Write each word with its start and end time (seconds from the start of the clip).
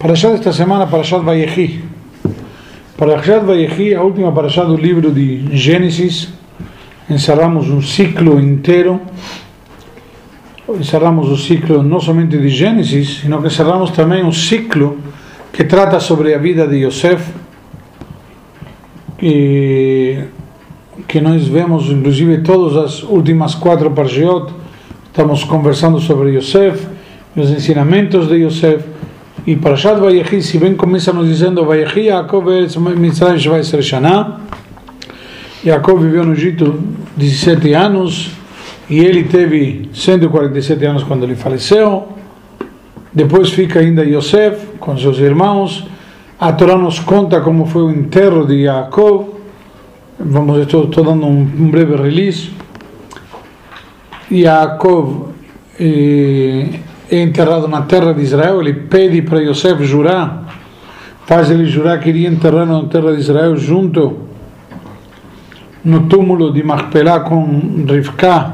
Parashat 0.00 0.32
esta 0.32 0.50
semana, 0.50 0.86
Parashat 0.86 1.22
Vayechi. 1.22 1.84
Parashat 2.96 3.44
Vayechi, 3.44 3.94
a 3.94 4.02
última 4.02 4.32
Parashat 4.32 4.66
do 4.66 4.74
livro 4.74 5.12
de 5.12 5.54
Gênesis. 5.54 6.30
Encerramos 7.10 7.68
um 7.68 7.82
ciclo 7.82 8.40
inteiro. 8.40 8.98
Encerramos 10.70 11.28
o 11.28 11.36
ciclo 11.36 11.82
não 11.82 12.00
somente 12.00 12.38
de 12.38 12.48
Gênesis, 12.48 13.20
sino 13.20 13.42
que 13.42 13.48
encerramos 13.48 13.90
também 13.90 14.24
um 14.24 14.32
ciclo 14.32 14.96
que 15.52 15.64
trata 15.64 16.00
sobre 16.00 16.32
a 16.32 16.38
vida 16.38 16.66
de 16.66 16.76
Yosef. 16.78 17.22
Que, 19.18 20.24
que 21.06 21.20
nós 21.20 21.46
vemos, 21.46 21.90
inclusive, 21.90 22.38
todas 22.38 22.74
as 22.74 23.02
últimas 23.02 23.54
quatro 23.54 23.90
Parshiot. 23.90 24.50
Estamos 25.04 25.44
conversando 25.44 26.00
sobre 26.00 26.30
Yosef, 26.30 26.86
os 27.36 27.50
ensinamentos 27.50 28.28
de 28.28 28.36
Yosef. 28.36 28.82
E 29.46 29.56
Parashat 29.56 29.98
Vayechi, 29.98 30.42
se 30.42 30.58
bem 30.58 30.74
começa 30.74 31.14
nos 31.14 31.26
dizendo 31.26 31.64
Vayechi, 31.64 32.08
Yaakov 32.08 32.44
Mitzrayim 32.96 33.38
Shvaiser 33.38 33.82
Shana. 33.82 34.38
Yaakov 35.64 36.02
viveu 36.02 36.26
no 36.26 36.34
Egito 36.34 36.78
17 37.16 37.72
anos 37.72 38.32
e 38.90 39.00
ele 39.00 39.24
teve 39.24 39.88
147 39.94 40.84
anos 40.84 41.04
quando 41.04 41.24
ele 41.24 41.34
faleceu. 41.34 42.08
Depois 43.14 43.48
fica 43.50 43.80
ainda 43.80 44.04
Yosef 44.04 44.76
com 44.78 44.96
seus 44.98 45.18
irmãos. 45.18 45.86
A 46.38 46.52
Torá 46.52 46.76
nos 46.76 46.98
conta 46.98 47.40
como 47.40 47.64
foi 47.64 47.82
o 47.82 47.90
enterro 47.90 48.46
de 48.46 48.64
Yaakov. 48.64 49.36
Vamos, 50.18 50.58
estou, 50.58 50.84
estou 50.84 51.02
dando 51.02 51.24
um, 51.24 51.40
um 51.40 51.70
breve 51.70 51.96
release. 51.96 52.50
Yaakov 54.30 55.30
eh, 55.80 56.68
é 57.10 57.22
enterrado 57.22 57.66
na 57.66 57.82
terra 57.82 58.14
de 58.14 58.22
Israel, 58.22 58.60
ele 58.60 58.72
pede 58.72 59.20
para 59.22 59.40
Yosef 59.40 59.84
jurar, 59.84 60.44
faz 61.26 61.50
ele 61.50 61.66
jurar 61.66 61.98
que 61.98 62.08
iria 62.08 62.28
enterrar 62.28 62.64
na 62.64 62.84
terra 62.84 63.12
de 63.12 63.20
Israel 63.20 63.56
junto 63.56 64.30
no 65.84 66.06
túmulo 66.06 66.52
de 66.52 66.62
Machpelah 66.62 67.20
com 67.20 67.84
Rivka, 67.88 68.52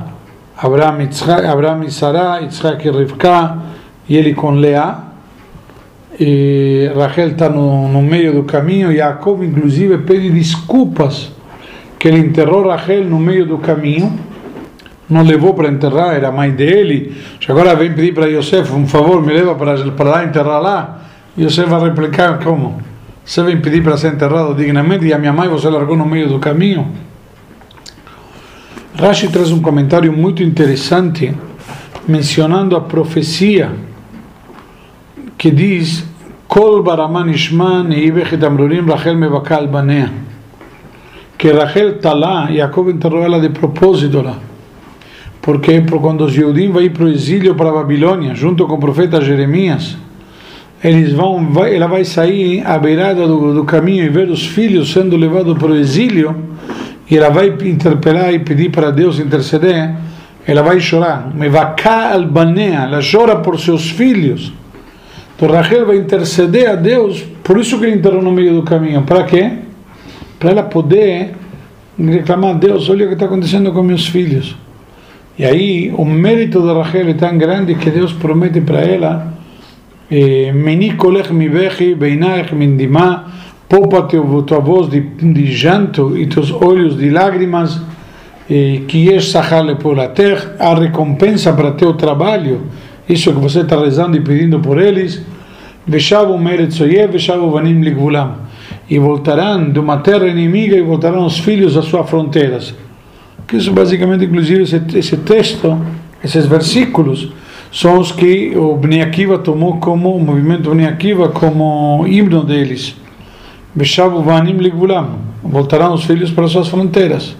Abraham, 0.56 1.08
Abraham 1.50 1.84
e 1.84 1.90
Sarah, 1.90 2.38
Yitzhak 2.40 2.86
e 2.86 2.90
Rivka, 2.90 3.58
e 4.08 4.16
ele 4.16 4.32
com 4.32 4.52
Leá. 4.52 5.02
E 6.18 6.90
Rachel 6.96 7.28
está 7.28 7.50
no, 7.50 7.88
no 7.88 8.00
meio 8.00 8.32
do 8.32 8.44
caminho, 8.44 8.96
Jacob 8.96 9.42
inclusive 9.42 9.98
pede 9.98 10.30
desculpas 10.30 11.30
que 11.98 12.08
ele 12.08 12.20
enterrou 12.20 12.66
Rachel 12.68 13.04
no 13.04 13.18
meio 13.18 13.44
do 13.44 13.58
caminho 13.58 14.18
não 15.08 15.22
levou 15.22 15.54
para 15.54 15.68
enterrar, 15.68 16.14
era 16.14 16.28
a 16.28 16.32
mãe 16.32 16.50
dele. 16.50 17.16
Agora 17.48 17.74
vem 17.76 17.92
pedir 17.92 18.12
para 18.12 18.26
Yosef, 18.26 18.72
um 18.72 18.86
favor, 18.86 19.22
me 19.22 19.32
leva 19.32 19.54
para, 19.54 19.90
para 19.92 20.10
lá 20.10 20.24
enterrar 20.24 20.60
lá. 20.60 20.98
Yosef 21.38 21.68
vai 21.68 21.80
replicar: 21.80 22.38
como? 22.42 22.80
Você 23.24 23.42
vem 23.42 23.60
pedir 23.60 23.82
para 23.82 23.96
ser 23.96 24.12
enterrado 24.12 24.54
dignamente 24.54 25.06
e 25.06 25.12
a 25.12 25.18
minha 25.18 25.32
mãe 25.32 25.48
você 25.48 25.68
largou 25.68 25.96
no 25.96 26.06
meio 26.06 26.28
do 26.28 26.38
caminho? 26.38 26.92
Rashi 28.98 29.28
traz 29.28 29.50
um 29.50 29.60
comentário 29.60 30.12
muito 30.12 30.42
interessante 30.42 31.34
mencionando 32.08 32.74
a 32.74 32.80
profecia 32.80 33.70
que 35.38 35.50
diz: 35.50 36.04
Kol 36.48 36.82
baraman 36.82 37.30
ishman 37.30 37.90
amrurim 38.44 38.86
Rachel 38.86 39.16
mevakal 39.16 39.68
banea. 39.68 40.10
Que 41.38 41.52
Rachel 41.52 41.96
está 41.96 42.12
lá, 42.12 42.50
Jacob 42.50 42.88
enterrou 42.88 43.22
ela 43.22 43.38
de 43.38 43.50
propósito 43.50 44.22
lá 44.22 44.38
porque 45.46 45.80
quando 45.82 46.24
os 46.24 46.36
ir 46.36 46.90
para 46.90 47.04
o 47.04 47.08
exílio 47.08 47.54
para 47.54 47.68
a 47.68 47.72
Babilônia, 47.72 48.34
junto 48.34 48.66
com 48.66 48.74
o 48.74 48.78
profeta 48.80 49.20
Jeremias, 49.20 49.96
eles 50.82 51.12
vão, 51.12 51.52
vai, 51.52 51.76
ela 51.76 51.86
vai 51.86 52.04
sair 52.04 52.66
à 52.66 52.76
beirada 52.76 53.28
do, 53.28 53.54
do, 53.54 53.64
caminho 53.64 54.04
e 54.04 54.08
ver 54.08 54.28
os 54.28 54.44
filhos 54.44 54.92
sendo 54.92 55.16
levados 55.16 55.56
para 55.56 55.68
o 55.68 55.76
exílio, 55.76 56.34
e 57.08 57.16
ela 57.16 57.30
vai 57.30 57.46
interpelar 57.62 58.34
e 58.34 58.40
pedir 58.40 58.72
para 58.72 58.90
Deus 58.90 59.20
interceder, 59.20 59.94
ela 60.44 60.62
vai 60.62 60.80
chorar, 60.80 61.32
Mevaká 61.32 62.12
albanea, 62.12 62.80
ela 62.80 62.98
chora 63.00 63.36
por 63.36 63.60
seus 63.60 63.88
filhos. 63.88 64.52
Então 65.36 65.48
Rachel 65.48 65.86
vai 65.86 65.96
interceder 65.96 66.70
a 66.70 66.74
Deus, 66.74 67.24
por 67.44 67.56
isso 67.56 67.78
que 67.78 67.84
ele 67.84 67.94
entrou 67.94 68.20
no 68.20 68.32
meio 68.32 68.52
do 68.52 68.62
caminho, 68.64 69.02
para 69.02 69.22
quê? 69.22 69.52
Para 70.40 70.50
ela 70.50 70.64
poder 70.64 71.34
reclamar 71.96 72.50
a 72.50 72.54
Deus, 72.54 72.90
olha 72.90 73.04
o 73.04 73.08
que 73.08 73.14
está 73.14 73.26
acontecendo 73.26 73.70
com 73.70 73.80
meus 73.84 74.08
filhos. 74.08 74.65
E 75.38 75.44
aí 75.44 75.92
o 75.96 76.04
mérito 76.04 76.62
de 76.62 76.72
Rachel 76.72 77.10
é 77.10 77.14
tão 77.14 77.36
grande 77.36 77.74
que 77.74 77.90
Deus 77.90 78.12
promete 78.12 78.60
para 78.60 78.80
ela 78.80 79.36
Meni 80.08 80.92
kolech 80.96 81.32
mi 81.32 81.48
bechi, 81.48 81.96
beinaich 81.96 82.54
min 82.54 82.76
dimá, 82.76 83.24
poupa 83.68 84.02
tua 84.02 84.60
voz 84.60 84.88
de, 84.88 85.00
de 85.00 85.46
janto 85.46 86.16
e 86.16 86.26
teus 86.28 86.52
olhos 86.52 86.96
de 86.96 87.10
lágrimas, 87.10 87.80
que 88.46 89.12
és 89.12 89.28
sachale 89.32 89.74
por 89.74 89.98
a 89.98 90.08
terra, 90.08 90.54
a 90.60 90.74
recompensa 90.74 91.52
para 91.52 91.72
teu 91.72 91.94
trabalho, 91.94 92.66
isso 93.08 93.32
que 93.32 93.40
você 93.40 93.62
está 93.62 93.80
rezando 93.80 94.16
e 94.16 94.20
pedindo 94.20 94.60
por 94.60 94.80
eles, 94.80 95.22
Veshavu 95.84 96.38
meretz 96.38 96.80
oyev, 96.80 97.12
veshavu 97.12 97.50
vanim 97.50 97.80
ligvulam, 97.80 98.34
e 98.88 99.00
voltarão 99.00 99.72
de 99.72 99.80
uma 99.80 99.98
terra 99.98 100.28
inimiga 100.28 100.76
e 100.76 100.82
voltarão 100.82 101.26
os 101.26 101.38
filhos 101.38 101.76
às 101.76 101.84
suas 101.86 102.08
fronteiras 102.08 102.74
que 103.46 103.56
isso 103.56 103.72
basicamente, 103.72 104.24
inclusive, 104.24 104.62
esse, 104.62 104.82
esse 104.94 105.16
texto, 105.18 105.78
esses 106.22 106.46
versículos, 106.46 107.32
são 107.72 107.98
os 107.98 108.10
que 108.10 108.56
o 108.56 108.76
Bnei 108.76 109.02
Akiva 109.02 109.38
tomou 109.38 109.78
como, 109.78 110.16
o 110.16 110.20
movimento 110.20 110.70
Bnei 110.70 110.86
Akiva, 110.86 111.28
como 111.28 112.04
himno 112.06 112.42
deles. 112.42 112.96
Voltarão 115.42 115.94
os 115.94 116.04
filhos 116.04 116.30
para 116.30 116.48
suas 116.48 116.68
fronteiras. 116.68 117.36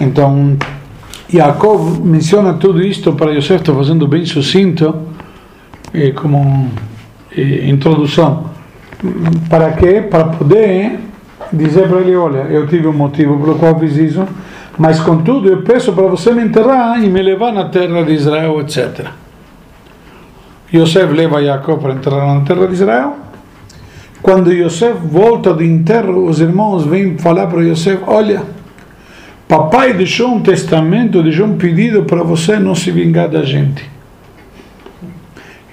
Então, 0.00 0.56
Yaakov 1.32 2.00
menciona 2.04 2.54
tudo 2.54 2.82
isto 2.82 3.12
para 3.12 3.32
Yosef, 3.32 3.56
estou 3.56 3.74
fazendo 3.74 4.06
bem 4.06 4.24
sucinto, 4.24 4.94
eh, 5.92 6.12
como 6.12 6.70
eh, 7.36 7.68
introdução. 7.68 8.44
Para 9.50 9.72
quê? 9.72 10.00
Para 10.00 10.24
poder 10.24 10.98
dizer 11.52 11.88
para 11.88 12.00
ele: 12.00 12.16
olha, 12.16 12.46
eu 12.48 12.66
tive 12.66 12.86
um 12.86 12.92
motivo 12.92 13.38
pelo 13.38 13.56
qual 13.56 13.78
fiz 13.78 13.96
isso 13.96 14.24
mas 14.78 15.00
contudo 15.00 15.48
eu 15.48 15.62
peço 15.62 15.92
para 15.92 16.06
você 16.06 16.32
me 16.32 16.44
enterrar 16.44 17.02
e 17.02 17.08
me 17.08 17.20
levar 17.20 17.52
na 17.52 17.68
terra 17.68 18.02
de 18.04 18.12
Israel, 18.12 18.60
etc. 18.60 19.08
Yosef 20.72 21.12
leva 21.12 21.42
Jacob 21.42 21.80
para 21.80 21.94
enterrar 21.94 22.34
na 22.34 22.42
terra 22.42 22.66
de 22.68 22.74
Israel. 22.74 23.16
Quando 24.22 24.52
Yosef 24.52 24.94
volta 25.04 25.52
do 25.52 25.64
enterro, 25.64 26.26
os 26.26 26.40
irmãos 26.40 26.84
vêm 26.84 27.18
falar 27.18 27.48
para 27.48 27.62
Yosef: 27.62 28.02
Olha, 28.06 28.42
papai 29.48 29.94
deixou 29.94 30.32
um 30.34 30.40
testamento, 30.40 31.22
deixou 31.24 31.46
um 31.46 31.56
pedido 31.56 32.04
para 32.04 32.22
você 32.22 32.58
não 32.58 32.74
se 32.74 32.92
vingar 32.92 33.28
da 33.28 33.42
gente. 33.42 33.84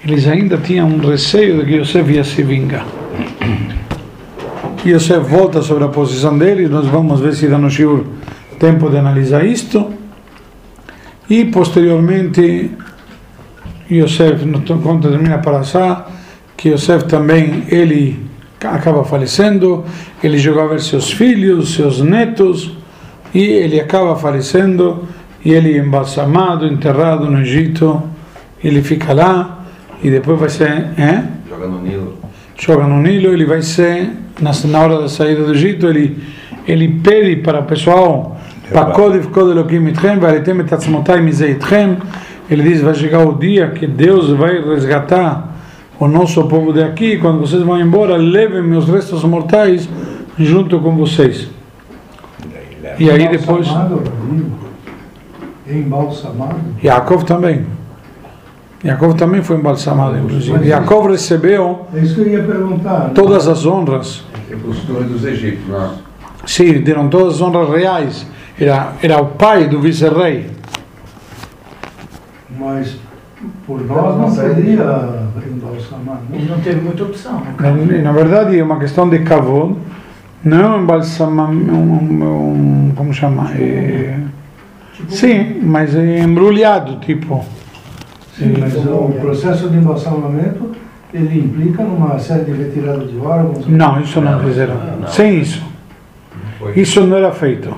Eles 0.04 0.26
ainda 0.26 0.56
tinham 0.56 0.88
um 0.88 0.98
receio 0.98 1.58
de 1.58 1.64
que 1.64 1.76
Yosef 1.76 2.10
ia 2.12 2.24
se 2.24 2.42
vingar. 2.42 2.86
Yosef 4.84 5.20
volta 5.28 5.62
sobre 5.62 5.84
a 5.84 5.88
posição 5.88 6.36
dele, 6.36 6.68
nós 6.68 6.86
vamos 6.86 7.20
ver 7.20 7.34
se 7.34 7.46
dá 7.46 7.58
no 7.58 7.70
shiur 7.70 8.04
tempo 8.58 8.90
de 8.90 8.98
analisar 8.98 9.44
isto 9.44 9.92
e 11.28 11.44
posteriormente 11.46 12.70
Yosef, 13.90 14.44
quando 14.82 15.08
termina 15.08 15.38
para 15.38 15.58
passar 15.58 16.10
que 16.56 16.70
Yosef 16.70 17.04
também 17.04 17.64
ele 17.68 18.26
acaba 18.64 19.04
falecendo, 19.04 19.84
ele 20.22 20.38
chegou 20.38 20.62
a 20.62 20.66
ver 20.66 20.80
seus 20.80 21.12
filhos, 21.12 21.74
seus 21.74 22.00
netos 22.00 22.72
e 23.34 23.42
ele 23.42 23.80
acaba 23.80 24.16
falecendo 24.16 25.06
e 25.44 25.52
ele 25.52 25.78
embalsamado, 25.78 26.66
enterrado 26.66 27.30
no 27.30 27.40
Egito, 27.40 28.02
ele 28.62 28.82
fica 28.82 29.12
lá 29.12 29.64
e 30.02 30.10
depois 30.10 30.38
vai 30.40 30.48
ser, 30.48 30.70
é? 30.98 31.24
Joga 31.48 31.68
no 31.68 31.80
Nilo. 31.80 32.18
Joga 32.58 32.86
no 32.86 33.00
Nilo, 33.00 33.32
ele 33.32 33.44
vai 33.44 33.62
ser 33.62 34.10
na 34.40 34.80
hora 34.80 35.00
da 35.00 35.08
saída 35.08 35.44
do 35.44 35.52
Egito, 35.52 35.86
ele 35.86 36.16
ele 36.66 36.88
pede 36.88 37.36
para 37.36 37.60
o 37.60 37.64
pessoal 37.64 38.36
Pakodiv 38.72 39.30
Kodelokim 39.30 39.88
Itchem, 39.88 40.18
Varetem 40.18 40.60
Etatzmotai 40.60 41.20
Mizei 41.20 41.52
Itchem. 41.52 41.98
Ele 42.50 42.62
diz: 42.62 42.80
vai 42.80 42.94
chegar 42.94 43.26
o 43.26 43.34
dia 43.34 43.70
que 43.70 43.86
Deus 43.86 44.30
vai 44.30 44.60
resgatar 44.60 45.56
o 45.98 46.06
nosso 46.06 46.44
povo 46.44 46.72
daqui. 46.72 47.18
Quando 47.18 47.40
vocês 47.40 47.62
vão 47.62 47.80
embora, 47.80 48.16
levem 48.16 48.62
meus 48.62 48.88
restos 48.88 49.24
mortais 49.24 49.88
junto 50.38 50.80
com 50.80 50.96
vocês. 50.96 51.48
E 52.98 53.10
aí 53.10 53.28
depois. 53.28 53.68
Embalsamado? 55.68 56.60
Yaakov 56.82 57.24
também. 57.24 57.66
Jacob 58.84 59.16
também 59.16 59.42
foi 59.42 59.56
embalsamado, 59.56 60.16
inclusive. 60.16 60.64
Jacob 60.64 61.10
recebeu 61.10 61.86
é 61.92 63.08
todas 63.14 63.48
as 63.48 63.66
honras. 63.66 64.22
Os 64.64 64.78
dos 64.84 65.24
egípcios, 65.24 65.68
é? 65.74 65.88
Sim, 66.46 66.80
deram 66.80 67.08
todas 67.08 67.34
as 67.34 67.40
honras 67.40 67.68
reais 67.70 68.26
era, 68.58 68.92
era 69.02 69.20
o 69.20 69.26
pai 69.26 69.68
do 69.68 69.80
vice-rei. 69.80 70.50
Mas 72.58 72.96
por 73.66 73.84
nós 73.84 74.18
não 74.18 74.30
seria 74.30 75.26
embalsamar, 75.46 76.16
né? 76.30 76.38
Ele 76.38 76.48
não 76.48 76.60
teve 76.60 76.80
muita 76.80 77.04
opção. 77.04 77.40
né? 77.40 77.54
Na, 77.58 78.02
na 78.02 78.12
verdade 78.12 78.58
é 78.58 78.62
uma 78.62 78.78
questão 78.78 79.08
de 79.08 79.18
kavod, 79.20 79.76
não 80.42 80.60
é 80.60 80.68
um 80.76 80.82
embalsamamento, 80.82 81.72
um, 81.72 82.88
um, 82.88 82.92
como 82.94 83.12
chama? 83.12 83.50
É, 83.52 84.18
Tipo, 84.96 85.12
sim, 85.12 85.60
mas 85.62 85.94
é 85.94 86.20
embrulhado, 86.20 86.96
tipo. 87.00 87.44
Sim, 88.34 88.54
mas 88.58 88.74
o 88.76 89.12
processo 89.20 89.68
de 89.68 89.76
embalsamamento 89.76 90.72
ele 91.12 91.38
implica 91.38 91.82
numa 91.82 92.18
série 92.18 92.44
de 92.44 92.52
retirada 92.52 93.04
de 93.04 93.18
órgãos. 93.18 93.66
Não, 93.66 94.00
isso 94.00 94.20
não 94.20 94.40
fizeram. 94.40 94.74
Sem 95.08 95.40
isso. 95.40 95.62
Isso 96.74 97.06
não 97.06 97.18
era 97.18 97.30
feito. 97.30 97.74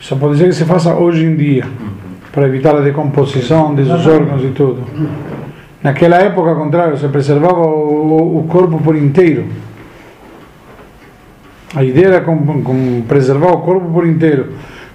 Só 0.00 0.16
pode 0.16 0.38
ser 0.38 0.46
que 0.46 0.54
se 0.54 0.64
faça 0.64 0.94
hoje 0.94 1.24
em 1.24 1.36
dia, 1.36 1.66
para 2.32 2.46
evitar 2.46 2.74
a 2.74 2.80
decomposição 2.80 3.74
dos 3.74 4.06
órgãos 4.06 4.42
e 4.42 4.48
tudo. 4.48 4.82
Naquela 5.82 6.16
época, 6.16 6.50
ao 6.50 6.56
contrário, 6.56 6.96
se 6.96 7.06
preservava 7.08 7.60
o, 7.60 8.38
o 8.38 8.44
corpo 8.48 8.78
por 8.78 8.96
inteiro. 8.96 9.46
A 11.74 11.84
ideia 11.84 12.06
era 12.06 12.20
com, 12.22 12.62
com 12.62 13.02
preservar 13.06 13.52
o 13.52 13.58
corpo 13.58 13.92
por 13.92 14.06
inteiro. 14.06 14.54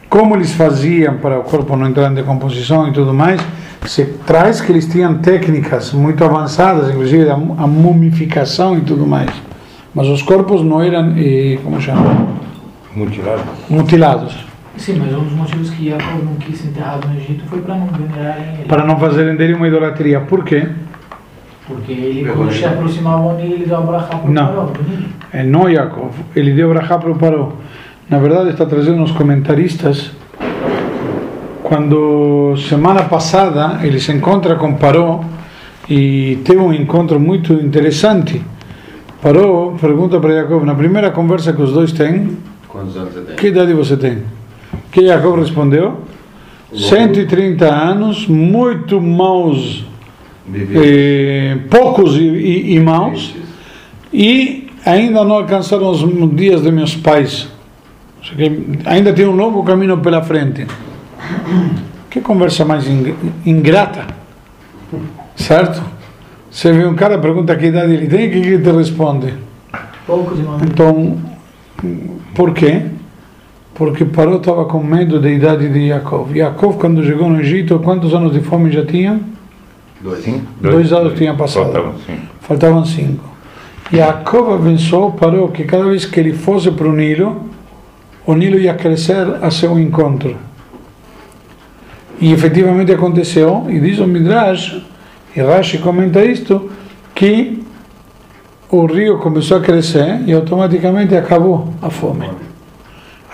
Como 0.10 0.36
eles 0.36 0.54
faziam 0.54 1.18
para 1.18 1.40
o 1.40 1.44
corpo 1.44 1.75
não 1.75 1.88
entrar 1.88 2.12
em 2.12 2.16
decomposição 2.16 2.88
e 2.88 2.92
tudo 2.92 3.13
mais, 3.13 3.42
se 3.86 4.06
traz 4.25 4.60
que 4.60 4.72
eles 4.72 4.88
tinham 4.88 5.19
técnicas 5.19 5.94
muito 5.94 6.24
avançadas, 6.24 6.90
inclusive 6.90 7.30
a, 7.30 7.34
a 7.34 7.68
mumificação 7.68 8.78
e 8.78 8.81
tudo 8.81 9.06
mais. 9.06 9.30
Mas 9.94 10.07
os 10.07 10.22
corpos 10.22 10.63
não 10.63 10.81
eram, 10.81 11.13
eh, 11.18 11.57
como 11.63 11.80
chama, 11.80 12.28
Mutilado. 12.96 13.44
mutilados, 13.69 14.46
Sim, 14.77 15.00
mas 15.00 15.13
um 15.13 15.24
dos 15.24 15.33
motivos 15.33 15.69
que 15.69 15.89
Jacob 15.89 16.24
não 16.24 16.36
quis 16.36 16.57
ser 16.60 16.68
enterrado 16.68 17.07
no 17.07 17.16
Egito 17.16 17.44
foi 17.45 17.62
para 17.62 17.75
não 17.75 17.88
venerarem 17.88 18.54
ele. 18.56 18.63
para 18.68 18.86
não 18.86 19.00
fazerem 19.00 19.36
dele 19.36 19.54
uma 19.54 19.68
idolatria. 19.68 20.19
Por 20.22 20.44
quê? 20.44 20.68
Porque 21.68 21.92
ele, 21.94 22.30
quando 22.31 22.51
se 22.54 22.63
aproximava 22.66 23.33
Nilo, 23.33 23.54
ele 23.56 23.66
deu 23.66 23.77
a 23.77 23.81
brachá 23.81 24.18
para 24.18 24.30
o 24.30 24.31
Não. 24.31 24.66
do 24.68 24.83
Nilo. 24.83 25.06
É 25.33 25.44
não 25.44 25.68
Yaakov, 25.69 26.12
ele 26.36 26.54
deu 26.54 26.69
brachá 26.69 26.98
para 26.98 27.10
o 27.12 27.16
Paró. 27.16 27.54
Na 28.10 28.19
verdade, 28.19 28.50
está 28.50 28.66
trazendo 28.66 29.01
os 29.01 29.12
comentaristas. 29.12 30.12
Quando 31.63 32.56
semana 32.57 33.04
passada 33.04 33.80
ele 33.83 34.00
se 34.00 34.12
encontra 34.12 34.56
com 34.56 34.75
Paró 34.75 35.24
e 35.89 36.39
teve 36.45 36.60
um 36.60 36.71
encontro 36.71 37.19
muito 37.19 37.54
interessante. 37.54 38.44
Paró 39.21 39.74
pergunta 39.81 40.19
para 40.19 40.33
Yaakov, 40.33 40.63
na 40.66 40.75
primeira 40.75 41.10
conversa 41.10 41.51
que 41.54 41.62
os 41.62 41.74
dois 41.74 41.92
têm, 41.92 42.38
Quantos 42.68 42.95
anos 42.98 43.13
você 43.13 43.21
tem? 43.21 43.36
que 43.36 43.48
idade 43.48 43.74
você 43.74 43.98
tem? 43.98 44.19
Que 44.95 45.01
Yaakov 45.01 45.39
respondeu? 45.42 45.97
130 46.74 47.65
anos, 47.65 48.27
muito 48.27 49.01
maus, 49.01 49.83
eh, 50.53 51.57
poucos 51.69 52.15
e, 52.15 52.24
e, 52.24 52.75
e 52.75 52.80
maus. 52.80 53.36
e 54.13 54.68
ainda 54.86 55.24
não 55.25 55.36
alcançaram 55.36 55.89
os 55.92 56.00
dias 56.36 56.62
de 56.62 56.71
meus 56.71 56.95
pais. 56.95 57.50
Ainda 58.86 59.12
tem 59.12 59.25
um 59.27 59.36
longo 59.36 59.63
caminho 59.63 59.97
pela 59.97 60.21
frente. 60.24 60.65
Que 62.09 62.21
conversa 62.21 62.63
mais 62.63 62.88
ing- 62.88 63.15
ingrata, 63.45 64.06
certo? 65.36 65.83
Você 66.50 66.71
vê 66.71 66.86
um 66.86 66.95
cara 66.95 67.18
pergunta 67.19 67.53
que 67.57 67.65
idade 67.65 67.94
ele 67.94 68.07
tem, 68.07 68.27
o 68.27 68.31
que 68.31 68.38
ele 68.38 68.59
te 68.63 68.71
responde? 68.71 69.33
Poucos 70.07 70.39
irmãos. 70.39 70.62
Então, 70.63 71.18
por 72.33 72.53
quê? 72.53 72.83
Porque 73.75 74.06
Paró 74.06 74.38
estava 74.38 74.63
com 74.66 74.81
medo 74.81 75.19
da 75.19 75.30
idade 75.30 75.68
de 75.68 75.89
Jacob. 75.89 76.33
Jacob, 76.33 76.77
quando 76.77 77.04
chegou 77.04 77.30
no 77.30 77.42
Egito, 77.42 77.77
quantos 77.80 78.13
anos 78.13 78.31
de 78.31 78.39
fome 78.39 78.72
já 78.72 78.86
tinha? 78.86 79.19
Dois. 80.00 80.24
Sim. 80.24 80.44
Dois 80.62 80.94
anos 80.94 81.18
tinha 81.18 81.33
passado. 81.33 81.66
Faltavam, 81.66 81.94
sim. 82.06 82.19
Faltavam 82.39 82.86
cinco. 82.86 83.36
Jacob 83.92 84.54
abençoou 84.54 85.12
Paró 85.12 85.50
que 85.50 85.66
cada 85.66 85.83
vez 85.83 86.06
que 86.06 86.19
ele 86.19 86.31
fosse 86.31 86.72
para 86.72 86.88
o 86.88 86.94
Nilo, 86.94 87.44
o 88.25 88.33
Nilo 88.33 88.57
ia 88.57 88.74
crescer 88.74 89.27
a 89.42 89.51
seu 89.51 89.78
encontro. 89.78 90.38
E 92.19 92.31
efetivamente 92.31 92.94
aconteceu, 92.94 93.66
e 93.69 93.78
diz 93.80 94.00
o 94.00 94.07
Midrash, 94.07 94.81
e 95.36 95.42
Rashi 95.42 95.80
comenta 95.80 96.24
isto, 96.24 96.71
que 97.13 97.62
o 98.69 98.86
rio 98.86 99.18
começou 99.18 99.57
a 99.57 99.62
crescer 99.62 100.21
e 100.25 100.31
automaticamente 100.31 101.13
acabou 101.13 101.74
a 101.81 101.89
fome. 101.89 102.25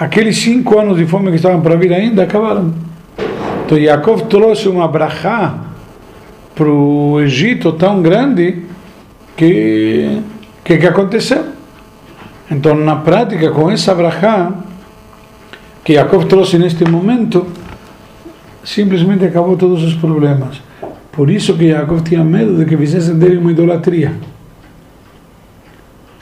Aqueles 0.01 0.35
cinco 0.37 0.79
anos 0.79 0.97
de 0.97 1.05
fome 1.05 1.29
que 1.29 1.35
estavam 1.35 1.61
para 1.61 1.75
vir 1.75 1.93
ainda 1.93 2.23
acabaram. 2.23 2.73
Então 3.63 3.79
Jacob 3.79 4.21
trouxe 4.27 4.67
uma 4.67 4.87
brachá 4.87 5.53
para 6.55 6.67
o 6.67 7.21
Egito 7.21 7.71
tão 7.73 8.01
grande 8.01 8.63
que 9.37 10.21
que, 10.63 10.77
que 10.77 10.87
aconteceu. 10.87 11.45
Então, 12.49 12.75
na 12.75 12.95
prática, 12.97 13.51
com 13.51 13.69
essa 13.69 13.93
brachá 13.93 14.51
que 15.83 15.93
Jacob 15.93 16.25
trouxe 16.25 16.57
neste 16.57 16.83
momento, 16.89 17.45
simplesmente 18.63 19.23
acabou 19.25 19.55
todos 19.55 19.83
os 19.83 19.93
problemas. 19.93 20.61
Por 21.11 21.29
isso 21.29 21.55
que 21.55 21.69
Jacob 21.69 22.01
tinha 22.01 22.23
medo 22.23 22.57
de 22.57 22.65
que 22.65 22.75
fizessem 22.75 23.19
dele 23.19 23.37
uma 23.37 23.51
idolatria. 23.51 24.13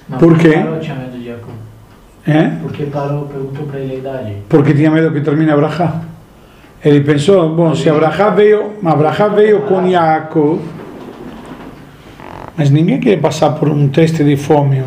Não, 0.07 0.17
Por 0.17 0.37
quê? 0.37 0.49
Paró 0.49 1.08
Jacob. 2.33 2.51
É? 2.51 2.57
Porque 2.61 2.83
Paró 2.85 3.21
perguntou 3.21 3.65
para 3.67 3.79
ele 3.79 3.93
a 3.93 3.97
idade. 3.97 4.33
Porque 4.47 4.73
tinha 4.73 4.89
medo 4.91 5.11
que 5.11 5.21
termine 5.21 5.51
a 5.51 5.55
brachá. 5.57 6.01
Ele 6.83 7.01
pensou, 7.01 7.53
bom, 7.55 7.75
se 7.75 7.89
a 7.89 7.93
brachá 7.93 8.29
veio, 8.29 8.71
a 8.85 8.95
brachá 8.95 9.27
veio 9.27 9.61
com 9.63 9.89
Jacob, 9.89 10.59
mas 12.55 12.69
ninguém 12.69 12.99
quer 12.99 13.19
passar 13.19 13.51
por 13.51 13.69
um 13.69 13.87
teste 13.87 14.23
de 14.23 14.35
fome. 14.35 14.81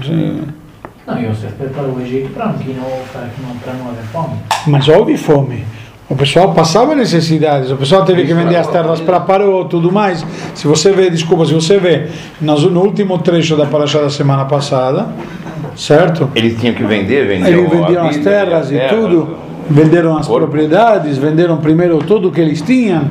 Não, 1.06 1.18
Yosef 1.20 1.52
preparou 1.54 1.94
o 1.96 2.00
Egito 2.00 2.30
para 2.32 2.52
que 2.54 2.72
não, 2.72 2.84
para 3.12 3.22
que 3.28 3.42
não, 3.42 3.56
para 3.56 3.72
não 3.74 3.88
haver 3.90 4.04
fome. 4.12 4.36
Mas 4.66 4.88
houve 4.88 5.16
fome. 5.16 5.64
O 6.08 6.14
pessoal 6.16 6.52
passava 6.52 6.94
necessidades, 6.94 7.70
o 7.70 7.76
pessoal 7.76 8.04
teve 8.04 8.24
que 8.26 8.34
vender 8.34 8.56
as 8.56 8.66
terras 8.66 9.00
para 9.00 9.18
Paró, 9.20 9.64
tudo 9.64 9.90
mais. 9.90 10.24
Se 10.54 10.66
você 10.66 10.92
vê, 10.92 11.08
desculpa, 11.08 11.46
se 11.46 11.54
você 11.54 11.78
vê 11.78 12.08
nas- 12.40 12.62
no 12.64 12.82
último 12.82 13.18
trecho 13.18 13.56
da 13.56 13.64
paraxá 13.64 14.00
da 14.00 14.10
semana 14.10 14.44
passada, 14.44 15.08
certo? 15.76 16.28
Eles 16.34 16.58
tinham 16.60 16.74
que 16.74 16.84
vender, 16.84 17.26
vendiam 17.26 18.06
as 18.06 18.16
vida, 18.16 18.30
terras 18.30 18.70
e 18.70 18.78
tudo, 18.88 19.36
venderam 19.69 20.16
as 20.16 20.26
Corpo. 20.26 20.46
propriedades, 20.46 21.19
venderam 21.19 21.56
primeiro 21.58 21.98
tudo 21.98 22.30
que 22.30 22.40
eles 22.40 22.60
tinham. 22.62 23.04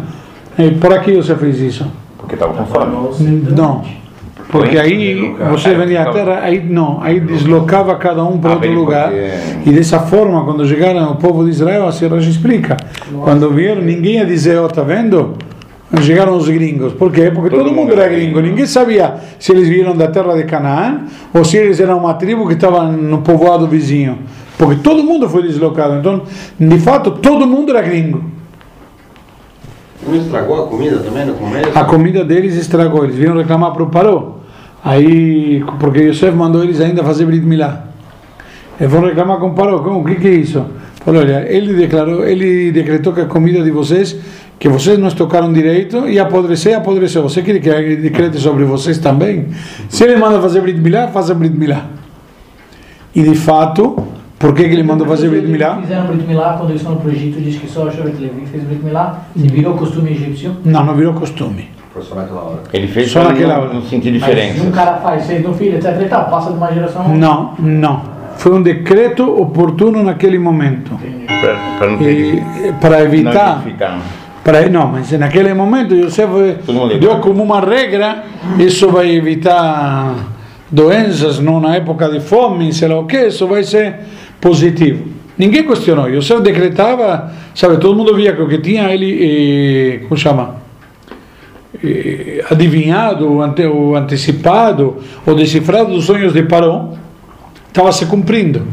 E 0.58 0.72
por 0.72 0.94
aqui 0.94 1.16
você 1.16 1.36
fez 1.36 1.60
isso? 1.60 1.86
Porque 2.18 2.36
estavam 2.36 2.56
com 2.56 2.66
fome. 2.66 3.14
Se 3.14 3.24
Não. 3.24 3.84
Porque 4.52 4.78
aí 4.78 5.34
você 5.50 5.74
vendia 5.74 6.02
a 6.02 6.12
terra, 6.12 6.40
aí 6.44 6.62
não, 6.62 7.02
aí 7.02 7.22
deslocava 7.22 7.96
cada 7.96 8.22
um 8.26 8.38
para 8.38 8.52
Ah, 8.52 8.54
outro 8.56 8.72
lugar. 8.74 9.10
E 9.66 9.70
dessa 9.72 10.00
forma, 10.02 10.44
quando 10.44 10.68
chegaram 10.68 11.12
o 11.12 11.16
povo 11.16 11.46
de 11.46 11.52
Israel, 11.52 11.88
a 11.88 11.92
Senhora 11.94 12.20
explica. 12.20 12.76
Quando 13.24 13.50
vieram, 13.52 13.82
ninguém 13.82 14.16
ia 14.16 14.26
dizer, 14.26 14.58
ó, 14.60 14.68
tá 14.68 14.84
vendo? 14.84 15.36
Chegaram 16.00 16.38
os 16.38 16.48
gringos. 16.48 16.94
Por 16.94 17.12
quê? 17.12 17.32
Porque 17.32 17.50
todo, 17.50 17.72
mundo 17.72 17.92
era 17.92 18.08
gringo. 18.08 18.40
Ninguém 18.40 18.66
sabia 18.66 19.16
se 19.38 19.52
eles 19.52 19.68
vieram 19.68 19.96
da 19.96 20.08
terra 20.08 20.36
de 20.38 20.46
Canaã 20.46 21.02
ou 21.34 21.44
se 21.44 21.58
eles 21.58 21.80
eram 21.82 21.98
uma 21.98 22.14
tribo 22.14 22.48
que 22.48 22.54
estava 22.54 22.84
no 22.86 23.22
povoado 23.22 23.68
vizinho. 23.68 24.20
Porque 24.58 24.82
todo 24.82 25.04
mundo 25.04 25.28
foi 25.28 25.44
deslocado. 25.44 25.96
Então, 25.96 26.24
de 26.58 26.80
fato, 26.80 27.12
todo 27.12 27.46
mundo 27.46 27.72
era 27.72 27.82
gringo. 27.82 28.24
Não 30.08 30.16
estragou 30.16 30.64
a 30.64 30.68
comida 30.68 30.98
também 31.00 31.26
no 31.26 31.34
começo? 31.34 31.78
A 31.78 31.84
comida 31.84 32.24
deles 32.24 32.56
estragou. 32.56 33.04
Eles 33.04 33.18
vieram 33.18 33.38
reclamar 33.38 33.74
para 33.74 33.84
o 33.84 33.90
Paró. 33.90 34.38
Aí, 34.84 35.64
porque 35.80 36.00
Yosef 36.04 36.36
mandou 36.36 36.64
eles 36.64 36.80
ainda 36.80 37.04
fazer 37.04 37.26
Brit 37.26 37.46
Milá. 37.46 37.84
Eles 38.80 38.92
vão 38.92 39.02
reclamar 39.02 39.38
com 39.40 39.48
o 39.48 39.54
Paró. 39.54 39.80
Como? 39.80 40.00
O 40.00 40.06
que, 40.06 40.16
que 40.16 40.28
é 40.28 40.32
isso? 40.32 40.66
Olha, 41.06 41.46
ele 41.50 41.74
declarou, 41.74 42.26
ele 42.26 42.72
decretou 42.72 43.12
que 43.14 43.22
a 43.22 43.26
comida 43.26 43.64
de 43.64 43.72
vocês, 43.72 44.16
que 44.60 44.70
vocês 44.70 45.00
não 45.00 45.10
tocaram 45.10 45.52
direito, 45.52 46.08
e 46.08 46.20
apodreceu, 46.20 46.78
apodreceu. 46.78 47.24
Você 47.24 47.42
quer 47.42 47.60
que 47.60 47.70
ele 47.70 47.96
decrete 47.98 48.38
sobre 48.38 48.64
vocês 48.66 49.00
também? 49.00 49.48
Se 49.90 50.04
ele 50.04 50.16
manda 50.18 50.40
fazer 50.40 50.62
Brit 50.62 50.80
Milá, 50.80 51.08
faça 51.08 51.34
Brit 51.34 51.56
Milá. 51.58 51.86
E 53.16 53.24
de 53.24 53.36
fato, 53.36 53.96
por 54.38 54.54
que, 54.54 54.64
que 54.64 54.74
ele 54.74 54.84
mandou 54.84 55.08
fazer 55.08 55.28
Brit 55.30 55.48
Milá? 55.48 55.82
Fizeram 55.82 56.06
Brit 56.06 56.28
Milá 56.28 56.54
quando 56.58 56.70
eles 56.70 56.82
foram 56.84 56.98
para 56.98 57.10
o 57.10 57.12
Egito, 57.12 57.42
diz 57.42 57.58
que 57.58 57.68
só 57.68 57.86
o 57.88 57.92
Shovet 57.92 58.22
Levi 58.22 58.46
fez 58.46 58.64
Brit 58.64 58.84
Milá, 58.86 59.22
se 59.36 59.48
virou 59.48 59.74
costume 59.74 60.12
egípcio. 60.12 60.56
Não, 60.64 60.86
não 60.86 60.96
virou 60.96 61.14
costume. 61.16 61.70
Foi 61.92 62.04
só 62.04 62.16
naquela 62.16 62.42
hora. 62.42 62.60
Ele 62.72 62.88
fez 62.88 63.12
Só 63.12 63.22
naquela 63.24 63.56
não, 63.56 63.62
hora. 63.64 63.74
não 63.74 63.82
sentir 63.82 64.12
Mas 64.12 64.22
se 64.24 64.30
diferença. 64.30 64.64
um 64.64 64.72
cara 64.72 64.94
faz, 64.98 65.24
vocês 65.26 65.44
não 65.44 65.54
filho, 65.54 65.76
etc 65.76 66.02
e 66.02 66.06
tal, 66.06 66.30
passa 66.30 66.52
de 66.52 66.58
uma 66.58 66.72
geração 66.72 67.02
a 67.02 67.06
outra. 67.06 67.20
Não, 67.20 67.54
não. 67.60 68.21
Foi 68.38 68.54
um 68.54 68.62
decreto 68.62 69.24
oportuno 69.24 70.04
naquele 70.04 70.40
momento. 70.40 71.00
Para 72.80 73.04
evitar 73.04 73.64
para 74.44 74.68
não 74.70 74.88
mas 74.88 75.12
naquele 75.12 75.54
momento 75.54 75.94
mundo 75.94 77.00
deu 77.00 77.20
como 77.20 77.44
uma 77.44 77.60
regra 77.60 78.24
isso 78.58 78.90
vai 78.90 79.12
evitar 79.12 80.16
doenças 80.72 81.40
na 81.40 81.76
época 81.76 82.10
de 82.10 82.20
fome 82.20 82.74
sei 82.74 82.88
lá 82.88 83.00
o 83.00 83.06
que 83.06 83.28
isso 83.28 83.46
vai 83.48 83.64
ser 83.64 84.00
positivo. 84.40 85.06
Ninguém 85.38 85.66
questionou 85.68 86.10
Yosef 86.10 86.42
decretava 86.42 87.32
sabe 87.54 87.78
todo 87.78 87.96
mundo 87.96 88.16
via 88.16 88.34
que 88.34 88.42
o 88.42 88.48
que 88.48 88.58
tinha 88.58 88.92
ele 88.92 89.12
eh, 89.22 90.00
como 90.08 90.18
chama? 90.18 90.62
Eh, 91.84 92.44
adivinhado, 92.50 93.32
ou, 93.32 93.42
ante, 93.42 93.66
ou 93.66 93.96
antecipado, 93.96 94.98
ou 95.26 95.34
decifrado 95.34 95.92
dos 95.92 96.06
sonhos 96.06 96.34
de 96.34 96.44
Paró, 96.44 96.94
estava 97.72 97.92
se 97.92 98.06
cumprindo. 98.06 98.68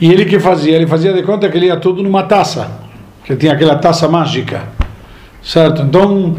E 0.00 0.10
ele 0.10 0.24
que 0.24 0.40
fazia? 0.40 0.74
Ele 0.74 0.86
fazia 0.86 1.12
de 1.12 1.22
conta 1.22 1.48
que 1.48 1.56
ele 1.56 1.66
ia 1.66 1.76
tudo 1.76 2.02
numa 2.02 2.24
taça, 2.24 2.80
que 3.24 3.36
tinha 3.36 3.52
aquela 3.52 3.76
taça 3.76 4.08
mágica, 4.08 4.62
certo? 5.42 5.82
Então, 5.82 6.34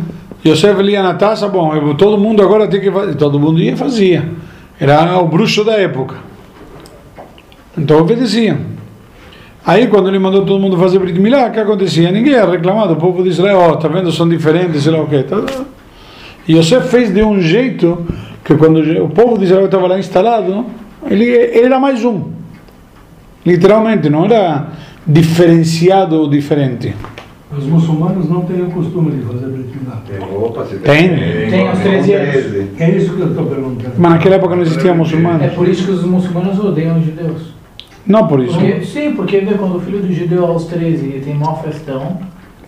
Yosef 0.46 0.82
lia 0.82 1.02
na 1.02 1.14
taça, 1.14 1.48
bom, 1.48 1.74
eu- 1.74 1.94
todo 1.96 2.18
mundo 2.18 2.42
agora 2.44 2.68
tem 2.68 2.82
que 2.82 2.92
fazer, 2.92 3.16
todo 3.16 3.40
mundo 3.40 3.60
ia 3.62 3.72
e 3.72 3.76
fazia. 3.78 4.28
Era 4.80 5.18
o 5.20 5.28
bruxo 5.28 5.64
da 5.64 5.74
época. 5.74 6.16
Então 7.78 8.00
obedeciam. 8.00 8.58
Aí 9.66 9.88
quando 9.88 10.10
ele 10.10 10.20
mandou 10.20 10.44
todo 10.46 10.60
mundo 10.60 10.78
fazer 10.78 11.00
Brit 11.00 11.18
Milá, 11.20 11.48
o 11.48 11.52
que 11.52 11.60
acontecia? 11.60 12.12
Ninguém 12.12 12.34
ia 12.34 12.46
reclamar 12.46 12.88
do 12.90 12.98
povo 12.98 13.24
de 13.24 13.30
Israel, 13.30 13.60
ó, 13.60 13.76
tá 13.78 13.88
vendo, 13.88 14.12
são 14.12 14.28
diferentes, 14.28 14.84
sei 14.84 14.92
lá 14.92 15.02
o 15.02 15.08
quê. 15.08 15.24
Tá- 15.24 15.42
E 16.46 16.58
Yosef 16.58 16.90
fez 16.90 17.14
de 17.14 17.24
um 17.24 17.40
jeito 17.40 18.06
que 18.44 18.54
quando 18.56 18.80
o 19.02 19.08
povo 19.08 19.38
de 19.38 19.46
Israel 19.46 19.66
estava 19.66 19.88
lá 19.88 19.98
instalado, 19.98 20.66
ele, 21.10 21.26
ele 21.26 21.66
era 21.66 21.80
mais 21.80 22.04
um. 22.04 22.32
Literalmente, 23.46 24.10
não 24.10 24.26
era 24.26 24.68
diferenciado 25.06 26.16
ou 26.16 26.30
diferente. 26.30 26.94
Os 27.56 27.66
muçulmanos 27.66 28.30
não 28.30 28.42
têm 28.42 28.64
o 28.64 28.72
costume 28.72 29.12
de 29.12 29.22
fazer 29.26 29.46
Brit 29.48 29.78
Milá. 29.78 30.02
Você 30.56 30.76
Tem. 30.78 31.10
Tem 31.50 31.68
aos 31.68 31.80
13 31.80 32.14
anos. 32.14 32.36
É 32.80 32.90
isso 32.90 33.14
que 33.14 33.22
eu 33.22 33.30
estou 33.30 33.46
perguntando. 33.46 33.94
Mas 33.98 34.12
naquela 34.14 34.36
época 34.36 34.56
não 34.56 34.64
existiam 34.64 34.94
É 34.94 34.98
muçulmanos. 34.98 35.54
por 35.54 35.68
isso 35.68 35.86
que 35.86 35.92
os 35.92 36.04
muçulmanos 36.04 36.58
odeiam 36.60 36.98
os 36.98 37.06
judeus. 37.06 37.54
Não 38.08 38.28
por 38.28 38.40
isso. 38.42 38.58
Porque, 38.58 38.82
sim, 38.84 39.14
porque 39.14 39.40
vê 39.40 39.54
quando 39.54 39.76
o 39.78 39.80
filho 39.82 40.00
do 40.00 40.12
judeu 40.12 40.46
aos 40.46 40.66
13 40.66 41.06
ele 41.06 41.22
tem 41.24 41.36
maior 41.36 41.62
festão, 41.64 42.20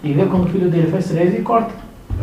e 0.03 0.13
vê 0.13 0.23
quando 0.25 0.45
o 0.45 0.49
filho 0.49 0.69
dele 0.69 0.87
faz 0.91 1.07
13 1.07 1.37
e 1.37 1.41
corta. 1.41 1.71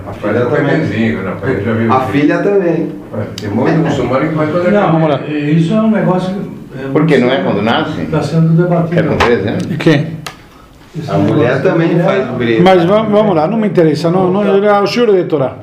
A 0.06 0.12
filha 0.12 0.46
também. 0.46 1.12
Né? 1.12 1.88
A 1.90 2.00
filha 2.00 2.38
também. 2.38 2.92
Tem 3.40 3.50
muito 3.50 3.78
muçulmano 3.78 4.28
que 4.28 4.34
faz 4.34 4.50
toda 4.50 4.80
a 4.82 4.86
Vamos 4.90 5.08
lá. 5.08 5.20
é- 5.28 5.32
isso 5.32 5.72
é 5.74 5.80
um 5.80 5.90
negócio 5.90 6.34
que. 6.34 6.52
Porque 6.92 7.18
não 7.18 7.30
é 7.30 7.42
quando 7.42 7.62
nasce? 7.62 8.00
Está 8.02 8.22
sendo 8.22 8.48
debatido. 8.62 8.98
É 8.98 9.02
com 9.02 9.16
13 9.16 9.48
anos? 9.48 9.64
E? 9.64 10.98
Esse 10.98 11.10
A 11.10 11.16
mulher 11.18 11.62
também 11.62 11.98
faz 12.00 12.28
o 12.30 12.32
brilho. 12.34 12.62
Mas 12.62 12.84
va- 12.84 13.02
vamos 13.02 13.34
lá, 13.34 13.46
não 13.46 13.56
me 13.58 13.66
interessa. 13.68 14.10
Não, 14.10 14.30
não, 14.30 14.42
era 14.42 14.82
o 14.82 14.86
senhor 14.86 15.10
de 15.14 15.24
Torá. 15.24 15.56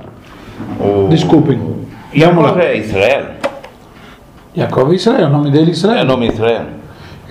O... 0.79 1.07
Desculpem. 1.09 1.57
Vamos 1.57 1.79
Jacob 2.13 2.57
lá. 2.57 2.63
é 2.63 2.77
Israel? 2.77 3.25
Jacob 4.55 4.91
é 4.91 4.95
Israel, 4.95 5.27
o 5.27 5.29
nome 5.29 5.51
dele 5.51 5.65
é 5.65 5.69
É 5.69 5.71
Israel. 5.71 6.05
nome 6.05 6.27
Israel? 6.29 6.63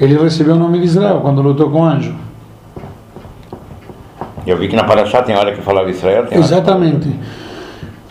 Ele 0.00 0.16
recebeu 0.16 0.54
o 0.54 0.58
nome 0.58 0.78
de 0.78 0.84
Israel 0.84 1.18
quando 1.20 1.42
lutou 1.42 1.70
com 1.70 1.80
o 1.80 1.84
anjo. 1.84 2.14
Eu 4.48 4.56
vi 4.56 4.66
que 4.66 4.74
na 4.74 4.84
Paraxá 4.84 5.22
tem 5.22 5.36
hora 5.36 5.52
que 5.52 5.60
falava 5.60 5.90
Israel, 5.90 6.26
Exatamente. 6.30 7.06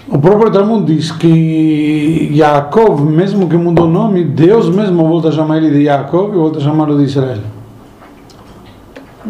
O 0.07 0.19
próprio 0.19 0.51
Talmud 0.51 0.85
diz 0.85 1.11
que 1.11 2.31
Jacob, 2.31 2.99
mesmo 3.01 3.49
que 3.49 3.57
mudou 3.57 3.85
o 3.85 3.89
nome, 3.89 4.23
Deus 4.23 4.69
mesmo 4.69 5.07
volta 5.07 5.29
a 5.29 5.31
chamar 5.31 5.57
ele 5.57 5.71
de 5.71 5.85
Jacob 5.85 6.31
e 6.31 6.37
volta 6.37 6.59
a 6.59 6.61
chamá-lo 6.61 6.95
de 6.95 7.05
Israel. 7.05 7.39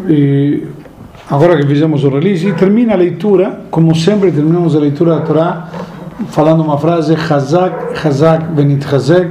E 0.06 0.64
agora 1.30 1.56
que 1.56 1.66
fizemos 1.66 2.04
o 2.04 2.10
release, 2.10 2.52
termina 2.52 2.92
a 2.92 2.96
leitura, 2.96 3.62
como 3.70 3.96
sempre 3.96 4.30
terminamos 4.30 4.76
a 4.76 4.78
leitura 4.78 5.14
da 5.14 5.20
Torá, 5.22 5.68
falando 6.28 6.62
uma 6.62 6.76
frase, 6.76 7.14
Hazak, 7.14 8.06
Hazak, 8.06 8.44
Benit 8.52 8.86
Hazek, 8.86 9.30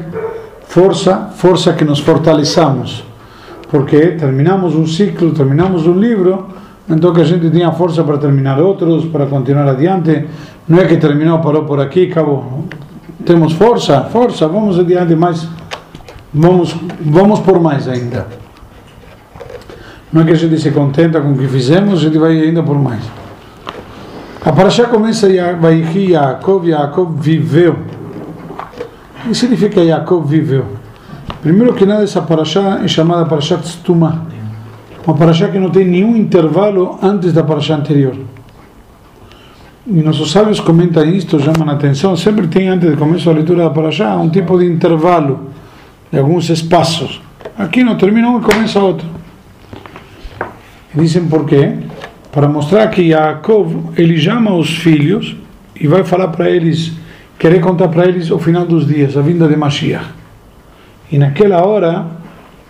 força, 0.63 1.29
força 1.35 1.73
que 1.73 1.85
nos 1.85 1.99
fortaleçamos. 1.99 3.03
Porque 3.69 3.99
terminamos 4.13 4.73
um 4.73 4.87
ciclo, 4.87 5.31
terminamos 5.31 5.85
um 5.85 5.93
livro, 5.93 6.56
então 6.89 7.13
que 7.13 7.21
a 7.21 7.25
gente 7.25 7.49
tinha 7.49 7.71
força 7.71 8.03
para 8.03 8.17
terminar 8.17 8.59
outros, 8.59 9.05
para 9.05 9.25
continuar 9.25 9.67
adiante. 9.67 10.25
Não 10.67 10.79
é 10.79 10.85
que 10.85 10.97
terminou, 10.97 11.39
parou 11.39 11.65
por 11.65 11.79
aqui, 11.81 12.09
acabou. 12.09 12.65
Temos 13.25 13.53
força, 13.53 14.03
força, 14.03 14.47
vamos 14.47 14.79
adiante 14.79 15.15
mais, 15.15 15.47
vamos, 16.33 16.75
vamos 17.01 17.39
por 17.41 17.59
mais 17.59 17.87
ainda. 17.87 18.27
Não 20.13 20.21
é 20.21 20.25
que 20.25 20.31
a 20.31 20.35
gente 20.35 20.57
se 20.59 20.71
contenta 20.71 21.19
com 21.19 21.33
o 21.33 21.37
que 21.37 21.47
fizemos, 21.47 21.99
a 21.99 22.03
gente 22.03 22.17
vai 22.17 22.39
ainda 22.39 22.63
por 22.63 22.79
mais. 22.79 23.03
A 24.45 24.53
Parashá 24.53 24.85
começa, 24.85 25.27
vai 25.59 25.81
Yaakov, 25.81 26.69
Yaakov 26.69 27.19
viveu. 27.19 27.75
O 29.25 29.29
que 29.29 29.35
significa 29.35 29.81
Yaakov 29.81 30.25
viveu? 30.25 30.65
Primeiro 31.41 31.73
que 31.73 31.85
nada, 31.85 32.03
essa 32.03 32.21
Parashá 32.21 32.79
é 32.81 32.87
chamada 32.87 33.25
Parashat 33.25 33.67
Stumah. 33.67 34.36
Uma 35.07 35.15
Parashá 35.15 35.47
que 35.47 35.57
não 35.57 35.69
tem 35.69 35.85
nenhum 35.85 36.17
intervalo 36.17 36.99
antes 37.01 37.31
da 37.31 37.41
Parashá 37.41 37.75
anterior. 37.75 38.13
E 39.87 40.01
nossos 40.01 40.29
sábios 40.31 40.59
comentam 40.59 41.05
isto, 41.05 41.39
chamam 41.39 41.69
a 41.69 41.71
atenção. 41.75 42.17
Sempre 42.17 42.45
tem, 42.47 42.67
antes 42.67 42.91
do 42.91 42.97
começo 42.97 43.25
da 43.25 43.31
leitura 43.31 43.63
da 43.63 43.69
Parashá, 43.69 44.17
um 44.17 44.29
tipo 44.29 44.59
de 44.59 44.65
intervalo, 44.65 45.47
de 46.11 46.19
alguns 46.19 46.49
espaços. 46.49 47.21
Aqui 47.57 47.85
não 47.85 47.95
termina 47.95 48.29
um 48.29 48.39
e 48.39 48.41
começa 48.41 48.81
outro. 48.81 49.07
Dizem 50.93 51.25
por 51.25 51.45
quê? 51.45 51.75
Para 52.29 52.49
mostrar 52.49 52.87
que 52.87 53.03
Yaakov, 53.03 53.93
ele 53.95 54.17
chama 54.17 54.53
os 54.55 54.77
filhos 54.77 55.37
e 55.79 55.87
vai 55.87 56.03
falar 56.03 56.27
para 56.27 56.49
eles, 56.49 56.91
querer 57.39 57.61
contar 57.61 57.87
para 57.87 58.09
eles 58.09 58.29
o 58.29 58.37
final 58.39 58.65
dos 58.65 58.85
dias, 58.85 59.15
a 59.15 59.21
vinda 59.21 59.47
de 59.47 59.55
Mashiach. 59.55 60.09
E 61.09 61.17
naquela 61.17 61.65
hora, 61.65 62.16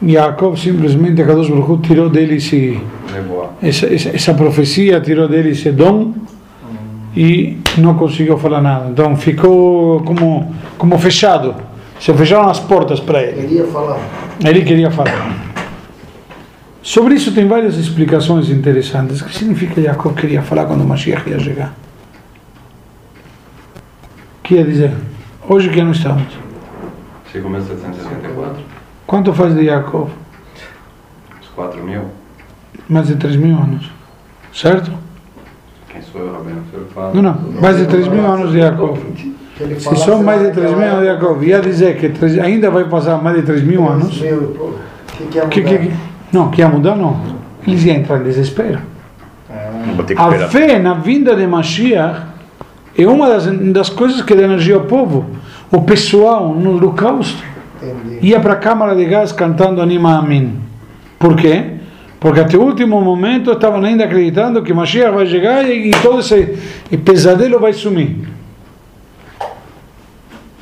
Yaakov 0.01 0.57
simplesmente, 0.57 1.21
a 1.21 1.25
Kadosh 1.25 1.49
Baruch 1.49 1.81
tirou 1.81 2.09
dele 2.09 2.35
esse, 2.35 2.79
essa, 3.61 3.87
essa, 3.87 4.09
essa 4.09 4.33
profecia, 4.33 5.01
tirou 5.01 5.27
dele 5.27 5.49
esse 5.49 5.71
dom 5.71 6.13
e 7.15 7.57
não 7.79 7.95
conseguiu 7.95 8.37
falar 8.37 8.61
nada. 8.61 8.89
Então 8.91 9.15
ficou 9.15 10.01
como, 10.03 10.53
como 10.77 10.97
fechado. 10.99 11.55
Se 11.99 12.13
fecharam 12.13 12.47
as 12.47 12.59
portas 12.59 12.99
para 12.99 13.23
ele. 13.23 13.47
Queria 13.47 13.65
falar. 13.65 13.99
Ele 14.45 14.61
queria 14.61 14.91
falar. 14.91 15.35
Sobre 16.83 17.15
isso 17.15 17.33
tem 17.33 17.47
várias 17.47 17.75
explicações 17.75 18.51
interessantes. 18.51 19.19
O 19.21 19.25
que 19.25 19.35
significa 19.35 19.81
Jacob 19.81 20.15
queria 20.15 20.43
falar 20.43 20.65
quando 20.65 20.81
o 20.81 20.87
Mashiach 20.87 21.27
ia 21.27 21.39
chegar? 21.39 21.73
O 24.39 24.43
que 24.43 24.55
ia 24.55 24.63
dizer? 24.63 24.93
Hoje 25.49 25.69
que 25.69 25.79
ano 25.79 25.91
estamos? 25.91 26.27
Chegou 27.31 27.49
1764. 27.49 28.76
Quanto 29.07 29.33
faz 29.33 29.55
de 29.55 29.65
Jacob? 29.65 30.09
Os 31.41 31.47
4 31.55 31.81
mil. 31.83 32.01
Mais 32.89 33.07
de 33.07 33.15
3 33.15 33.35
mil 33.37 33.55
anos. 33.55 33.89
Certo? 34.53 34.91
Quem 35.89 36.01
sou 36.01 36.21
eu, 36.21 36.33
Rabino? 36.33 36.61
Não, 37.13 37.21
não. 37.21 37.61
Mais 37.61 37.77
de 37.77 37.85
3 37.85 38.07
mil 38.09 38.25
anos 38.25 38.51
de 38.51 38.59
Jacob. 38.59 38.97
Se 39.79 39.95
são 39.97 40.21
mais 40.23 40.41
de 40.41 40.51
3 40.51 40.71
mil 40.71 40.81
anos 40.83 40.99
de 40.99 41.05
Jacob, 41.05 41.43
ia 41.43 41.59
dizer 41.61 41.97
que 41.97 42.09
três- 42.09 42.37
ainda 42.37 42.69
vai 42.69 42.83
passar 42.83 43.21
mais 43.21 43.37
de 43.37 43.41
3 43.43 43.63
mil 43.63 43.87
anos. 43.89 44.21
O 44.21 45.47
que, 45.49 45.61
que 45.61 45.77
Que, 45.79 45.91
não, 46.31 46.51
que 46.51 46.61
ia 46.61 46.67
mudar, 46.69 46.95
não. 46.95 47.19
Eles 47.65 47.83
iam 47.85 47.95
entrar 47.95 48.19
em 48.19 48.23
desespero. 48.23 48.79
Vou 49.95 50.05
ter 50.05 50.15
que 50.15 50.21
A 50.21 50.47
fé 50.49 50.77
na 50.79 50.93
vinda 50.93 51.35
de 51.35 51.47
Mashiach 51.47 52.21
é 52.97 53.07
uma 53.07 53.27
das, 53.29 53.47
das 53.73 53.89
coisas 53.89 54.21
que 54.21 54.35
dá 54.35 54.43
energia 54.43 54.75
ao 54.75 54.81
povo. 54.81 55.25
O 55.71 55.81
pessoal 55.81 56.53
no 56.53 56.75
holocausto 56.75 57.41
ia 58.21 58.39
para 58.39 58.53
a 58.53 58.57
câmara 58.57 58.95
de 58.95 59.05
gás 59.05 59.31
cantando 59.31 59.81
Anima 59.81 60.17
Amin. 60.17 60.59
Por 61.19 61.35
quê? 61.35 61.77
Porque 62.19 62.39
até 62.39 62.57
o 62.57 62.61
último 62.61 62.99
momento 63.01 63.51
estavam 63.51 63.83
ainda 63.83 64.05
acreditando 64.05 64.63
que 64.63 64.73
Mashiach 64.73 65.13
vai 65.13 65.27
chegar 65.27 65.67
e, 65.69 65.89
e 65.89 65.91
todo 66.01 66.19
esse 66.19 66.57
e 66.91 66.97
pesadelo 66.97 67.59
vai 67.59 67.73
sumir. 67.73 68.27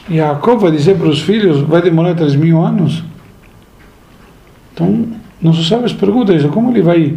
E 0.10 0.18
Jacob 0.18 0.60
vai 0.60 0.72
dizer 0.72 0.98
para 0.98 1.08
os 1.08 1.22
filhos, 1.22 1.62
vai 1.62 1.82
demorar 1.82 2.14
3 2.14 2.36
mil 2.36 2.62
anos. 2.62 3.04
Então, 4.74 5.08
nossos 5.42 5.68
sábios 5.68 5.94
perguntam 5.94 6.36
isso, 6.36 6.50
como 6.50 6.72
ele 6.72 6.82
vai 6.82 7.16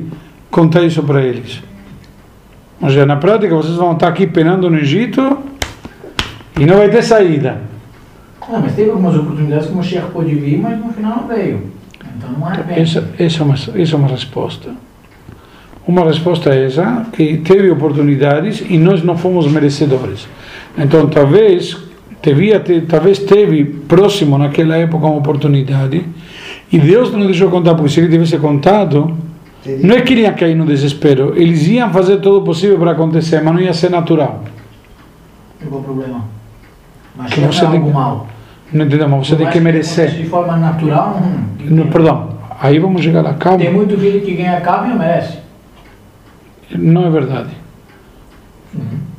contar 0.51 0.83
isso 0.83 1.03
para 1.03 1.21
eles? 1.21 1.63
Seja, 2.81 3.05
na 3.05 3.17
prática 3.17 3.55
vocês 3.55 3.75
vão 3.75 3.93
estar 3.93 4.09
aqui 4.09 4.27
penando 4.27 4.71
no 4.71 4.79
Egito 4.79 5.39
e 6.59 6.65
não 6.65 6.77
vai 6.77 6.89
ter 6.89 7.03
saída. 7.03 7.61
Ah, 8.51 8.59
mas 8.63 8.75
teve 8.75 8.91
algumas 8.91 9.15
oportunidades 9.15 9.67
que 9.67 9.73
o 9.73 9.77
Moshiach 9.77 10.11
pôde 10.11 10.35
vir, 10.35 10.59
mas 10.59 10.79
no 10.79 10.93
final 10.93 11.17
não 11.17 11.29
veio. 11.29 11.71
Então 12.17 12.31
não 12.33 12.51
é 12.51 12.63
bem. 12.63 12.81
Essa, 12.81 13.09
essa, 13.19 13.43
é 13.43 13.45
uma, 13.45 13.55
essa 13.55 13.95
é 13.95 13.97
uma 13.97 14.09
resposta. 14.09 14.71
Uma 15.87 16.05
resposta 16.05 16.51
é 16.51 16.67
essa, 16.67 17.07
que 17.13 17.39
teve 17.39 17.71
oportunidades 17.71 18.63
e 18.69 18.79
nós 18.79 19.03
não 19.03 19.17
fomos 19.17 19.51
merecedores. 19.51 20.29
Então, 20.77 21.09
talvez, 21.09 21.77
devia 22.23 22.61
ter, 22.61 22.87
talvez 22.87 23.19
teve 23.21 23.65
próximo 23.65 24.37
naquela 24.37 24.77
época 24.77 25.07
uma 25.07 25.17
oportunidade 25.17 26.05
e 26.71 26.79
Deus 26.79 27.11
não 27.13 27.25
deixou 27.25 27.51
contar, 27.51 27.75
porque 27.75 27.91
se 27.91 28.01
ele 28.01 28.11
tivesse 28.11 28.37
contado, 28.39 29.17
não 29.83 29.97
é 29.97 30.03
que 30.03 30.13
ele 30.13 30.23
ia 30.23 30.33
cair 30.33 30.55
no 30.55 30.67
desespero, 30.67 31.33
eles 31.37 31.67
iam 31.67 31.91
fazer 31.91 32.19
todo 32.19 32.41
o 32.41 32.43
possível 32.43 32.79
para 32.79 32.93
acontecer, 32.93 33.43
mas 33.43 33.55
não 33.55 33.61
ia 33.61 33.73
ser 33.73 33.91
natural. 33.91 34.45
Qual 35.67 35.81
o 35.81 35.85
problema? 35.85 36.25
Mas 37.17 37.33
Que 37.33 37.41
é 37.41 37.47
você 37.47 37.67
tem 37.67 37.77
algo 37.77 37.93
mal. 37.93 38.27
Não 38.73 38.85
entendeu? 38.85 39.09
Mas 39.09 39.27
você 39.29 39.37
tem 39.37 39.47
que 39.49 39.61
mais 39.61 39.75
aconteça 39.77 40.01
merecer. 40.03 40.23
De 40.23 40.29
forma 40.29 40.57
natural, 40.57 41.21
hum, 41.23 41.45
Não, 41.65 41.87
perdão, 41.87 42.29
aí 42.61 42.79
vamos 42.79 43.03
chegar 43.03 43.23
lá, 43.23 43.35
calma. 43.35 43.59
tem 43.59 43.73
muito 43.73 43.97
filho 43.99 44.21
que 44.21 44.35
ganha 44.35 44.61
cabo 44.61 44.87
e 44.87 44.89
não 44.91 44.99
merece. 44.99 45.39
Não 46.75 47.07
é 47.07 47.11
verdade. 47.11 47.49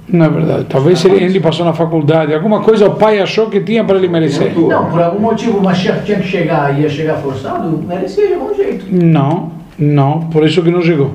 Não 0.08 0.26
é 0.26 0.30
verdade. 0.30 0.66
Talvez 0.70 1.04
ele, 1.06 1.24
ele 1.24 1.40
passou 1.40 1.66
na 1.66 1.74
faculdade. 1.74 2.34
Alguma 2.34 2.62
coisa 2.62 2.88
o 2.88 2.96
pai 2.96 3.20
achou 3.20 3.48
que 3.48 3.60
tinha 3.60 3.84
para 3.84 3.98
ele 3.98 4.08
merecer. 4.08 4.54
Não, 4.56 4.90
por 4.90 5.02
algum 5.02 5.20
motivo 5.20 5.62
Mashiach 5.62 6.04
tinha 6.06 6.20
que 6.20 6.28
chegar 6.28 6.78
e 6.78 6.82
ia 6.82 6.90
chegar 6.90 7.16
forçado, 7.18 7.84
merecia 7.88 8.28
de 8.28 8.34
algum 8.34 8.54
jeito. 8.56 8.86
Não, 8.92 9.52
não. 9.78 10.22
Por 10.30 10.46
isso 10.46 10.62
que 10.64 10.72
não 10.72 10.82
chegou. 10.82 11.14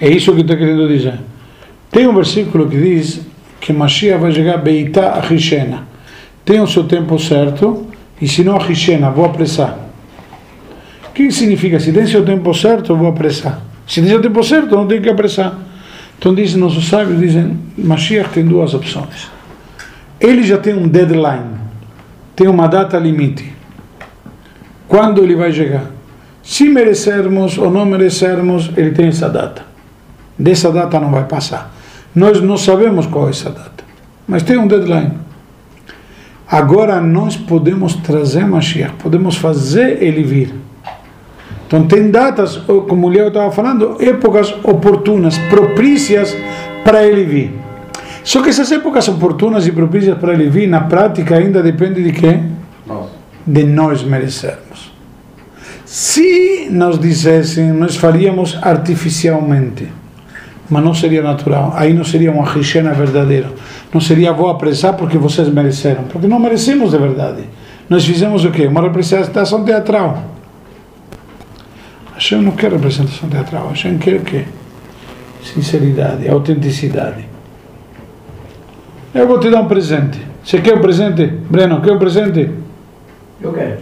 É 0.00 0.08
isso 0.08 0.32
que 0.32 0.38
eu 0.38 0.42
estou 0.42 0.56
querendo 0.56 0.86
dizer. 0.88 1.18
Tem 1.90 2.06
um 2.06 2.14
versículo 2.14 2.68
que 2.68 2.76
diz 2.76 3.20
que 3.60 3.72
Mashiach 3.72 4.20
vai 4.20 4.32
chegar 4.32 4.58
Beitá 4.58 5.12
a 5.12 5.20
Rishena. 5.20 5.93
Tem 6.44 6.60
o 6.60 6.66
seu 6.66 6.84
tempo 6.84 7.18
certo 7.18 7.86
e 8.20 8.28
se 8.28 8.44
não 8.44 8.56
a 8.56 8.62
Rishena, 8.62 9.10
vou 9.10 9.24
apressar. 9.24 9.78
O 11.08 11.12
que 11.12 11.30
significa? 11.30 11.80
Se 11.80 11.92
tem 11.92 12.06
seu 12.06 12.24
tempo 12.24 12.52
certo, 12.52 12.96
vou 12.96 13.08
apressar. 13.08 13.60
Se 13.86 14.00
tem 14.00 14.10
seu 14.10 14.20
tempo 14.20 14.42
certo, 14.42 14.74
não 14.76 14.86
tem 14.86 15.00
que 15.00 15.08
apressar. 15.08 15.58
Então 16.18 16.34
dizem 16.34 16.60
nossos 16.60 16.88
sábios, 16.88 17.18
dizem, 17.18 17.58
Mashiach 17.76 18.30
tem 18.30 18.44
duas 18.44 18.74
opções. 18.74 19.30
Ele 20.20 20.42
já 20.42 20.58
tem 20.58 20.74
um 20.74 20.88
deadline, 20.88 21.58
tem 22.34 22.48
uma 22.48 22.66
data 22.66 22.98
limite. 22.98 23.52
Quando 24.88 25.22
ele 25.22 25.34
vai 25.34 25.52
chegar? 25.52 25.90
Se 26.42 26.68
merecermos 26.68 27.58
ou 27.58 27.70
não 27.70 27.84
merecermos, 27.84 28.70
ele 28.76 28.90
tem 28.90 29.08
essa 29.08 29.28
data. 29.28 29.62
Dessa 30.38 30.70
data 30.70 31.00
não 31.00 31.10
vai 31.10 31.24
passar. 31.24 31.74
Nós 32.14 32.40
não 32.40 32.56
sabemos 32.56 33.06
qual 33.06 33.26
é 33.26 33.30
essa 33.30 33.50
data, 33.50 33.84
mas 34.26 34.42
tem 34.42 34.56
um 34.56 34.66
deadline. 34.66 35.23
Agora 36.54 37.00
nós 37.00 37.36
podemos 37.36 37.96
trazer 37.96 38.46
Mashiach, 38.46 38.94
podemos 39.02 39.34
fazer 39.34 40.00
ele 40.00 40.22
vir. 40.22 40.54
Então 41.66 41.84
tem 41.84 42.12
datas, 42.12 42.58
como 42.88 43.08
o 43.08 43.10
Leo 43.10 43.26
estava 43.26 43.50
falando, 43.50 43.96
épocas 44.00 44.54
oportunas, 44.62 45.36
propícias 45.50 46.32
para 46.84 47.04
ele 47.04 47.24
vir. 47.24 47.58
Só 48.22 48.40
que 48.40 48.50
essas 48.50 48.70
épocas 48.70 49.08
oportunas 49.08 49.66
e 49.66 49.72
propícias 49.72 50.16
para 50.16 50.32
ele 50.32 50.48
vir, 50.48 50.68
na 50.68 50.82
prática 50.82 51.34
ainda 51.34 51.60
depende 51.60 52.04
de 52.04 52.12
quê? 52.12 52.38
Nossa. 52.86 53.10
De 53.44 53.64
nós 53.64 54.04
merecermos. 54.04 54.92
Se 55.84 56.68
nos 56.70 57.00
dissessem, 57.00 57.72
nós 57.72 57.96
faríamos 57.96 58.56
artificialmente, 58.62 59.88
mas 60.70 60.84
não 60.84 60.94
seria 60.94 61.20
natural. 61.20 61.72
Aí 61.74 61.92
não 61.92 62.04
seria 62.04 62.30
uma 62.30 62.48
higiene 62.56 62.90
verdadeira. 62.90 63.48
Não 63.94 64.00
seria 64.00 64.32
vou 64.32 64.50
apressar 64.50 64.94
porque 64.94 65.16
vocês 65.16 65.48
mereceram, 65.48 66.02
porque 66.04 66.26
não 66.26 66.40
merecemos 66.40 66.90
de 66.90 66.98
verdade. 66.98 67.44
Nós 67.88 68.04
fizemos 68.04 68.44
o 68.44 68.50
quê? 68.50 68.66
Uma 68.66 68.82
representação 68.82 69.64
teatral. 69.64 70.24
Hashem 72.14 72.42
não 72.42 72.52
quer 72.52 72.72
representação 72.72 73.28
teatral, 73.28 73.68
Hashem 73.68 73.96
quer 73.98 74.16
o 74.16 74.22
quê? 74.22 74.46
Sinceridade, 75.44 76.28
autenticidade. 76.28 77.24
Eu 79.14 79.28
vou 79.28 79.38
te 79.38 79.48
dar 79.48 79.60
um 79.60 79.68
presente. 79.68 80.20
Você 80.42 80.60
quer 80.60 80.74
um 80.74 80.80
presente? 80.80 81.26
Breno, 81.26 81.80
quer 81.80 81.92
um 81.92 81.98
presente? 81.98 82.50
Eu 83.40 83.52
quero. 83.52 83.78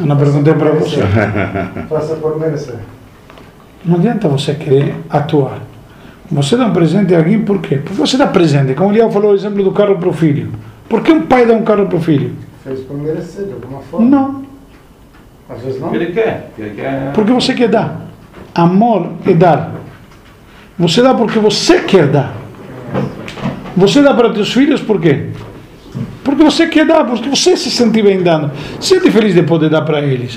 Eu 0.00 0.06
não 0.06 0.16
perguntei 0.16 0.54
para 0.54 0.72
você. 0.72 1.00
Faça 1.88 2.16
por 2.16 2.38
merecer. 2.38 2.80
Não 3.84 3.96
adianta 3.96 4.28
você 4.28 4.54
querer 4.54 4.96
atuar. 5.08 5.60
Você 6.30 6.56
dá 6.56 6.66
um 6.66 6.72
presente 6.72 7.14
a 7.14 7.18
alguém 7.18 7.42
por 7.42 7.60
quê? 7.60 7.76
Porque 7.76 7.94
você 7.94 8.16
dá 8.16 8.26
presente. 8.26 8.74
Como 8.74 8.90
o 8.90 8.92
Liel 8.92 9.10
falou 9.10 9.32
o 9.32 9.34
exemplo 9.34 9.62
do 9.62 9.72
carro 9.72 9.98
para 9.98 10.08
o 10.08 10.12
filho. 10.12 10.50
Por 10.88 11.02
que 11.02 11.12
um 11.12 11.22
pai 11.22 11.46
dá 11.46 11.54
um 11.54 11.62
carro 11.62 11.86
para 11.86 11.96
o 11.96 12.00
filho? 12.00 12.32
Fez 12.62 12.80
por 12.80 12.96
merecer, 12.96 13.44
de 13.44 13.52
alguma 13.52 13.80
forma. 13.80 14.06
Não. 14.06 14.42
Às 15.48 15.60
vezes 15.62 15.80
não. 15.80 15.94
Ele 15.94 16.06
quer. 16.12 16.50
Ele 16.58 16.70
quer. 16.70 17.12
Porque 17.12 17.32
você 17.32 17.52
quer 17.52 17.68
dar. 17.68 18.06
Amor 18.54 19.12
é 19.26 19.34
dar. 19.34 19.74
Você 20.78 21.02
dá 21.02 21.14
porque 21.14 21.38
você 21.38 21.80
quer 21.80 22.06
dar. 22.08 22.34
Você 23.76 24.00
dá 24.00 24.14
para 24.14 24.32
teus 24.32 24.52
filhos 24.52 24.80
por 24.80 25.00
quê? 25.00 25.26
Porque 26.22 26.42
você 26.42 26.66
quer 26.66 26.86
dar, 26.86 27.04
porque 27.04 27.28
você 27.28 27.56
se 27.56 27.70
sente 27.70 28.02
bem 28.02 28.22
dando. 28.22 28.50
Sente 28.80 29.10
feliz 29.10 29.34
de 29.34 29.42
poder 29.42 29.68
dar 29.68 29.82
para 29.82 30.00
eles. 30.00 30.36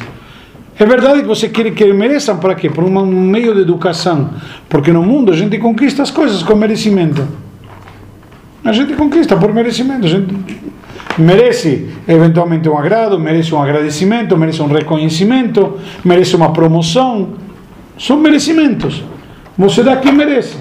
É 0.79 0.85
verdade 0.85 1.21
que 1.21 1.27
você 1.27 1.49
quer 1.49 1.71
que 1.71 1.91
mereçam 1.91 2.37
para 2.37 2.53
quê? 2.53 2.69
Por 2.69 2.83
um 2.83 3.05
meio 3.05 3.55
de 3.55 3.61
educação. 3.61 4.29
Porque 4.69 4.91
no 4.91 5.01
mundo 5.01 5.31
a 5.31 5.35
gente 5.35 5.57
conquista 5.57 6.03
as 6.03 6.11
coisas 6.11 6.43
com 6.43 6.55
merecimento. 6.55 7.27
A 8.63 8.71
gente 8.71 8.93
conquista 8.93 9.35
por 9.35 9.51
merecimento. 9.51 10.05
A 10.05 10.09
gente 10.09 10.61
merece 11.17 11.89
eventualmente 12.07 12.69
um 12.69 12.77
agrado, 12.77 13.19
merece 13.19 13.55
um 13.55 13.61
agradecimento, 13.61 14.37
merece 14.37 14.61
um 14.61 14.67
reconhecimento, 14.67 15.79
merece 16.05 16.35
uma 16.35 16.53
promoção. 16.53 17.29
São 17.97 18.17
merecimentos. 18.17 19.03
Você 19.57 19.81
dá 19.81 19.97
quem 19.97 20.13
merece. 20.13 20.57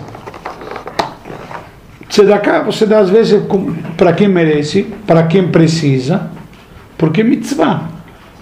Você 2.08 2.24
dá 2.24 2.38
cá, 2.38 2.62
você 2.62 2.86
dá 2.86 3.00
às 3.00 3.10
vezes 3.10 3.42
para 3.98 4.14
quem 4.14 4.28
merece, 4.28 4.84
para 5.06 5.24
quem 5.24 5.48
precisa, 5.48 6.30
porque 6.96 7.20
é 7.20 7.24
mitzvah. 7.24 7.95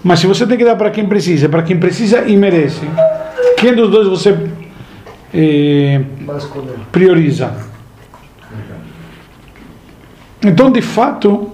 Mas 0.05 0.21
se 0.21 0.27
você 0.27 0.47
tem 0.47 0.59
que 0.59 0.65
dar 0.65 0.77
para 0.77 0.91
quem 0.91 1.07
precisa, 1.07 1.49
para 1.49 1.63
quem 1.63 1.79
precisa 1.79 2.29
e 2.29 2.37
merece, 2.37 2.87
quem 3.57 3.75
dos 3.75 3.91
dois 3.91 4.07
você 4.07 4.37
eh, 5.33 6.03
prioriza? 6.93 7.53
Então, 10.43 10.71
de 10.71 10.83
fato, 10.83 11.51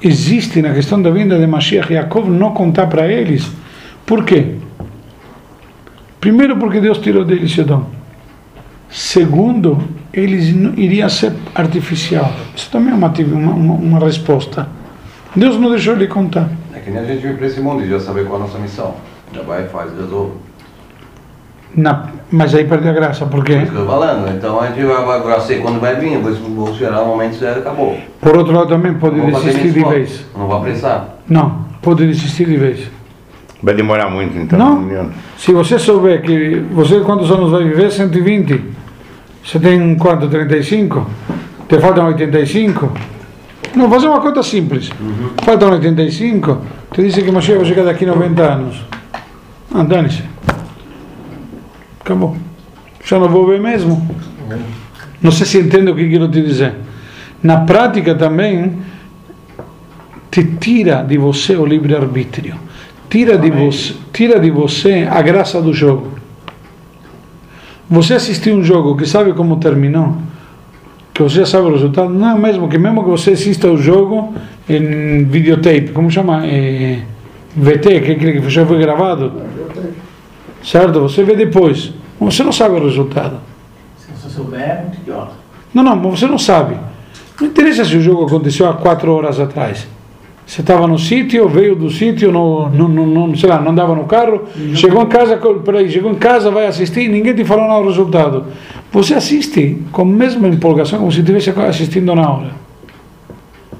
existe 0.00 0.62
na 0.62 0.72
questão 0.72 1.02
da 1.02 1.10
vinda 1.10 1.36
de 1.38 1.46
Mashiach 1.46 1.92
Yaakov 1.92 2.28
não 2.30 2.52
contar 2.52 2.86
para 2.86 3.08
eles. 3.10 3.50
Por 4.06 4.24
quê? 4.24 4.54
Primeiro, 6.20 6.56
porque 6.58 6.80
Deus 6.80 6.98
tirou 6.98 7.24
deles 7.24 7.54
dom. 7.66 7.90
Segundo, 8.88 9.82
eles 10.12 10.54
não- 10.54 10.74
iria 10.74 11.08
ser 11.08 11.32
artificial. 11.54 12.32
Isso 12.54 12.70
também 12.70 12.92
é 12.92 12.94
uma, 12.94 13.08
uma- 13.08 13.74
uma 13.74 13.98
resposta. 13.98 14.68
Deus 15.34 15.58
não 15.58 15.70
deixou 15.70 15.94
ele 15.94 16.06
contar. 16.06 16.48
É 16.74 16.80
que 16.80 16.90
nem 16.90 17.00
a 17.00 17.04
gente 17.04 17.20
vir 17.20 17.36
para 17.36 17.46
esse 17.46 17.60
mundo 17.60 17.82
e 17.82 17.88
já 17.88 18.00
saber 18.00 18.24
qual 18.24 18.40
é 18.40 18.42
a 18.42 18.46
nossa 18.46 18.58
missão. 18.58 18.94
Já 19.32 19.42
vai, 19.42 19.64
faz, 19.68 19.90
resolve. 19.98 20.32
Na, 21.74 22.08
mas 22.30 22.54
aí 22.54 22.64
perdeu 22.64 22.90
a 22.90 22.94
graça, 22.94 23.24
por 23.24 23.36
Por 23.36 23.44
quê? 23.44 23.54
isso 23.54 23.72
que 23.72 23.78
eu 23.78 23.84
tô 23.84 23.90
falando. 23.90 24.28
Então 24.34 24.60
a 24.60 24.66
gente 24.66 24.82
vai, 24.84 25.04
vai 25.04 25.18
agora 25.18 25.40
sei 25.40 25.60
quando 25.60 25.80
vai 25.80 25.96
vir, 25.96 26.16
depois 26.16 26.38
vou 26.38 26.70
esperar 26.70 27.02
o 27.02 27.06
momento 27.06 27.36
certo 27.36 27.58
e 27.58 27.60
acabou. 27.60 27.98
Por 28.20 28.36
outro 28.36 28.52
lado, 28.52 28.68
também 28.68 28.94
pode 28.94 29.16
Não 29.16 29.30
desistir 29.30 29.72
de 29.72 29.84
vez. 29.84 30.24
Não 30.36 30.46
vou 30.46 30.56
apressar. 30.58 31.16
Não, 31.28 31.64
pode 31.80 32.06
desistir 32.06 32.44
de 32.44 32.56
vez. 32.56 32.90
Vai 33.62 33.74
demorar 33.74 34.10
muito 34.10 34.36
então. 34.36 34.58
Não. 34.58 35.10
Se 35.38 35.52
você 35.52 35.78
souber 35.78 36.20
que 36.20 36.60
você 36.72 37.00
quantos 37.00 37.30
anos 37.30 37.50
vai 37.50 37.64
viver? 37.64 37.90
120. 37.90 38.60
Você 39.44 39.58
tem 39.58 39.94
quanto? 39.96 40.28
35? 40.28 41.06
Te 41.68 41.78
faltam 41.78 42.06
85? 42.06 42.92
Não, 43.74 43.88
fazer 43.90 44.06
uma 44.06 44.20
conta 44.20 44.42
simples. 44.42 44.90
Faltam 45.44 45.70
85. 45.70 46.62
Te 46.92 47.02
disse 47.02 47.22
que 47.22 47.30
Mashiach 47.30 47.58
vai 47.58 47.66
chegar 47.66 47.84
daqui 47.84 48.04
90 48.04 48.42
anos. 48.42 48.76
Ah, 49.72 49.82
dane-se. 49.82 50.22
Acabou. 52.00 52.36
Já 53.04 53.18
não 53.18 53.28
vou 53.28 53.46
ver 53.46 53.60
mesmo. 53.60 54.06
Não 55.22 55.30
sei 55.30 55.46
se 55.46 55.58
entende 55.58 55.90
o 55.90 55.94
que 55.94 56.08
quero 56.08 56.28
te 56.28 56.42
dizer. 56.42 56.74
Na 57.42 57.60
prática 57.60 58.14
também, 58.14 58.78
te 60.30 60.44
tira 60.44 61.02
de 61.02 61.16
você 61.16 61.56
o 61.56 61.64
livre-arbítrio. 61.64 62.56
Tira 63.08 63.36
de, 63.36 63.50
você, 63.50 63.94
tira 64.12 64.40
de 64.40 64.50
você 64.50 65.06
a 65.10 65.20
graça 65.22 65.60
do 65.60 65.72
jogo. 65.72 66.12
Você 67.90 68.14
assistiu 68.14 68.56
um 68.56 68.64
jogo 68.64 68.96
que 68.96 69.04
sabe 69.06 69.32
como 69.34 69.58
terminou, 69.58 70.16
que 71.12 71.22
você 71.22 71.44
sabe 71.44 71.66
o 71.66 71.72
resultado, 71.72 72.08
não 72.08 72.36
é 72.36 72.38
mesmo 72.38 72.68
que 72.68 72.78
mesmo 72.78 73.04
que 73.04 73.10
você 73.10 73.32
assista 73.32 73.70
o 73.70 73.76
jogo 73.76 74.34
em 74.68 75.24
videotape, 75.24 75.90
como 75.92 76.10
chama? 76.10 76.46
É, 76.46 77.02
VT, 77.54 78.00
que 78.00 78.10
é 78.10 78.14
aquele 78.14 78.40
que 78.40 78.50
já 78.50 78.64
foi 78.64 78.78
gravado. 78.78 79.32
Certo? 80.62 81.00
Você 81.00 81.22
vê 81.22 81.36
depois. 81.36 81.92
Você 82.18 82.42
não 82.42 82.52
sabe 82.52 82.76
o 82.76 82.84
resultado. 82.84 83.40
Se 83.98 84.10
você 84.12 84.34
souber, 84.34 84.60
é 84.60 84.82
muito 84.82 85.00
idiota. 85.00 85.32
Não, 85.74 85.82
não, 85.82 85.96
mas 85.96 86.20
você 86.20 86.26
não 86.26 86.38
sabe. 86.38 86.76
Não 87.40 87.48
interessa 87.48 87.84
se 87.84 87.96
o 87.96 88.00
jogo 88.00 88.24
aconteceu 88.24 88.68
há 88.68 88.74
quatro 88.74 89.12
horas 89.12 89.40
atrás. 89.40 89.86
Você 90.46 90.60
estava 90.60 90.86
no 90.86 90.98
sítio, 90.98 91.48
veio 91.48 91.74
do 91.74 91.88
sítio, 91.90 92.30
não, 92.32 92.68
não, 92.68 92.88
não, 92.88 93.06
não, 93.06 93.36
sei 93.36 93.48
lá, 93.48 93.60
não 93.60 93.70
andava 93.70 93.94
no 93.94 94.04
carro, 94.04 94.42
chegou 94.74 95.02
em 95.02 95.06
casa, 95.06 95.38
peraí, 95.64 95.90
chegou 95.90 96.10
em 96.10 96.16
casa, 96.16 96.50
vai 96.50 96.66
assistir, 96.66 97.08
ninguém 97.08 97.34
te 97.34 97.44
falou 97.44 97.66
nada 97.66 97.80
do 97.80 97.88
resultado. 97.88 98.44
Você 98.92 99.14
assiste 99.14 99.78
com 99.92 100.02
a 100.02 100.04
mesma 100.04 100.48
empolgação 100.48 100.98
como 100.98 101.10
se 101.12 101.20
estivesse 101.20 101.50
assistindo 101.50 102.14
na 102.14 102.28
hora. 102.30 102.50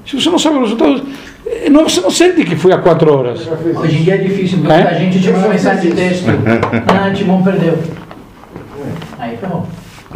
Se 0.05 0.19
você 0.19 0.29
não 0.29 0.39
sabe 0.39 0.57
o 0.57 0.61
resultado, 0.61 1.03
eh, 1.45 1.69
não, 1.69 1.83
você 1.87 2.01
não 2.01 2.09
sente 2.09 2.43
que 2.43 2.55
foi 2.55 2.71
há 2.73 2.77
quatro 2.79 3.13
horas. 3.13 3.47
Hoje 3.75 3.97
em 3.99 4.03
dia 4.03 4.15
é 4.15 4.17
difícil, 4.17 4.57
porque 4.59 4.73
É? 4.73 4.83
a 4.87 4.93
gente 4.93 5.21
te 5.21 5.29
manda 5.31 5.47
mensagem 5.49 5.91
de 5.91 5.95
texto. 5.95 6.25
Ah, 6.87 7.11
Timão 7.13 7.43
perdeu. 7.43 7.77
Aí 9.19 9.37
ferrou. 9.37 9.65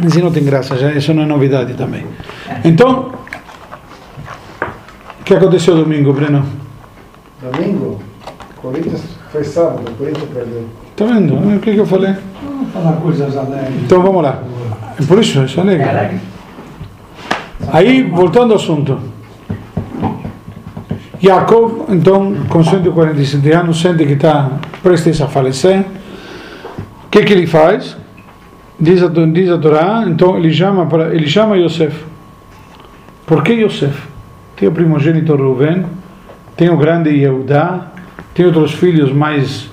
Assim 0.04 0.20
não 0.20 0.30
tem 0.30 0.44
graça, 0.44 0.76
já, 0.76 0.92
isso 0.92 1.12
não 1.14 1.22
é 1.22 1.26
novidade 1.26 1.74
também. 1.74 2.04
Então, 2.64 3.12
que 5.28 5.34
aconteceu 5.34 5.76
domingo, 5.76 6.10
Breno? 6.14 6.42
Domingo, 7.42 8.00
Corinthians 8.62 9.02
foi 9.30 9.44
sábado, 9.44 9.82
o 9.86 9.94
Corinthians 9.94 10.30
perdeu. 10.32 10.64
Tá 10.96 11.04
vendo? 11.04 11.34
O 11.34 11.60
que, 11.60 11.74
que 11.74 11.78
eu 11.78 11.84
falei? 11.84 12.14
Vamos 12.42 12.72
falar 12.72 12.92
coisas 12.92 13.36
alegres. 13.36 13.82
Então 13.84 14.00
vamos 14.00 14.22
lá. 14.22 14.42
É 14.98 15.04
por 15.04 15.18
isso, 15.18 15.44
isso 15.44 15.60
é. 15.60 15.78
Caraca. 15.78 16.18
Aí, 17.70 18.04
voltando 18.04 18.54
ao 18.54 18.56
assunto. 18.58 18.98
Jacob, 21.20 21.90
então, 21.90 22.34
com 22.48 22.64
147 22.64 23.52
anos, 23.52 23.78
sente 23.82 24.06
que 24.06 24.14
está 24.14 24.52
prestes 24.82 25.20
a 25.20 25.28
falecer. 25.28 25.80
O 27.04 27.10
que, 27.10 27.22
que 27.22 27.34
ele 27.34 27.46
faz? 27.46 27.98
Diz 28.80 29.02
a, 29.02 29.08
diz 29.08 29.50
a 29.50 29.58
Torá, 29.58 30.04
então 30.06 30.38
ele 30.38 30.50
chama, 30.50 30.86
para, 30.86 31.14
ele 31.14 31.28
chama 31.28 31.58
Yosef. 31.58 32.02
Por 33.26 33.42
que 33.42 33.52
Yosef? 33.52 34.07
Tem 34.58 34.68
o 34.68 34.72
primogênito 34.72 35.36
Reuven, 35.36 35.84
tem 36.56 36.68
o 36.68 36.76
grande 36.76 37.10
Yehudá, 37.10 37.86
tem 38.34 38.44
outros 38.46 38.72
filhos 38.72 39.12
mais 39.12 39.70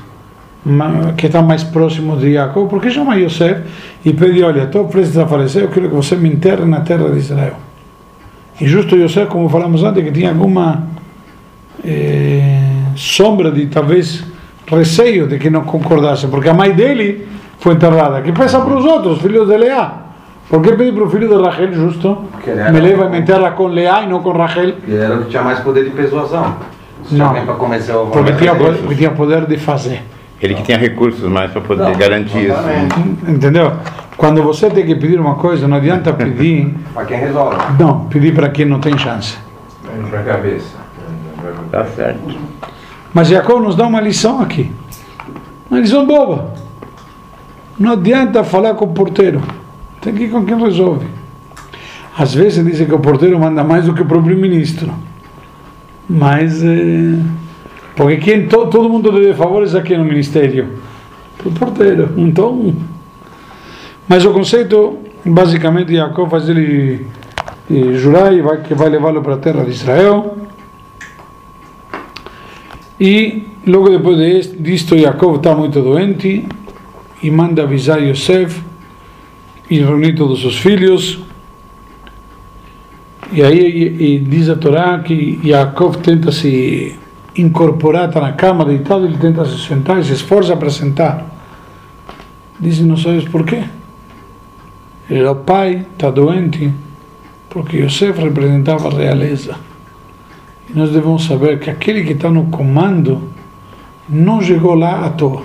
ma- 0.63 1.13
que 1.17 1.25
estão 1.25 1.41
mais 1.43 1.63
próximos 1.63 2.19
de 2.21 2.33
Jacob. 2.33 2.69
Por 2.69 2.81
que 2.81 2.89
chama 2.91 3.15
Yosef? 3.15 3.61
E 4.03 4.13
pede, 4.13 4.43
olha, 4.43 4.63
estou 4.63 4.85
prestes 4.85 5.17
a 5.17 5.25
falecer, 5.25 5.63
eu 5.63 5.69
quero 5.69 5.89
que 5.89 5.95
você 5.95 6.15
me 6.15 6.29
enterre 6.29 6.65
na 6.65 6.81
terra 6.81 7.09
de 7.09 7.17
Israel. 7.17 7.55
E 8.61 8.67
justo 8.67 8.95
Yosef, 8.95 9.27
como 9.29 9.49
falamos 9.49 9.83
antes, 9.83 10.03
que 10.03 10.11
tinha 10.11 10.29
alguma 10.29 10.83
eh, 11.83 12.59
sombra 12.95 13.51
de 13.51 13.65
talvez 13.67 14.23
receio 14.67 15.27
de 15.27 15.37
que 15.39 15.49
não 15.49 15.63
concordasse, 15.63 16.27
porque 16.27 16.49
a 16.49 16.53
mãe 16.53 16.71
dele 16.73 17.27
foi 17.59 17.73
enterrada. 17.73 18.21
Que 18.21 18.31
pensa 18.31 18.59
para 18.61 18.75
os 18.77 18.85
outros, 18.85 19.19
filhos 19.19 19.47
de 19.47 19.57
Leá? 19.57 20.04
Por 20.49 20.61
que 20.61 20.73
pedir 20.73 20.93
para 20.93 21.03
o 21.03 21.09
filho 21.09 21.27
de 21.27 21.35
Rachel, 21.43 21.73
justo? 21.73 22.17
Me 22.71 22.79
leva 22.79 23.09
me 23.09 23.19
enterra 23.19 23.51
com 23.51 23.67
Leá 23.67 24.03
e 24.03 24.07
não 24.07 24.21
com 24.21 24.31
Rachel? 24.31 24.75
Ele 24.87 24.97
era 24.97 25.15
o 25.15 25.23
que 25.23 25.29
tinha 25.29 25.41
mais 25.41 25.59
poder 25.59 25.83
de 25.85 25.89
persuasão. 25.91 26.55
Se 27.05 27.15
Não. 27.15 27.33
para 27.33 27.53
Porque 27.53 28.33
tinha, 28.33 28.55
porque 28.55 28.95
tinha 28.95 29.11
poder 29.11 29.45
de 29.45 29.57
fazer. 29.57 30.03
Ele 30.41 30.53
que 30.55 30.63
tinha 30.63 30.77
recursos 30.77 31.23
mais 31.29 31.51
para 31.51 31.61
poder 31.61 31.83
Não, 31.83 31.93
garantir 31.95 32.37
isso. 32.39 32.51
exatamente. 32.51 32.95
Entendeu? 33.27 33.73
Quando 34.17 34.41
você 34.43 34.69
tem 34.69 34.85
que 34.85 34.95
pedir 34.95 35.19
uma 35.19 35.35
coisa, 35.35 35.67
não 35.67 35.77
adianta 35.77 36.13
pedir. 36.13 36.73
Para 36.93 37.05
quem 37.05 37.17
resolve. 37.17 37.57
Não, 37.79 38.05
pedir 38.05 38.33
para 38.33 38.49
quem 38.49 38.65
não 38.65 38.79
tem 38.79 38.97
chance. 38.97 39.37
Indo 39.97 40.09
pra 40.09 40.23
cabeça. 40.23 40.77
Tá 41.71 41.85
certo. 41.85 42.19
Mas 43.13 43.27
Jacob 43.27 43.61
nos 43.61 43.75
dá 43.75 43.85
uma 43.85 44.01
lição 44.01 44.41
aqui. 44.41 44.71
Uma 45.69 45.79
lição 45.79 46.05
boba. 46.05 46.53
Não 47.77 47.91
adianta 47.93 48.43
falar 48.43 48.73
com 48.75 48.85
o 48.85 48.89
porteiro. 48.89 49.41
Tem 50.05 50.13
que 50.13 50.23
ir 50.25 50.29
com 50.29 50.45
quem 50.45 50.55
resolve. 50.57 51.07
Às 52.17 52.33
vezes 52.33 52.63
dizem 52.63 52.85
que 52.87 52.93
o 52.93 52.99
porteiro 52.99 53.39
manda 53.39 53.63
mais 53.63 53.85
do 53.85 53.93
que 53.93 54.03
o 54.03 54.05
próprio 54.05 54.37
ministro. 54.37 54.93
Mas. 56.07 56.63
eh, 56.63 57.19
porque 57.95 58.17
quem, 58.17 58.47
to, 58.47 58.67
todo 58.67 58.87
mundo 58.87 59.11
deve 59.11 59.33
favores 59.33 59.73
aqui 59.73 59.97
no 59.97 60.05
ministério? 60.05 60.67
Para 61.39 61.47
o 61.49 61.51
porteiro. 61.51 62.09
Então. 62.17 62.75
Mas 64.07 64.23
o 64.23 64.31
conceito, 64.31 64.99
basicamente, 65.25 65.95
Jacob 65.95 66.29
faz 66.29 66.47
ele 66.47 67.07
eh, 67.71 67.93
jurar 67.95 68.31
e 68.31 68.43
que 68.59 68.75
vai 68.75 68.89
levá-lo 68.89 69.23
para 69.23 69.33
a 69.33 69.37
terra 69.37 69.63
de 69.65 69.71
Israel. 69.71 70.37
E 72.99 73.47
logo 73.65 73.89
depois 73.89 74.17
de- 74.17 74.55
disto, 74.57 74.95
Jacob 74.97 75.37
está 75.37 75.55
muito 75.55 75.81
doente 75.81 76.47
e 77.23 77.31
manda 77.31 77.63
avisar 77.63 78.01
Yosef 78.01 78.61
e 79.69 79.79
reunir 79.79 80.15
todos 80.15 80.43
os 80.45 80.57
filhos. 80.57 81.19
E 83.31 83.41
aí 83.41 83.59
e, 83.59 84.15
e 84.15 84.19
diz 84.19 84.49
a 84.49 84.55
Torá 84.55 84.99
que 84.99 85.39
Jacob 85.43 85.95
tenta 85.97 86.31
se 86.31 86.97
incorporar, 87.37 88.07
está 88.07 88.21
na 88.21 88.33
cama 88.33 88.65
deitado, 88.65 89.05
ele 89.05 89.17
tenta 89.17 89.45
se 89.45 89.59
sentar 89.59 89.99
e 89.99 90.03
se 90.03 90.13
esforça 90.13 90.55
para 90.55 90.69
sentar. 90.69 91.25
Diz, 92.59 92.79
não 92.79 92.95
sabes 92.95 93.25
por 93.25 93.45
quê? 93.45 93.63
Ele 95.09 95.19
era 95.19 95.31
o 95.31 95.35
pai, 95.35 95.85
está 95.93 96.09
doente, 96.09 96.71
porque 97.49 97.77
Yosef 97.77 98.19
representava 98.21 98.87
a 98.87 98.97
realeza. 98.97 99.55
E 100.69 100.77
nós 100.77 100.91
devemos 100.91 101.25
saber 101.25 101.59
que 101.59 101.69
aquele 101.69 102.03
que 102.03 102.13
está 102.13 102.29
no 102.29 102.45
comando 102.45 103.29
não 104.07 104.41
chegou 104.41 104.73
lá 104.73 105.05
à 105.05 105.09
toa. 105.09 105.43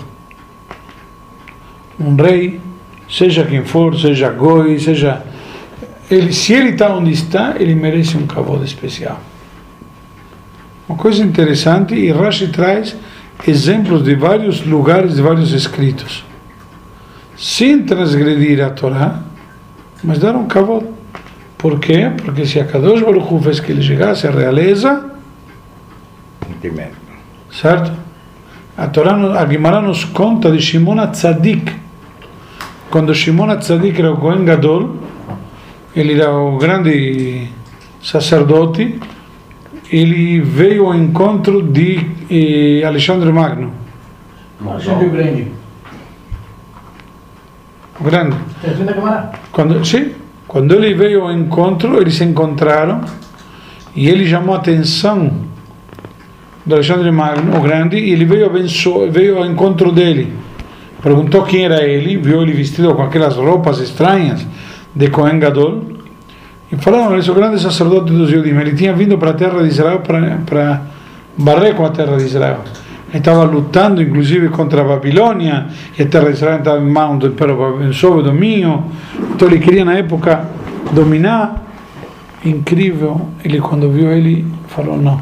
Um 1.99 2.15
rei, 2.15 2.61
seja 3.11 3.45
quem 3.45 3.65
for, 3.65 3.99
seja 3.99 4.31
goi, 4.31 4.79
seja. 4.79 5.23
Ele, 6.11 6.33
se 6.33 6.53
ele 6.53 6.71
está 6.71 6.95
onde 6.95 7.13
está, 7.13 7.55
ele 7.59 7.75
merece 7.75 8.17
um 8.17 8.27
cavalo 8.27 8.65
especial. 8.65 9.21
Uma 10.89 10.97
coisa 10.99 11.23
interessante, 11.23 11.95
e 11.95 12.11
Rashi 12.11 12.49
traz 12.49 12.97
exemplos 13.47 14.03
de 14.03 14.15
vários 14.15 14.65
lugares, 14.65 15.15
de 15.15 15.23
vários 15.23 15.53
escritos. 15.53 16.25
Sem 17.37 17.83
transgredir 17.85 18.65
a 18.65 18.71
Torá, 18.71 19.21
mas 20.03 20.19
dar 20.19 20.35
um 20.35 20.47
cavalo. 20.47 20.95
Por 21.57 21.79
quê? 21.79 22.11
Porque 22.25 22.45
se 22.45 22.59
a 22.59 22.65
Kadosh 22.65 23.03
Baruch 23.03 23.33
Hu 23.33 23.41
fez 23.41 23.61
que 23.61 23.71
ele 23.71 23.83
chegasse 23.83 24.27
à 24.27 24.31
realeza, 24.31 25.11
certo? 27.53 27.93
A 28.77 28.87
Torá, 28.89 29.15
a 29.15 29.45
Guimarães 29.45 29.85
nos 29.85 30.05
conta 30.05 30.51
de 30.51 30.61
Shimon 30.61 31.07
Tzadik. 31.09 31.80
Quando 32.91 33.15
Shimon 33.15 33.57
Tzadik 33.57 34.01
era 34.01 34.13
o 34.13 34.17
Kohen 34.17 34.45
Gadol, 34.45 34.97
ele 35.95 36.21
era 36.21 36.33
o 36.33 36.59
grande 36.59 37.49
sacerdote, 38.03 38.99
ele 39.93 40.41
veio 40.41 40.87
ao 40.87 40.95
encontro 40.97 41.63
de 41.63 42.05
eh, 42.29 42.85
Alexandre 42.85 43.31
Magno, 43.33 43.73
Alexandre 44.67 45.07
o 45.07 45.11
Grande. 45.11 45.47
o 48.01 48.05
grande. 48.05 48.37
Quando, 49.53 49.85
sim, 49.85 50.13
quando 50.49 50.75
ele 50.75 50.93
veio 50.93 51.23
ao 51.23 51.33
encontro, 51.33 52.01
eles 52.01 52.15
se 52.17 52.25
encontraram 52.25 53.03
e 53.95 54.09
ele 54.09 54.29
chamou 54.29 54.57
a 54.57 54.59
atenção 54.59 55.31
do 56.67 56.75
Alexandre 56.75 57.13
Magno, 57.13 57.57
o 57.57 57.61
grande, 57.61 57.99
e 57.99 58.11
ele 58.11 58.25
veio, 58.25 58.47
abençoar, 58.47 59.09
veio 59.09 59.39
ao 59.39 59.47
encontro 59.47 59.93
dele. 59.93 60.50
Perguntou 61.03 61.43
quem 61.45 61.65
era 61.65 61.83
ele, 61.83 62.17
viu 62.17 62.43
ele 62.43 62.53
vestido 62.53 62.95
com 62.95 63.03
aquelas 63.03 63.37
roupas 63.37 63.79
estranhas 63.79 64.47
de 64.95 65.09
Cohen 65.09 65.39
Gadol, 65.39 65.83
e 66.73 66.77
falaram, 66.77 67.15
ele 67.17 67.27
é 67.27 67.31
o 67.31 67.35
grande 67.35 67.61
sacerdote 67.61 68.13
dos 68.13 68.31
judeus. 68.31 68.57
Ele 68.61 68.75
tinha 68.75 68.93
vindo 68.93 69.19
para 69.19 69.31
a 69.31 69.35
terra 69.35 69.61
de 69.61 69.69
Israel 69.69 70.01
para 70.01 70.83
barrer 71.37 71.75
com 71.75 71.85
a 71.85 71.91
terra 71.91 72.17
de 72.17 72.25
Israel. 72.25 72.61
Ele 73.09 73.19
estava 73.19 73.43
lutando, 73.43 74.01
inclusive, 74.01 74.49
contra 74.51 74.83
a 74.83 74.85
Babilônia, 74.85 75.67
e 75.99 76.03
a 76.03 76.07
terra 76.07 76.27
de 76.27 76.33
Israel 76.33 76.59
estava 76.59 76.81
em 76.81 76.89
mão 76.89 77.19
do 77.19 77.27
Império 77.27 77.93
sob 77.93 78.23
domínio. 78.23 78.85
Então 79.35 79.49
ele 79.49 79.59
queria, 79.59 79.85
na 79.85 79.95
época, 79.95 80.49
dominar. 80.93 81.67
Incrível. 82.45 83.29
Ele, 83.45 83.61
quando 83.61 83.91
viu 83.91 84.13
ele, 84.13 84.47
falou: 84.69 84.97
não. 84.97 85.21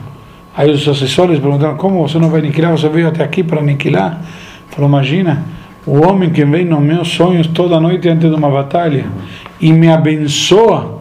Aí 0.54 0.70
os 0.70 0.86
assessores 0.86 1.40
perguntaram: 1.40 1.76
como 1.76 2.06
você 2.06 2.18
não 2.18 2.28
vai 2.28 2.40
aniquilar? 2.40 2.72
Você 2.72 2.90
veio 2.90 3.08
até 3.08 3.24
aqui 3.24 3.42
para 3.42 3.60
aniquilar? 3.60 4.20
Falou: 4.68 4.90
imagina, 4.90 5.44
o 5.88 6.07
homem 6.07 6.31
que 6.31 6.44
vem 6.44 6.64
nos 6.64 6.81
meus 6.81 7.09
sonhos 7.09 7.46
toda 7.46 7.81
noite 7.81 8.09
antes 8.09 8.29
de 8.29 8.35
uma 8.37 8.51
batalha 8.51 9.07
e 9.61 9.72
me 9.72 9.90
abençoa. 9.90 10.98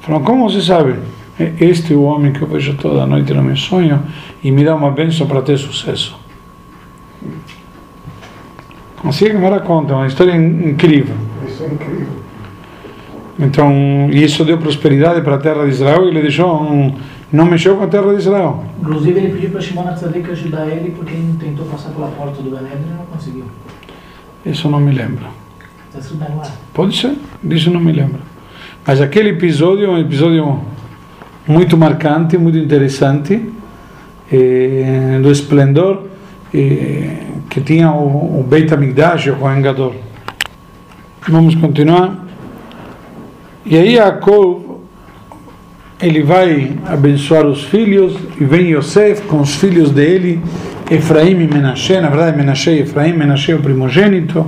Falou: 0.00 0.20
como 0.22 0.48
você 0.48 0.62
sabe? 0.62 0.94
"É 1.38 1.52
Este 1.60 1.92
é 1.92 1.96
o 1.96 2.02
homem 2.02 2.32
que 2.32 2.40
eu 2.42 2.48
vejo 2.48 2.74
toda 2.74 3.06
noite 3.06 3.32
no 3.34 3.42
meu 3.42 3.56
sonho 3.56 4.00
e 4.42 4.50
me 4.50 4.64
dá 4.64 4.74
uma 4.74 4.90
bênção 4.90 5.26
para 5.26 5.42
ter 5.42 5.58
sucesso. 5.58 6.18
Assim 9.04 9.26
é 9.26 9.30
que 9.30 9.36
me 9.36 9.60
conta, 9.60 9.94
uma 9.94 10.06
história 10.06 10.34
in- 10.36 10.70
incrível. 10.70 11.14
Isso 11.46 11.62
é 11.64 11.66
incrível. 11.66 12.20
Então, 13.38 14.08
e 14.12 14.22
isso 14.22 14.44
deu 14.44 14.58
prosperidade 14.58 15.22
para 15.22 15.36
a 15.36 15.38
terra 15.38 15.64
de 15.64 15.70
Israel 15.70 16.04
e 16.04 16.08
ele 16.08 16.22
deixou 16.22 16.62
um, 16.62 16.94
não 17.32 17.44
mexeu 17.44 17.76
com 17.76 17.84
a 17.84 17.86
terra 17.86 18.12
de 18.12 18.18
Israel. 18.18 18.64
Inclusive, 18.80 19.18
ele 19.18 19.32
pediu 19.32 19.50
para 19.50 19.60
Shimon 19.60 19.94
Tzadik 19.94 20.30
ajudar 20.30 20.66
ele 20.66 20.90
porque 20.90 21.12
ele 21.12 21.36
tentou 21.38 21.66
passar 21.66 21.90
pela 21.90 22.08
porta 22.08 22.42
do 22.42 22.50
Ganedro 22.50 22.78
e 22.86 22.96
não 22.96 23.06
conseguiu. 23.06 23.44
Isso 24.44 24.68
não 24.68 24.80
me 24.80 24.92
lembro. 24.92 25.26
Gemara. 25.98 26.50
Pode 26.72 26.96
ser, 26.96 27.16
disso 27.42 27.70
não 27.70 27.80
me 27.80 27.92
lembro. 27.92 28.20
Mas 28.86 29.00
aquele 29.00 29.30
episódio 29.30 29.86
é 29.86 29.88
um 29.88 29.98
episódio 29.98 30.60
muito 31.46 31.76
marcante, 31.76 32.38
muito 32.38 32.56
interessante, 32.56 33.50
eh, 34.32 35.18
do 35.20 35.30
esplendor 35.30 36.06
eh, 36.54 37.24
que 37.48 37.60
tinha 37.60 37.90
o, 37.92 38.40
o 38.40 38.44
Beit 38.44 38.72
HaMikdash, 38.72 39.28
o 39.28 39.36
Kohen 39.36 39.62
Gadol. 39.62 39.94
Vamos 41.28 41.54
continuar. 41.56 42.24
E 43.66 43.76
aí 43.76 43.96
Jacob, 43.96 44.69
ele 46.02 46.22
vai 46.22 46.72
abençoar 46.86 47.46
os 47.46 47.64
filhos, 47.64 48.16
e 48.40 48.44
vem 48.44 48.72
Yosef 48.72 49.22
com 49.22 49.40
os 49.40 49.54
filhos 49.54 49.90
dele, 49.90 50.40
Efraim 50.90 51.32
e 51.42 51.46
Menashe, 51.46 52.00
na 52.00 52.08
verdade 52.08 52.36
Menashe 52.36 52.70
e 52.70 52.80
Efraim, 52.80 53.12
Menashe 53.12 53.52
é 53.52 53.54
o 53.54 53.60
primogênito, 53.60 54.46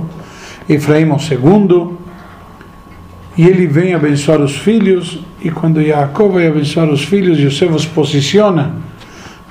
Efraim 0.67 1.09
é 1.09 1.13
o 1.13 1.19
segundo, 1.19 1.99
e 3.37 3.45
ele 3.45 3.67
vem 3.67 3.93
abençoar 3.93 4.41
os 4.41 4.57
filhos, 4.57 5.19
e 5.43 5.51
quando 5.51 5.83
Jacob 5.83 6.33
vai 6.33 6.47
abençoar 6.47 6.89
os 6.89 7.03
filhos, 7.03 7.37
Yosef 7.37 7.71
os 7.71 7.85
posiciona 7.85 8.73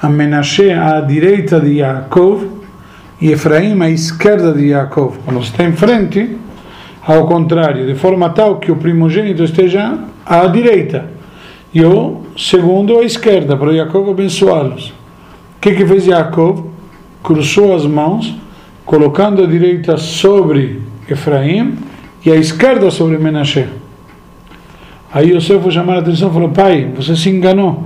a 0.00 0.08
Menashe 0.08 0.70
à 0.72 1.00
direita 1.00 1.60
de 1.60 1.78
Jacob 1.78 2.42
e 3.20 3.30
Efraim 3.30 3.80
à 3.80 3.88
esquerda 3.88 4.52
de 4.52 4.70
Jacob. 4.70 5.14
Quando 5.24 5.40
está 5.40 5.62
em 5.62 5.72
frente, 5.72 6.36
ao 7.06 7.26
contrário, 7.26 7.86
de 7.86 7.94
forma 7.94 8.30
tal 8.30 8.56
que 8.56 8.72
o 8.72 8.76
primogênito 8.76 9.44
esteja 9.44 9.98
à 10.26 10.46
direita 10.48 11.11
e 11.74 11.82
o 11.84 12.22
segundo 12.36 12.98
à 12.98 13.02
esquerda, 13.02 13.56
para 13.56 13.72
Jacob 13.72 14.10
abençoá-los. 14.10 14.90
O 15.56 15.60
que, 15.60 15.72
que 15.72 15.86
fez 15.86 16.04
Jacob? 16.04 16.66
Cruzou 17.22 17.74
as 17.74 17.86
mãos, 17.86 18.34
colocando 18.84 19.42
a 19.42 19.46
direita 19.46 19.96
sobre 19.96 20.82
Efraim 21.08 21.78
e 22.24 22.30
a 22.30 22.36
esquerda 22.36 22.90
sobre 22.90 23.16
Menashe. 23.16 23.66
Aí 25.14 25.30
Yosef 25.32 25.62
foi 25.62 25.70
chamar 25.70 25.96
a 25.96 25.98
atenção 26.00 26.30
e 26.30 26.32
falou: 26.32 26.48
Pai, 26.48 26.90
você 26.94 27.14
se 27.14 27.30
enganou. 27.30 27.84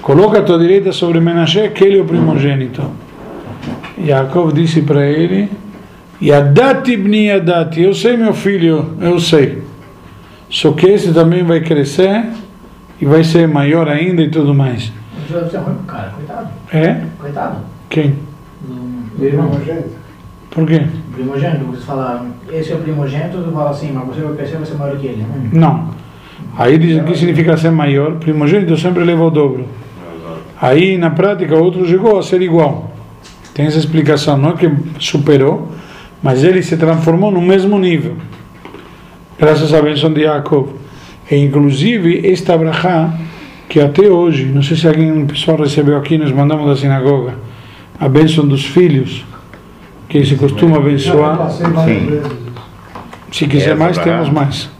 Coloca 0.00 0.38
a 0.38 0.42
tua 0.42 0.58
direita 0.58 0.92
sobre 0.92 1.20
Menashe, 1.20 1.68
que 1.70 1.84
ele 1.84 1.98
é 1.98 2.00
o 2.00 2.04
primogênito. 2.04 2.82
Jacob 4.02 4.52
disse 4.52 4.82
para 4.82 5.06
ele: 5.06 5.48
Yadati 6.22 6.96
bni 6.96 7.26
Yadati, 7.26 7.82
eu 7.82 7.94
sei 7.94 8.16
meu 8.16 8.32
filho, 8.32 8.96
eu 9.00 9.20
sei. 9.20 9.62
Só 10.48 10.72
que 10.72 10.86
esse 10.86 11.12
também 11.12 11.42
vai 11.42 11.60
crescer 11.60 12.24
e 13.00 13.04
vai 13.04 13.24
ser 13.24 13.48
maior 13.48 13.88
ainda 13.88 14.22
e 14.22 14.30
tudo 14.30 14.54
mais. 14.54 14.92
O 15.24 15.32
José 15.32 15.56
é 15.56 15.60
ruim 15.60 15.74
pro 15.74 15.84
cara, 15.84 16.10
coitado. 16.10 16.48
É? 16.72 17.02
Coitado. 17.18 17.56
Quem? 17.88 18.14
Do, 18.62 19.18
do 19.18 19.24
irmão. 19.24 19.50
Por 20.50 20.66
quê? 20.66 20.82
Primogênito, 21.14 21.64
você 21.66 21.82
fala, 21.84 22.26
esse 22.52 22.72
é 22.72 22.74
o 22.76 22.78
primogênito, 22.78 23.42
tu 23.42 23.52
fala 23.52 23.70
assim, 23.70 23.92
mas 23.92 24.06
você 24.06 24.20
vai 24.20 24.34
crescer, 24.36 24.56
vai 24.56 24.66
ser 24.66 24.74
maior 24.74 24.96
que 24.96 25.06
ele. 25.06 25.22
Hum. 25.22 25.48
Não. 25.52 25.90
Aí 26.56 26.78
diz 26.78 27.00
o 27.00 27.04
que 27.04 27.16
significa 27.16 27.56
ser 27.56 27.70
maior. 27.70 28.12
Primogênito 28.16 28.76
sempre 28.76 29.02
leva 29.02 29.24
o 29.24 29.30
dobro. 29.30 29.66
Aí 30.60 30.96
na 30.96 31.10
prática 31.10 31.54
o 31.56 31.62
outro 31.62 31.86
chegou 31.86 32.18
a 32.18 32.22
ser 32.22 32.40
igual. 32.42 32.92
Tem 33.52 33.66
essa 33.66 33.78
explicação, 33.78 34.36
não 34.36 34.50
é 34.50 34.52
que 34.54 34.70
superou, 34.98 35.72
mas 36.22 36.42
ele 36.42 36.62
se 36.62 36.76
transformou 36.76 37.30
no 37.30 37.40
mesmo 37.40 37.78
nível. 37.78 38.16
Graças 39.38 39.74
à 39.74 39.82
bênção 39.82 40.12
de 40.12 40.22
Jacob. 40.22 40.68
E 41.30 41.36
inclusive 41.36 42.26
esta 42.30 42.56
brachá, 42.56 43.12
que 43.68 43.80
até 43.80 44.08
hoje, 44.08 44.46
não 44.46 44.62
sei 44.62 44.76
se 44.76 44.86
alguém, 44.86 45.10
um 45.10 45.26
pessoal 45.26 45.56
recebeu 45.56 45.96
aqui, 45.96 46.18
nós 46.18 46.30
mandamos 46.30 46.66
da 46.66 46.76
sinagoga, 46.76 47.34
a 47.98 48.08
bênção 48.08 48.46
dos 48.46 48.64
filhos, 48.64 49.24
que 50.08 50.24
se 50.24 50.36
costuma 50.36 50.76
abençoar. 50.76 51.50
Sim. 51.50 52.06
vezes. 52.06 52.32
Se 53.32 53.46
quiser 53.48 53.70
Essa 53.70 53.76
mais, 53.76 53.98
temos 53.98 54.28
mais. 54.30 54.70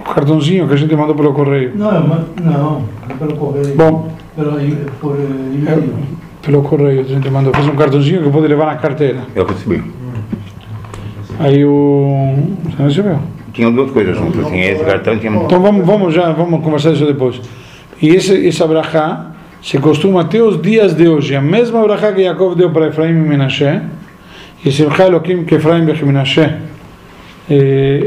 O 0.00 0.02
cartãozinho 0.02 0.66
que 0.66 0.74
a 0.74 0.76
gente 0.76 0.96
mandou 0.96 1.14
pelo 1.14 1.32
correio. 1.32 1.72
Não, 1.76 2.24
não, 2.42 2.84
pelo 3.18 3.36
correio. 3.36 3.76
Bom, 3.76 4.10
Pelo, 4.34 4.52
por 5.00 5.16
eh, 5.16 5.22
é, 5.22 5.54
e-mail. 5.54 5.94
pelo 6.42 6.62
correio 6.62 7.00
a 7.00 7.04
gente 7.04 7.30
mandou. 7.30 7.54
Fez 7.54 7.66
um 7.68 7.76
cartãozinho 7.76 8.22
que 8.22 8.30
pode 8.30 8.48
levar 8.48 8.66
na 8.66 8.76
carteira. 8.76 9.20
Eu 9.34 9.46
recebi. 9.46 9.82
Aí 11.38 11.64
o. 11.64 12.36
Você 12.64 12.76
não 12.78 12.88
recebeu? 12.88 13.35
Tinha 13.56 13.70
duas 13.70 13.90
coisas 13.90 14.18
juntas, 14.18 14.46
assim, 14.46 14.60
esse 14.60 14.84
cartão 14.84 15.18
tinha... 15.18 15.32
Então 15.32 15.62
vamos, 15.62 15.86
vamos 15.86 16.12
já, 16.12 16.30
vamos 16.30 16.62
conversar 16.62 16.92
isso 16.92 17.06
depois. 17.06 17.40
E 18.02 18.10
esse, 18.10 18.46
essa 18.46 18.66
brachá 18.66 19.28
se 19.62 19.78
costuma 19.78 20.20
até 20.20 20.42
os 20.42 20.60
dias 20.60 20.94
de 20.94 21.08
hoje. 21.08 21.34
A 21.34 21.40
mesma 21.40 21.82
brachá 21.82 22.12
que 22.12 22.22
Jacob 22.22 22.54
deu 22.54 22.70
para 22.70 22.88
Efraim 22.88 23.12
e 23.12 23.14
Menashe. 23.14 23.80
E 24.62 24.70
Simcha 24.70 25.04
Elohim 25.04 25.44
que 25.44 25.54
Efraim 25.54 25.88
e 25.88 26.04
Menashe. 26.04 26.52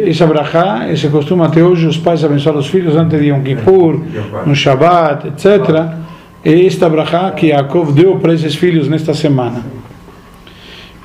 Essa 0.08 0.28
brachá 0.28 0.88
se 0.96 1.10
costuma 1.10 1.48
até 1.48 1.64
hoje 1.64 1.88
os 1.88 1.98
pais 1.98 2.24
abençoar 2.24 2.56
os 2.56 2.68
filhos 2.68 2.96
antes 2.96 3.20
de 3.20 3.30
Yom 3.30 3.42
Kippur, 3.42 4.00
no 4.46 4.54
Shabbat, 4.54 5.30
etc. 5.30 5.98
E 6.46 6.68
esta 6.68 6.88
brachá 6.88 7.32
que 7.32 7.48
Jacob 7.48 7.92
deu 7.92 8.18
para 8.18 8.36
esses 8.36 8.54
filhos 8.54 8.88
nesta 8.88 9.16
semana. 9.16 9.64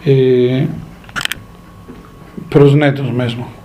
Eh, 0.06 0.66
para 2.50 2.62
os 2.62 2.74
netos 2.74 3.10
mesmo. 3.10 3.63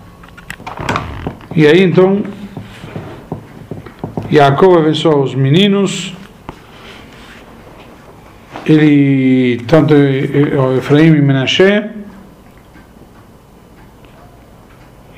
E 1.55 1.65
aí 1.65 1.83
então, 1.83 2.21
Jacob 4.29 4.77
abençoa 4.77 5.17
os 5.17 5.33
meninos, 5.33 6.13
ele, 8.63 9.59
tanto 9.65 9.95
Efraim 10.77 11.07
e 11.07 11.21
Menashe, 11.21 11.89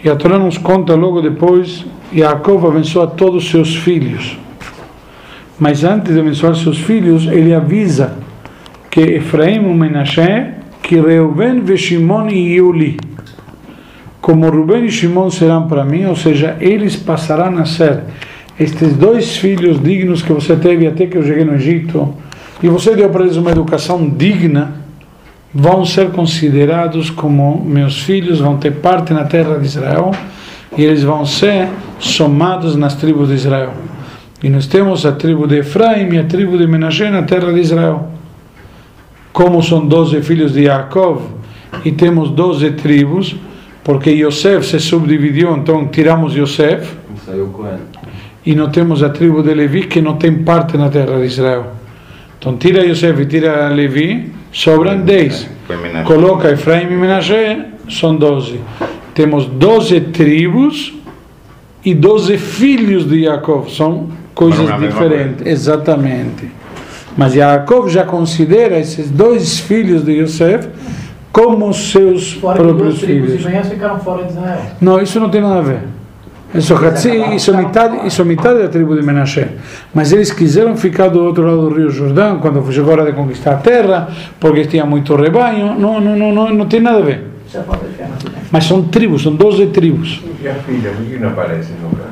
e 0.01 0.09
a 0.09 0.15
Torá 0.15 0.39
nos 0.39 0.57
conta 0.57 0.95
logo 0.95 1.21
depois, 1.21 1.85
Jacob 2.13 2.65
abençoa 2.65 3.07
todos 3.07 3.43
os 3.43 3.51
seus 3.51 3.75
filhos. 3.75 4.37
Mas 5.59 5.83
antes 5.83 6.13
de 6.13 6.19
abençoar 6.21 6.55
seus 6.55 6.79
filhos, 6.79 7.27
ele 7.27 7.53
avisa 7.53 8.17
que 8.89 9.01
Efraim 9.01 9.57
e 9.57 9.73
Menashe, 9.75 10.53
que 10.81 10.95
Reuven, 10.95 11.75
Shimon 11.75 12.29
e 12.29 12.55
Yuli, 12.55 12.97
como 14.21 14.49
Rubén 14.49 14.85
e 14.85 14.91
Shimon 14.91 15.31
serão 15.31 15.67
para 15.67 15.83
mim, 15.83 16.05
ou 16.05 16.15
seja, 16.15 16.55
eles 16.59 16.95
passarão 16.95 17.57
a 17.57 17.65
ser 17.65 18.01
estes 18.59 18.93
dois 18.93 19.35
filhos 19.35 19.81
dignos 19.81 20.21
que 20.21 20.31
você 20.31 20.55
teve 20.55 20.85
até 20.85 21.07
que 21.07 21.17
eu 21.17 21.23
cheguei 21.23 21.43
no 21.43 21.55
Egito, 21.55 22.13
e 22.61 22.69
você 22.69 22.95
deu 22.95 23.09
para 23.09 23.23
eles 23.23 23.35
uma 23.35 23.49
educação 23.49 24.07
digna, 24.07 24.75
vão 25.51 25.83
ser 25.83 26.11
considerados 26.11 27.09
como 27.09 27.65
meus 27.65 28.03
filhos, 28.03 28.39
vão 28.39 28.57
ter 28.57 28.71
parte 28.73 29.11
na 29.11 29.23
terra 29.23 29.57
de 29.57 29.65
Israel, 29.65 30.11
e 30.77 30.83
eles 30.83 31.03
vão 31.03 31.25
ser 31.25 31.67
somados 31.99 32.75
nas 32.75 32.93
tribos 32.95 33.29
de 33.29 33.35
Israel. 33.35 33.73
E 34.43 34.49
nós 34.49 34.67
temos 34.67 35.05
a 35.05 35.11
tribo 35.11 35.47
de 35.47 35.59
Efraim 35.59 36.13
e 36.13 36.19
a 36.19 36.23
tribo 36.23 36.57
de 36.57 36.67
Menashe 36.67 37.09
na 37.09 37.23
terra 37.23 37.51
de 37.51 37.59
Israel. 37.59 38.09
Como 39.33 39.61
são 39.61 39.85
doze 39.85 40.21
filhos 40.21 40.53
de 40.53 40.65
Jacob, 40.65 41.21
e 41.83 41.91
temos 41.91 42.29
doze 42.29 42.71
tribos, 42.71 43.35
porque 43.83 44.11
Yosef 44.11 44.65
se 44.65 44.79
subdividiu, 44.79 45.55
então 45.55 45.87
tiramos 45.87 46.35
Yosef, 46.35 46.95
e 48.45 48.55
não 48.55 48.69
temos 48.69 49.03
a 49.03 49.09
tribo 49.09 49.41
de 49.41 49.53
Levi 49.53 49.87
que 49.87 50.01
não 50.01 50.15
tem 50.17 50.33
parte 50.43 50.77
na 50.77 50.89
terra 50.89 51.17
de 51.17 51.25
Israel. 51.25 51.67
Então 52.39 52.57
tira 52.57 52.83
Yosef 52.83 53.21
e 53.21 53.25
tira 53.25 53.69
Levi, 53.69 54.31
sobram 54.51 55.01
10. 55.01 55.49
Foi 55.67 55.77
Menashe. 55.77 56.05
Coloca 56.05 56.51
Efraim 56.51 56.87
e 56.91 56.95
Menashe, 56.95 57.65
são 57.89 58.15
12. 58.15 58.59
Temos 59.13 59.45
12 59.45 60.01
tribos 60.01 60.93
e 61.83 61.93
12 61.93 62.37
filhos 62.37 63.07
de 63.07 63.23
Jacob, 63.23 63.67
são 63.69 64.09
coisas 64.33 64.69
é 64.69 64.77
diferentes. 64.77 65.45
Exatamente. 65.45 66.49
Mas 67.17 67.33
Jacob 67.33 67.89
já 67.89 68.05
considera 68.05 68.79
esses 68.79 69.09
dois 69.09 69.59
filhos 69.59 70.03
de 70.03 70.13
Yosef 70.13 70.67
como 71.31 71.73
seus 71.73 72.33
Fora 72.33 72.61
próprios 72.61 72.99
filhos. 72.99 73.43
ficaram 73.69 73.99
fora 73.99 74.23
de 74.23 74.31
Israel. 74.31 74.61
Não, 74.79 75.01
isso 75.01 75.19
não 75.19 75.29
tem 75.29 75.41
nada 75.41 75.59
a 75.59 75.61
ver. 75.61 75.79
Isso, 76.53 76.75
isso, 77.33 77.51
é 77.51 77.57
metade, 77.57 78.05
isso 78.05 78.21
é 78.21 78.25
metade 78.25 78.59
da 78.59 78.67
tribo 78.67 78.93
de 78.93 79.01
Menashe. 79.01 79.47
Mas 79.93 80.11
eles 80.11 80.33
quiseram 80.33 80.75
ficar 80.75 81.07
do 81.07 81.23
outro 81.23 81.45
lado 81.45 81.69
do 81.69 81.75
Rio 81.75 81.89
Jordão 81.89 82.39
quando 82.39 82.69
chegou 82.73 82.91
a 82.91 82.97
hora 82.97 83.05
de 83.05 83.13
conquistar 83.13 83.51
a 83.53 83.57
terra, 83.57 84.09
porque 84.37 84.65
tinha 84.65 84.85
muito 84.85 85.15
rebanho. 85.15 85.79
Não, 85.79 86.01
não, 86.01 86.17
não, 86.17 86.33
não, 86.33 86.53
não 86.53 86.65
tem 86.65 86.81
nada 86.81 86.97
a 86.97 87.01
ver. 87.01 87.23
Mas 88.51 88.65
são 88.65 88.83
tribos, 88.83 89.23
são 89.23 89.33
12 89.33 89.67
tribos. 89.67 90.21
E 90.41 90.47
a 90.47 90.55
filha, 90.55 90.91
por 90.91 91.05
que 91.05 91.17
não 91.17 91.29
aparece 91.29 91.69
nunca? 91.81 92.03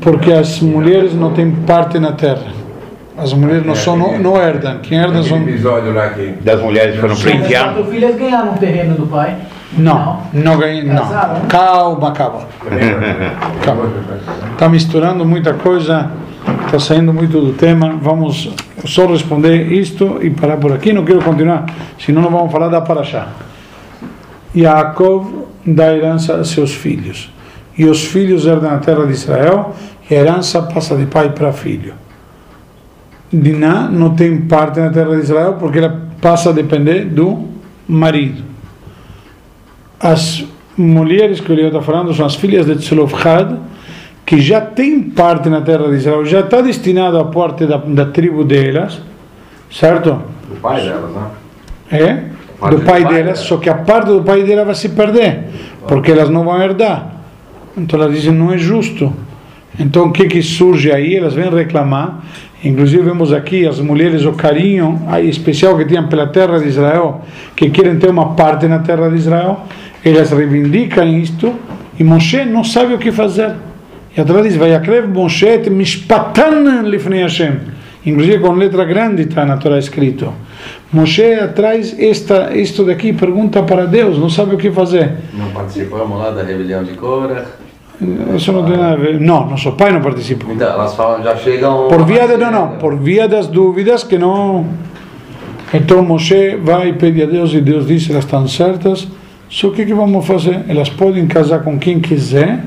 Porque 0.00 0.32
as 0.32 0.60
mulheres 0.60 1.14
não 1.14 1.32
têm 1.32 1.52
parte 1.52 2.00
na 2.00 2.12
terra. 2.12 2.63
As 3.16 3.32
mulheres 3.32 3.64
não, 3.64 3.74
são, 3.74 3.96
não, 3.96 4.18
não 4.18 4.36
herdam. 4.36 4.78
Quem 4.82 4.98
herda 4.98 5.22
são. 5.22 5.40
episódio 5.42 5.94
lá 5.94 6.08
que... 6.08 6.34
Das 6.42 6.60
mulheres 6.60 6.96
foram 6.96 7.14
Mas 7.14 7.22
prenteadas. 7.22 7.74
quatro 7.74 7.92
filhas 7.92 8.16
ganharam 8.16 8.54
o 8.54 8.58
terreno 8.58 8.94
do 8.96 9.06
pai. 9.06 9.36
Não, 9.76 10.20
não 10.32 10.58
ganham. 10.58 10.86
Não. 10.86 11.02
Casaram? 11.02 11.40
Calma, 11.46 12.12
calma. 12.12 12.40
Calma. 13.64 13.90
Está 14.52 14.68
misturando 14.68 15.24
muita 15.24 15.54
coisa, 15.54 16.10
está 16.66 16.78
saindo 16.78 17.12
muito 17.12 17.40
do 17.40 17.52
tema. 17.52 17.96
Vamos 18.00 18.52
só 18.84 19.06
responder 19.06 19.72
isto 19.72 20.18
e 20.22 20.30
parar 20.30 20.56
por 20.56 20.72
aqui. 20.72 20.92
Não 20.92 21.04
quero 21.04 21.22
continuar, 21.22 21.66
senão 21.98 22.22
não 22.22 22.30
vamos 22.30 22.52
falar 22.52 22.68
da 22.68 22.80
Paraxá. 22.80 23.28
Jacob 24.54 25.46
dá 25.66 25.92
herança 25.92 26.36
a 26.36 26.44
seus 26.44 26.72
filhos. 26.72 27.32
E 27.76 27.86
os 27.86 28.04
filhos 28.04 28.46
herdam 28.46 28.72
a 28.72 28.78
terra 28.78 29.04
de 29.04 29.12
Israel, 29.12 29.74
e 30.08 30.14
a 30.14 30.20
herança 30.20 30.62
passa 30.62 30.96
de 30.96 31.06
pai 31.06 31.30
para 31.30 31.52
filho. 31.52 31.94
Diná 33.40 33.88
não 33.88 34.14
tem 34.14 34.40
parte 34.42 34.78
na 34.80 34.90
terra 34.90 35.16
de 35.16 35.22
Israel 35.22 35.56
porque 35.58 35.78
ela 35.78 36.02
passa 36.20 36.50
a 36.50 36.52
depender 36.52 37.04
do 37.04 37.48
marido. 37.88 38.42
As 40.00 40.44
mulheres 40.76 41.40
que 41.40 41.50
o 41.50 41.54
Leo 41.54 41.68
está 41.68 41.80
falando 41.80 42.12
são 42.14 42.26
as 42.26 42.34
filhas 42.34 42.66
de 42.66 42.76
Tzelofhad, 42.76 43.56
que 44.26 44.40
já 44.40 44.60
têm 44.60 45.02
parte 45.02 45.48
na 45.48 45.60
terra 45.60 45.88
de 45.88 45.96
Israel, 45.96 46.24
já 46.24 46.40
está 46.40 46.60
destinado 46.60 47.18
à 47.18 47.24
parte 47.24 47.66
da, 47.66 47.76
da 47.76 48.06
tribo 48.06 48.44
delas, 48.44 49.00
certo? 49.70 50.18
O 50.50 50.56
pai 50.60 50.82
delas, 50.82 51.10
né? 51.10 51.26
É? 51.90 52.24
Parte 52.58 52.76
Do 52.76 52.80
do 52.80 52.86
pai 52.86 53.02
pai 53.02 53.12
delas, 53.14 53.38
dela. 53.38 53.48
só 53.48 53.56
que 53.58 53.68
a 53.68 53.74
parte 53.74 54.06
do 54.06 54.22
pai 54.22 54.42
dela 54.44 54.64
vai 54.64 54.74
se 54.74 54.88
perder, 54.90 55.44
porque 55.86 56.10
elas 56.10 56.30
não 56.30 56.44
vão 56.44 56.60
herdar. 56.62 57.12
Então 57.76 58.00
elas 58.00 58.14
dizem, 58.14 58.32
não 58.32 58.52
é 58.52 58.58
justo. 58.58 59.12
Então 59.78 60.06
o 60.06 60.12
que 60.12 60.26
que 60.26 60.42
surge 60.42 60.90
aí? 60.92 61.16
Elas 61.16 61.34
vêm 61.34 61.50
reclamar. 61.50 62.22
Inclusive 62.64 63.02
vemos 63.02 63.30
aqui 63.30 63.66
as 63.66 63.78
mulheres, 63.78 64.24
o 64.24 64.32
carinho 64.32 65.02
especial 65.22 65.76
que 65.76 65.84
tinham 65.84 66.08
pela 66.08 66.26
terra 66.28 66.58
de 66.58 66.68
Israel, 66.68 67.20
que 67.54 67.68
querem 67.68 67.98
ter 67.98 68.08
uma 68.08 68.34
parte 68.34 68.66
na 68.66 68.78
terra 68.78 69.10
de 69.10 69.16
Israel. 69.16 69.60
Elas 70.02 70.32
reivindicam 70.32 71.06
isto 71.06 71.52
e 71.98 72.02
Moshe 72.02 72.44
não 72.44 72.64
sabe 72.64 72.94
o 72.94 72.98
que 72.98 73.12
fazer. 73.12 73.54
E 74.16 74.20
a 74.20 74.24
Torá 74.24 74.40
diz, 74.40 74.56
Vayakrev 74.56 75.08
Moshe 75.08 75.46
et 75.46 75.68
mishpatan 75.68 76.82
lifnei 76.84 77.22
Hashem. 77.22 77.58
Inclusive 78.06 78.38
com 78.38 78.52
letra 78.52 78.84
grande 78.84 79.22
está 79.22 79.44
na 79.44 79.58
Torá 79.58 79.78
escrito. 79.78 80.32
Moshe 80.90 81.36
traz 81.54 81.98
esta, 81.98 82.56
isto 82.56 82.84
daqui, 82.84 83.12
pergunta 83.12 83.62
para 83.62 83.86
Deus, 83.86 84.18
não 84.18 84.30
sabe 84.30 84.54
o 84.54 84.58
que 84.58 84.70
fazer. 84.70 85.12
Não 85.34 85.50
participamos 85.50 86.18
lá 86.18 86.30
da 86.30 86.42
rebelião 86.42 86.82
de 86.82 86.94
Cora. 86.94 87.63
Tem 87.98 88.54
nada 88.54 88.92
a 88.92 88.96
ver. 88.96 89.20
Não, 89.20 89.48
nosso 89.50 89.72
pai 89.72 89.92
não 89.92 90.00
participou. 90.00 90.52
Então, 90.52 90.68
elas 90.68 90.94
falam, 90.94 91.22
já 91.22 91.36
chegam. 91.36 91.88
Por 91.88 92.04
via 92.04 92.26
de, 92.26 92.36
não, 92.36 92.50
não, 92.50 92.68
por 92.78 92.96
via 92.96 93.28
das 93.28 93.46
dúvidas 93.46 94.02
que 94.02 94.18
não. 94.18 94.66
Então 95.72 96.02
Moshe 96.02 96.56
vai 96.56 96.90
e 96.90 96.92
pede 96.92 97.22
a 97.22 97.26
Deus 97.26 97.52
e 97.52 97.60
Deus 97.60 97.86
diz 97.86 98.08
elas 98.08 98.24
estão 98.24 98.46
certas. 98.46 99.08
Só 99.48 99.70
que 99.70 99.82
o 99.82 99.86
que 99.86 99.94
vamos 99.94 100.26
fazer? 100.26 100.64
Elas 100.68 100.88
podem 100.88 101.26
casar 101.26 101.62
com 101.62 101.78
quem 101.78 102.00
quiser, 102.00 102.64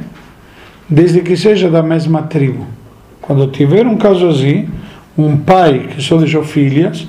desde 0.89 1.21
que 1.21 1.35
seja 1.35 1.69
da 1.69 1.83
mesma 1.83 2.23
tribo. 2.23 2.65
Quando 3.21 3.47
tiver 3.47 3.85
um 3.85 3.97
caso 3.97 4.27
assim, 4.27 4.69
um 5.17 5.37
pai 5.37 5.87
que 5.93 6.01
só 6.01 6.17
deixou 6.17 6.43
filhas, 6.43 7.07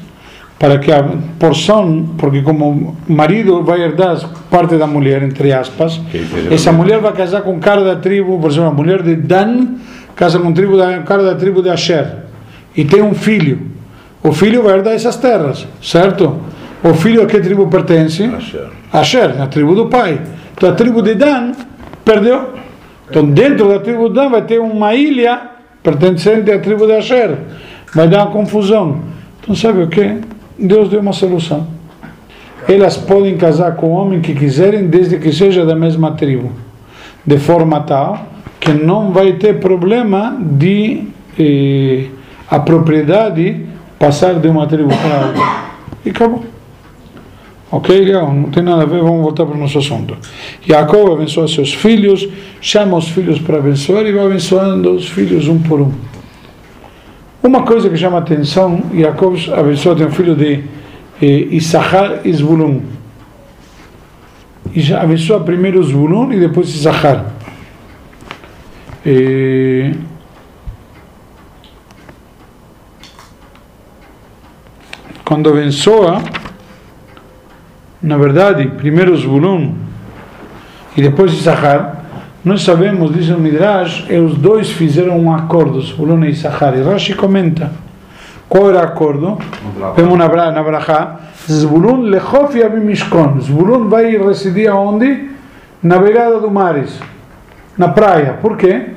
para 0.58 0.78
que 0.78 0.90
a 0.90 1.04
porção, 1.38 2.14
porque 2.18 2.42
como 2.42 2.96
marido 3.06 3.62
vai 3.62 3.80
herdar 3.80 4.18
parte 4.50 4.76
da 4.76 4.86
mulher, 4.86 5.22
entre 5.22 5.52
aspas, 5.52 6.00
essa 6.50 6.72
mulher 6.72 6.98
vai 6.98 7.12
casar 7.12 7.42
com 7.42 7.60
cara 7.60 7.84
da 7.84 7.96
tribo, 7.96 8.38
por 8.40 8.50
exemplo, 8.50 8.68
a 8.68 8.72
mulher 8.72 9.02
de 9.02 9.14
Dan 9.14 9.78
casa 10.18 10.40
com 10.40 10.52
tribo 10.52 10.76
da, 10.76 10.98
cara 11.02 11.22
da 11.22 11.36
tribo 11.36 11.62
de 11.62 11.70
Asher 11.70 12.06
e 12.76 12.84
tem 12.84 13.00
um 13.00 13.14
filho. 13.14 13.60
O 14.20 14.32
filho 14.32 14.64
vai 14.64 14.74
herdar 14.74 14.94
essas 14.94 15.16
terras, 15.16 15.64
certo? 15.80 16.40
O 16.82 16.92
filho 16.92 17.22
a 17.22 17.26
que 17.26 17.38
tribo 17.38 17.68
pertence? 17.68 18.24
Asher. 18.24 18.66
Asher, 18.92 19.38
na 19.38 19.46
tribo 19.46 19.76
do 19.76 19.86
pai. 19.86 20.20
Então 20.56 20.70
a 20.70 20.72
tribo 20.72 21.02
de 21.02 21.14
Dan 21.14 21.52
perdeu. 22.04 22.54
Então 23.08 23.24
dentro 23.30 23.68
da 23.68 23.78
tribo 23.78 24.08
de 24.08 24.16
Dan 24.16 24.28
vai 24.28 24.42
ter 24.42 24.58
uma 24.58 24.92
ilha 24.92 25.40
pertencente 25.84 26.50
à 26.50 26.58
tribo 26.58 26.84
de 26.84 26.94
Asher. 26.94 27.38
Vai 27.94 28.08
dar 28.08 28.24
uma 28.24 28.32
confusão. 28.32 29.00
Então 29.40 29.54
sabe 29.54 29.84
o 29.84 29.86
que? 29.86 30.18
Deus 30.58 30.88
deu 30.88 31.00
uma 31.00 31.12
solução. 31.12 31.66
Elas 32.68 32.96
podem 32.96 33.36
casar 33.36 33.76
com 33.76 33.88
o 33.88 33.90
homem 33.92 34.20
que 34.20 34.34
quiserem, 34.34 34.88
desde 34.88 35.18
que 35.18 35.32
seja 35.32 35.64
da 35.64 35.74
mesma 35.74 36.12
tribo. 36.12 36.52
De 37.24 37.38
forma 37.38 37.80
tal 37.80 38.26
que 38.58 38.72
não 38.72 39.12
vai 39.12 39.34
ter 39.34 39.60
problema 39.60 40.36
de 40.40 41.04
eh, 41.38 42.06
a 42.50 42.58
propriedade 42.58 43.66
passar 43.98 44.34
de 44.34 44.48
uma 44.48 44.66
tribo 44.66 44.88
para 44.88 45.26
outra. 45.26 45.42
E 46.04 46.10
acabou. 46.10 46.44
Ok, 47.70 47.98
legal, 47.98 48.32
não 48.32 48.44
tem 48.44 48.62
nada 48.62 48.82
a 48.82 48.86
ver, 48.86 49.02
vamos 49.02 49.20
voltar 49.20 49.44
para 49.44 49.54
o 49.54 49.58
nosso 49.58 49.78
assunto. 49.78 50.16
Jacob 50.66 51.12
abençoa 51.12 51.46
seus 51.46 51.74
filhos, 51.74 52.26
chama 52.62 52.96
os 52.96 53.08
filhos 53.08 53.38
para 53.38 53.58
abençoar 53.58 54.06
e 54.06 54.12
vai 54.12 54.24
abençoando 54.24 54.92
os 54.92 55.06
filhos 55.08 55.48
um 55.48 55.58
por 55.58 55.82
um. 55.82 55.92
Uma 57.40 57.62
coisa 57.62 57.88
que 57.88 57.96
chama 57.96 58.18
atenção, 58.18 58.82
Jacob 58.92 59.36
abençoa, 59.56 59.94
tem 59.94 60.06
um 60.06 60.10
filho 60.10 60.34
de 60.34 60.64
eh, 61.22 61.46
Issachar 61.52 62.20
e 62.24 62.32
Zvulun. 62.32 62.82
E 64.74 64.92
abençoa 64.92 65.38
primeiro 65.40 65.80
Zvulun 65.82 66.32
e 66.32 66.40
depois 66.40 66.68
Issachar. 66.68 67.26
Eh, 69.06 69.92
quando 75.24 75.50
abençoa, 75.50 76.20
na 78.02 78.16
verdade, 78.16 78.66
primeiro 78.66 79.16
Zvulun 79.16 79.76
e 80.96 81.02
depois 81.02 81.32
Issachar, 81.32 81.97
nós 82.48 82.62
sabemos, 82.62 83.12
diz 83.12 83.28
o 83.28 83.38
Midrash, 83.38 84.06
e 84.08 84.16
os 84.16 84.38
dois 84.38 84.70
fizeram 84.70 85.20
um 85.20 85.30
acordo, 85.30 85.82
Zvulun 85.82 86.24
e 86.24 86.30
Issachar. 86.30 86.74
E 86.74 86.82
Rashi 86.82 87.12
comenta 87.14 87.70
qual 88.48 88.70
era 88.70 88.78
o 88.78 88.82
acordo. 88.84 89.36
Vemos 89.94 90.16
na, 90.16 90.26
Bra- 90.26 90.50
na 90.50 90.62
Brachá, 90.62 91.16
Zvulun 91.46 92.08
lechof 92.08 92.56
yabim 92.56 92.80
mishkon. 92.80 93.38
Zvulun 93.40 93.90
vai 93.90 94.16
residir 94.16 94.70
aonde? 94.70 95.28
Na 95.82 95.98
beirada 95.98 96.40
do 96.40 96.50
mares, 96.50 96.98
na 97.76 97.88
praia. 97.88 98.38
Por 98.40 98.56
quê? 98.56 98.92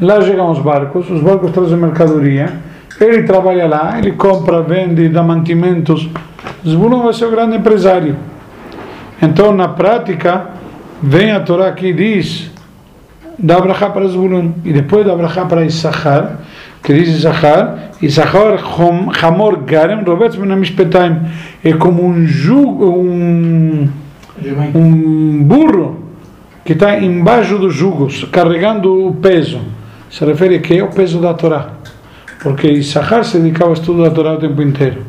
Lá 0.00 0.20
chegam 0.20 0.50
os 0.50 0.58
barcos, 0.58 1.08
os 1.08 1.22
barcos 1.22 1.52
trazem 1.52 1.78
mercadoria, 1.78 2.52
ele 3.00 3.22
trabalha 3.22 3.68
lá, 3.68 3.98
ele 3.98 4.12
compra, 4.12 4.62
vende, 4.62 5.08
dá 5.08 5.22
mantimentos. 5.22 6.08
Zvulun 6.66 7.04
vai 7.04 7.14
ser 7.14 7.26
o 7.26 7.30
grande 7.30 7.56
empresário. 7.56 8.16
Então, 9.22 9.52
na 9.54 9.68
prática, 9.68 10.48
vem 11.00 11.30
a 11.30 11.38
Torá 11.38 11.70
que 11.70 11.92
diz, 11.92 12.50
dá 13.38 13.60
brachá 13.60 13.90
para 13.90 14.06
Zvulun, 14.08 14.52
e 14.64 14.72
depois 14.72 15.06
dá 15.06 15.14
brachá 15.14 15.44
para 15.44 15.64
Issachar, 15.64 16.38
que 16.82 16.92
diz 16.92 17.08
Issachar, 17.08 17.90
Issachar 18.02 18.58
chamor 19.18 19.56
garem, 19.64 20.02
rovetz 20.04 20.36
ben 20.36 20.54
mishpetaim, 20.56 21.20
é 21.62 21.72
como 21.72 22.04
um 22.04 22.26
jugo, 22.26 22.86
um 22.86 23.88
um 24.74 25.42
burro 25.44 26.04
que 26.64 26.72
está 26.72 26.98
embaixo 26.98 27.58
dos 27.58 27.74
jugos, 27.74 28.24
carregando 28.24 29.06
o 29.06 29.14
peso. 29.14 29.60
Se 30.10 30.24
refere 30.24 30.56
a 30.56 30.58
que 30.60 30.78
é 30.78 30.82
o 30.82 30.88
peso 30.88 31.20
da 31.20 31.34
Torá. 31.34 31.70
Porque 32.42 32.68
Issachar 32.68 33.24
se 33.24 33.38
dedicava 33.38 33.70
ao 33.70 33.74
estudo 33.74 34.02
da 34.02 34.10
Torá 34.10 34.34
o 34.34 34.36
tempo 34.38 34.62
inteiro. 34.62 35.02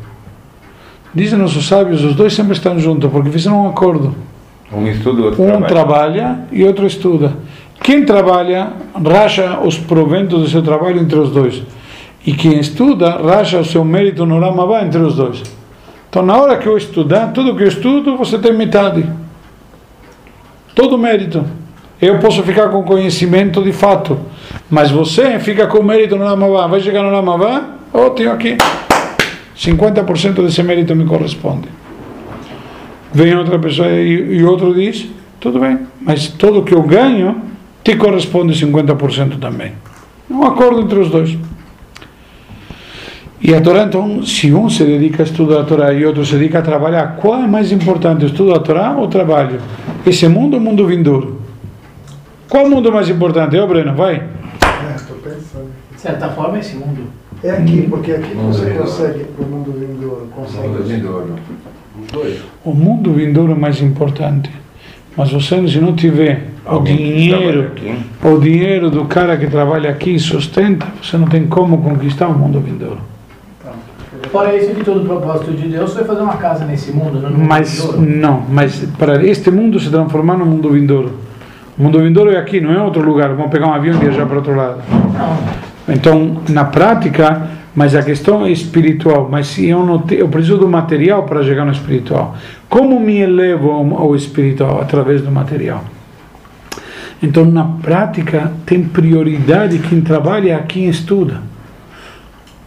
Dizem 1.14 1.38
nossos 1.38 1.66
sábios, 1.66 2.04
os 2.04 2.14
dois 2.14 2.34
sempre 2.34 2.52
estão 2.52 2.78
juntos, 2.78 3.10
porque 3.10 3.30
fizeram 3.30 3.64
um 3.64 3.68
acordo. 3.68 4.14
Um 4.72 4.86
estuda, 4.86 5.22
outro 5.22 5.42
Um 5.42 5.46
trabalha. 5.46 5.66
trabalha 5.66 6.38
e 6.52 6.64
outro 6.64 6.86
estuda. 6.86 7.32
Quem 7.82 8.04
trabalha, 8.04 8.72
racha 9.04 9.60
os 9.60 9.78
proventos 9.78 10.42
do 10.42 10.48
seu 10.48 10.62
trabalho 10.62 11.00
entre 11.00 11.18
os 11.18 11.30
dois. 11.30 11.62
E 12.26 12.32
quem 12.32 12.58
estuda, 12.58 13.10
racha 13.10 13.58
o 13.58 13.64
seu 13.64 13.84
mérito 13.84 14.26
no 14.26 14.40
Ramavá 14.40 14.82
entre 14.82 15.00
os 15.00 15.14
dois. 15.14 15.42
Então, 16.08 16.22
na 16.24 16.36
hora 16.36 16.56
que 16.56 16.66
eu 16.66 16.76
estudar, 16.76 17.32
tudo 17.32 17.54
que 17.54 17.62
eu 17.62 17.68
estudo, 17.68 18.16
você 18.16 18.38
tem 18.38 18.52
metade. 18.52 19.08
Todo 20.74 20.98
mérito. 20.98 21.44
Eu 22.00 22.18
posso 22.18 22.42
ficar 22.42 22.68
com 22.68 22.82
conhecimento 22.82 23.62
de 23.62 23.72
fato, 23.72 24.18
mas 24.68 24.90
você 24.90 25.38
fica 25.38 25.66
com 25.66 25.82
mérito 25.82 26.16
no 26.16 26.24
Ramavá. 26.24 26.66
Vai 26.66 26.80
chegar 26.80 27.02
no 27.02 27.10
Ramavá, 27.10 27.62
oh, 27.92 28.10
tenho 28.10 28.32
aqui 28.32 28.56
50% 29.56 30.42
desse 30.44 30.62
mérito 30.62 30.94
me 30.94 31.06
corresponde. 31.06 31.68
Vem 33.12 33.34
outra 33.34 33.58
pessoa 33.58 33.88
e, 33.88 34.36
e 34.36 34.44
outro 34.44 34.74
diz: 34.74 35.08
tudo 35.40 35.58
bem, 35.58 35.78
mas 36.00 36.28
tudo 36.28 36.62
que 36.62 36.74
eu 36.74 36.82
ganho 36.82 37.40
te 37.86 37.94
corresponde 37.96 38.52
50% 38.52 39.38
também. 39.38 39.70
É 40.28 40.34
um 40.34 40.42
acordo 40.42 40.80
entre 40.80 40.98
os 40.98 41.08
dois. 41.08 41.38
E 43.40 43.54
a 43.54 43.60
Torá, 43.60 43.84
então, 43.84 44.24
se 44.24 44.52
um 44.52 44.68
se 44.68 44.84
dedica 44.84 45.22
a 45.22 45.26
estudar 45.26 45.60
a 45.60 45.64
Torá 45.64 45.92
e 45.92 46.04
outro 46.04 46.26
se 46.26 46.34
dedica 46.34 46.58
a 46.58 46.62
trabalhar, 46.62 47.14
qual 47.14 47.44
é 47.44 47.46
mais 47.46 47.70
importante, 47.70 48.24
o 48.24 48.26
estudo 48.26 48.52
da 48.52 48.58
Torá 48.58 48.96
ou 48.96 49.04
o 49.04 49.08
trabalho? 49.08 49.60
Esse 50.04 50.26
mundo 50.26 50.54
ou 50.54 50.60
o 50.60 50.62
mundo 50.64 50.84
vindouro? 50.84 51.40
Qual 52.48 52.68
mundo 52.68 52.88
é 52.88 52.90
mais 52.90 53.08
importante? 53.08 53.56
Ô, 53.56 53.68
Breno, 53.68 53.94
vai. 53.94 54.20
Estou 54.96 55.18
pensando. 55.18 55.70
De 55.94 56.00
certa 56.00 56.28
forma, 56.30 56.58
esse 56.58 56.74
mundo. 56.74 57.02
É 57.44 57.50
aqui, 57.52 57.86
porque 57.88 58.10
aqui 58.10 58.34
Mundo 58.34 58.52
você 58.52 58.64
vindouro. 58.64 58.90
consegue, 58.90 59.24
para 59.26 59.44
o 59.44 59.48
mundo 59.48 59.72
vindouro, 59.78 60.28
consegue. 60.34 60.66
Mundo 60.66 60.82
vindouro. 60.82 61.34
Os 62.02 62.10
dois. 62.10 62.40
O 62.64 62.74
mundo 62.74 63.12
vindouro 63.12 63.52
é 63.52 63.54
mais 63.54 63.80
importante. 63.80 64.50
Mas 65.16 65.32
você, 65.32 65.66
se 65.66 65.80
não 65.80 65.94
tiver 65.94 66.48
o 66.66 66.70
Alguém 66.70 66.96
dinheiro, 66.96 67.70
o 68.22 68.38
dinheiro 68.38 68.90
do 68.90 69.04
cara 69.06 69.36
que 69.36 69.46
trabalha 69.46 69.88
aqui 69.88 70.14
e 70.14 70.18
sustenta, 70.18 70.86
você 71.02 71.16
não 71.16 71.26
tem 71.26 71.46
como 71.46 71.78
conquistar 71.78 72.28
o 72.28 72.34
mundo 72.34 72.60
vindouro. 72.60 72.98
Fora 74.30 74.54
isso, 74.56 74.74
de 74.74 74.82
todo 74.82 75.02
o 75.02 75.06
propósito 75.06 75.52
de 75.52 75.68
Deus, 75.68 75.94
foi 75.94 76.04
fazer 76.04 76.20
uma 76.20 76.36
casa 76.36 76.64
nesse 76.64 76.92
mundo, 76.92 77.20
não 77.20 77.30
no 77.30 77.38
mundo 77.38 77.48
Mas 77.48 77.80
vindouro. 77.80 78.00
não, 78.02 78.42
mas 78.50 78.84
para 78.98 79.24
este 79.24 79.50
mundo 79.50 79.78
se 79.78 79.88
transformar 79.88 80.36
no 80.36 80.44
mundo 80.44 80.70
vindouro. 80.70 81.12
O 81.78 81.82
mundo 81.82 81.98
vindouro 82.00 82.30
é 82.30 82.36
aqui, 82.36 82.60
não 82.60 82.72
é 82.72 82.82
outro 82.82 83.02
lugar. 83.02 83.30
Vamos 83.34 83.50
pegar 83.50 83.68
um 83.68 83.72
avião 83.72 83.94
e 83.94 83.98
viajar 83.98 84.26
para 84.26 84.36
outro 84.36 84.54
lado. 84.54 84.78
Não. 84.90 85.94
Então, 85.94 86.38
na 86.48 86.64
prática, 86.64 87.50
mas 87.76 87.94
a 87.94 88.02
questão 88.02 88.46
é 88.46 88.50
espiritual. 88.50 89.28
Mas 89.30 89.48
se 89.48 89.68
eu 89.68 89.84
não 89.84 89.98
te, 89.98 90.14
eu 90.14 90.28
preciso 90.28 90.56
do 90.56 90.66
material 90.66 91.24
para 91.24 91.44
chegar 91.44 91.66
no 91.66 91.70
espiritual. 91.70 92.34
Como 92.70 92.98
me 92.98 93.18
elevo 93.18 93.70
ao, 93.70 94.16
espiritual 94.16 94.80
através 94.80 95.20
do 95.20 95.30
material? 95.30 95.84
Então, 97.22 97.44
na 97.44 97.64
prática, 97.64 98.50
tem 98.64 98.82
prioridade 98.82 99.78
quem 99.78 100.00
trabalha 100.00 100.54
e 100.54 100.66
quem 100.66 100.88
estuda. 100.88 101.42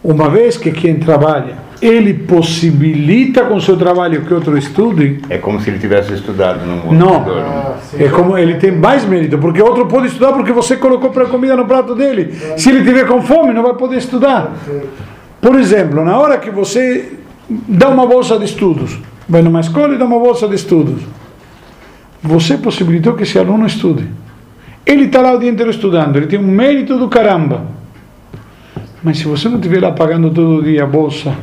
Uma 0.03 0.29
vez 0.29 0.57
que 0.57 0.71
quem 0.71 0.99
trabalha, 0.99 1.55
ele 1.81 2.13
possibilita 2.13 3.45
com 3.45 3.59
seu 3.59 3.77
trabalho 3.77 4.21
que 4.23 4.33
outro 4.33 4.57
estude, 4.57 5.19
É 5.29 5.37
como 5.37 5.59
se 5.59 5.69
ele 5.69 5.79
tivesse 5.79 6.13
estudado 6.13 6.65
no 6.65 6.77
mundo. 6.77 6.93
Não. 6.93 7.25
Ah, 7.39 7.77
é 7.97 8.09
como 8.09 8.37
ele 8.37 8.55
tem 8.55 8.71
mais 8.71 9.05
mérito, 9.05 9.37
porque 9.37 9.61
outro 9.61 9.85
pode 9.85 10.07
estudar 10.07 10.33
porque 10.33 10.51
você 10.51 10.75
colocou 10.75 11.09
para 11.09 11.25
comida 11.25 11.55
no 11.55 11.65
prato 11.65 11.95
dele. 11.95 12.33
Se 12.57 12.69
ele 12.69 12.83
tiver 12.83 13.07
com 13.07 13.21
fome, 13.21 13.53
não 13.53 13.63
vai 13.63 13.73
poder 13.75 13.97
estudar. 13.97 14.53
Por 15.41 15.57
exemplo, 15.57 16.03
na 16.03 16.17
hora 16.17 16.37
que 16.37 16.49
você 16.49 17.13
dá 17.49 17.87
uma 17.87 18.05
bolsa 18.05 18.37
de 18.37 18.45
estudos, 18.45 18.99
vai 19.27 19.41
numa 19.41 19.61
escola 19.61 19.95
e 19.95 19.97
dá 19.97 20.05
uma 20.05 20.19
bolsa 20.19 20.47
de 20.47 20.55
estudos, 20.55 21.01
você 22.21 22.57
possibilitou 22.57 23.13
que 23.13 23.23
esse 23.23 23.39
aluno 23.39 23.65
estude. 23.65 24.05
Ele 24.85 25.05
está 25.05 25.21
lá 25.21 25.33
o 25.33 25.39
dia 25.39 25.49
inteiro 25.49 25.71
estudando, 25.71 26.17
ele 26.17 26.27
tem 26.27 26.39
um 26.39 26.47
mérito 26.47 26.97
do 26.97 27.07
caramba. 27.07 27.67
Mas 29.01 29.19
se 29.19 29.25
você 29.25 29.47
não 29.47 29.55
estiver 29.55 29.81
lá 29.81 29.91
pagando 29.91 30.29
todo 30.29 30.61
dia 30.61 30.83
a 30.83 30.87
bolsa 30.87 31.33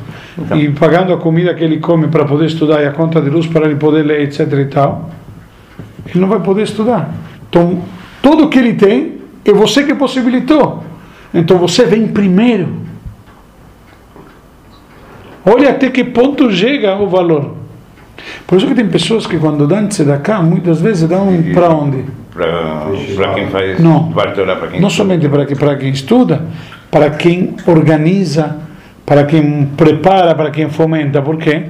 e 0.55 0.68
pagando 0.70 1.12
a 1.12 1.16
comida 1.16 1.55
que 1.55 1.64
ele 1.64 1.78
come 1.78 2.09
para 2.09 2.24
poder 2.24 2.47
estudar 2.47 2.82
e 2.82 2.87
a 2.87 2.93
conta 2.93 3.20
de 3.20 3.30
luz 3.30 3.47
para 3.47 3.66
ele 3.66 3.76
poder 3.76 4.03
ler, 4.03 4.20
etc 4.22 4.53
e 4.53 4.64
tal, 4.66 5.11
ele 6.07 6.20
não 6.20 6.28
vai 6.28 6.41
poder 6.41 6.62
estudar. 6.62 7.11
Então, 7.49 7.82
tudo 8.20 8.49
que 8.49 8.59
ele 8.59 8.74
tem 8.74 9.18
é 9.45 9.53
você 9.53 9.84
que 9.84 9.95
possibilitou. 9.95 10.84
Então 11.32 11.59
você 11.59 11.84
vem 11.84 12.09
primeiro. 12.09 12.68
Olha 15.45 15.70
até 15.70 15.91
que 15.91 16.03
ponto 16.03 16.51
chega 16.51 16.97
o 16.97 17.09
valor. 17.09 17.55
Por 18.47 18.59
isso 18.59 18.66
que 18.66 18.74
tem 18.74 18.89
pessoas 18.89 19.26
que 19.26 19.39
quando 19.39 19.66
dão 19.66 19.89
cá 20.22 20.43
muitas 20.43 20.80
vezes 20.80 21.09
dão 21.09 21.28
para 21.55 21.68
onde? 21.70 22.05
Para 22.32 23.34
quem 23.34 23.49
faz 23.49 23.80
Não. 23.80 24.12
para 24.12 24.32
quem 24.68 24.80
Não 24.80 24.91
somente 24.91 25.28
para, 25.28 25.47
para 25.47 25.76
quem 25.76 25.91
estuda, 25.91 26.45
para 26.91 27.11
quem 27.11 27.55
organiza, 27.66 28.57
para 29.07 29.24
quem 29.24 29.66
prepara, 29.76 30.34
para 30.34 30.50
quem 30.50 30.68
fomenta. 30.68 31.22
Por 31.22 31.38
quê? 31.38 31.66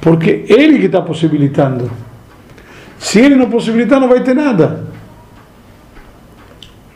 Porque 0.00 0.46
ele 0.48 0.78
que 0.78 0.86
está 0.86 1.02
possibilitando. 1.02 1.90
Se 2.98 3.20
ele 3.20 3.34
não 3.34 3.50
possibilitar, 3.50 4.00
não 4.00 4.08
vai 4.08 4.20
ter 4.20 4.34
nada. 4.34 4.86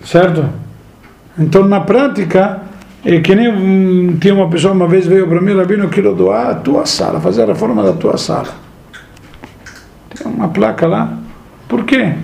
Certo? 0.03 0.49
Então, 1.39 1.69
na 1.69 1.81
prática, 1.81 2.63
é 3.05 3.21
que 3.21 3.35
nem 3.35 4.17
tinha 4.17 4.35
uma 4.35 4.49
pessoa 4.49 4.73
uma 4.73 4.89
vez 4.89 5.07
veio 5.07 5.29
para 5.29 5.41
mim, 5.41 5.55
Rabino, 5.55 5.85
eu 5.85 5.91
quero 5.91 6.15
doar 6.15 6.49
a 6.49 6.55
tua 6.55 6.87
sala, 6.87 7.21
fazer 7.21 7.43
a 7.43 7.47
reforma 7.47 7.83
da 7.83 7.93
tua 7.93 8.17
sala. 8.17 8.49
Tem 10.11 10.27
uma 10.27 10.49
placa 10.49 10.87
lá. 10.87 11.13
Por 11.69 11.85
quê? 11.85 12.15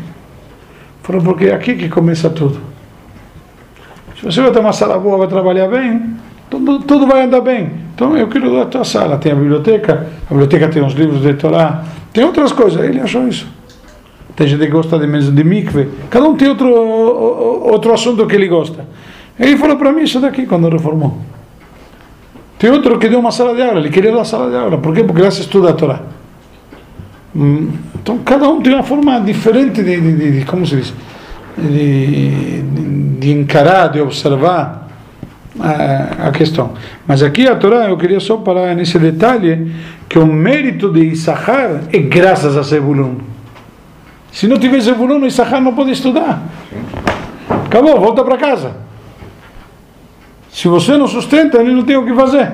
Falou, 1.02 1.22
porque 1.22 1.46
é 1.46 1.54
aqui 1.54 1.74
que 1.74 1.88
começa 1.88 2.30
tudo. 2.30 2.58
Se 4.18 4.24
você 4.24 4.40
vai 4.40 4.50
ter 4.50 4.60
uma 4.60 4.72
sala 4.72 4.98
boa, 4.98 5.18
vai 5.18 5.28
trabalhar 5.28 5.68
bem, 5.68 6.16
tudo, 6.50 6.78
tudo 6.80 7.06
vai 7.06 7.24
andar 7.24 7.40
bem. 7.40 7.70
Então 7.94 8.16
eu 8.16 8.28
quero 8.28 8.60
a 8.60 8.66
tua 8.66 8.84
sala. 8.84 9.16
Tem 9.18 9.32
a 9.32 9.34
biblioteca, 9.34 10.06
a 10.26 10.28
biblioteca 10.30 10.68
tem 10.68 10.84
os 10.84 10.92
livros 10.94 11.22
de 11.22 11.34
Torá, 11.34 11.84
tem 12.12 12.24
outras 12.24 12.52
coisas. 12.52 12.82
Ele 12.84 13.00
achou 13.00 13.26
isso. 13.28 13.46
Tem 14.36 14.46
gente 14.48 14.60
que 14.60 14.70
gosta 14.72 14.98
de, 14.98 15.06
mes- 15.06 15.32
de 15.32 15.44
mikve. 15.44 15.88
Cada 16.10 16.26
um 16.28 16.36
tem 16.36 16.48
outro, 16.48 16.68
outro 16.68 17.92
assunto 17.94 18.26
que 18.26 18.34
ele 18.34 18.48
gosta. 18.48 18.84
Ele 19.38 19.56
falou 19.56 19.76
para 19.76 19.92
mim 19.92 20.02
isso 20.02 20.18
daqui 20.20 20.44
quando 20.46 20.68
reformou. 20.68 21.18
Tem 22.58 22.70
outro 22.70 22.98
que 22.98 23.08
deu 23.08 23.18
uma 23.20 23.30
sala 23.30 23.54
de 23.54 23.62
aula, 23.62 23.78
ele 23.80 23.90
queria 23.90 24.12
dar 24.12 24.24
sala 24.24 24.50
de 24.50 24.56
aula. 24.56 24.78
Por 24.78 24.94
quê? 24.94 25.04
Porque 25.04 25.20
lá 25.22 25.30
se 25.30 25.40
estuda 25.40 25.70
a 25.70 25.72
Torá. 25.72 26.00
Hum, 27.34 27.68
Então 28.00 28.18
cada 28.18 28.48
um 28.48 28.60
tem 28.62 28.72
uma 28.74 28.82
forma 28.82 29.20
diferente 29.20 29.82
de, 29.82 30.00
de, 30.00 30.12
de- 30.16 30.38
de- 30.40 30.44
como 30.46 30.64
se 30.66 30.76
diz, 30.76 30.94
de, 31.58 32.62
de 33.18 33.32
encarar, 33.32 33.88
de 33.88 34.00
observar 34.00 34.83
a, 35.60 36.30
questão. 36.30 36.72
Mas 37.06 37.22
aqui 37.22 37.46
a 37.46 37.54
Torá, 37.54 37.88
eu 37.88 37.96
queria 37.96 38.20
só 38.20 38.36
parar 38.36 38.74
nesse 38.74 38.98
detalhe, 38.98 39.72
que 40.08 40.18
o 40.18 40.26
mérito 40.26 40.92
de 40.92 41.00
Issachar 41.00 41.82
é 41.92 41.98
graças 41.98 42.56
a 42.56 42.62
Zebulun. 42.62 43.16
Se 44.32 44.48
não 44.48 44.58
tiver 44.58 44.80
Zebulun, 44.80 45.24
Issachar 45.26 45.60
não 45.60 45.74
pode 45.74 45.92
estudar. 45.92 46.42
Acabou, 47.66 48.00
volta 48.00 48.24
para 48.24 48.36
casa. 48.36 48.76
Se 50.50 50.68
você 50.68 50.96
não 50.96 51.06
sustenta, 51.06 51.58
ele 51.58 51.72
não 51.72 51.82
tem 51.82 51.96
o 51.96 52.04
que 52.04 52.14
fazer. 52.14 52.52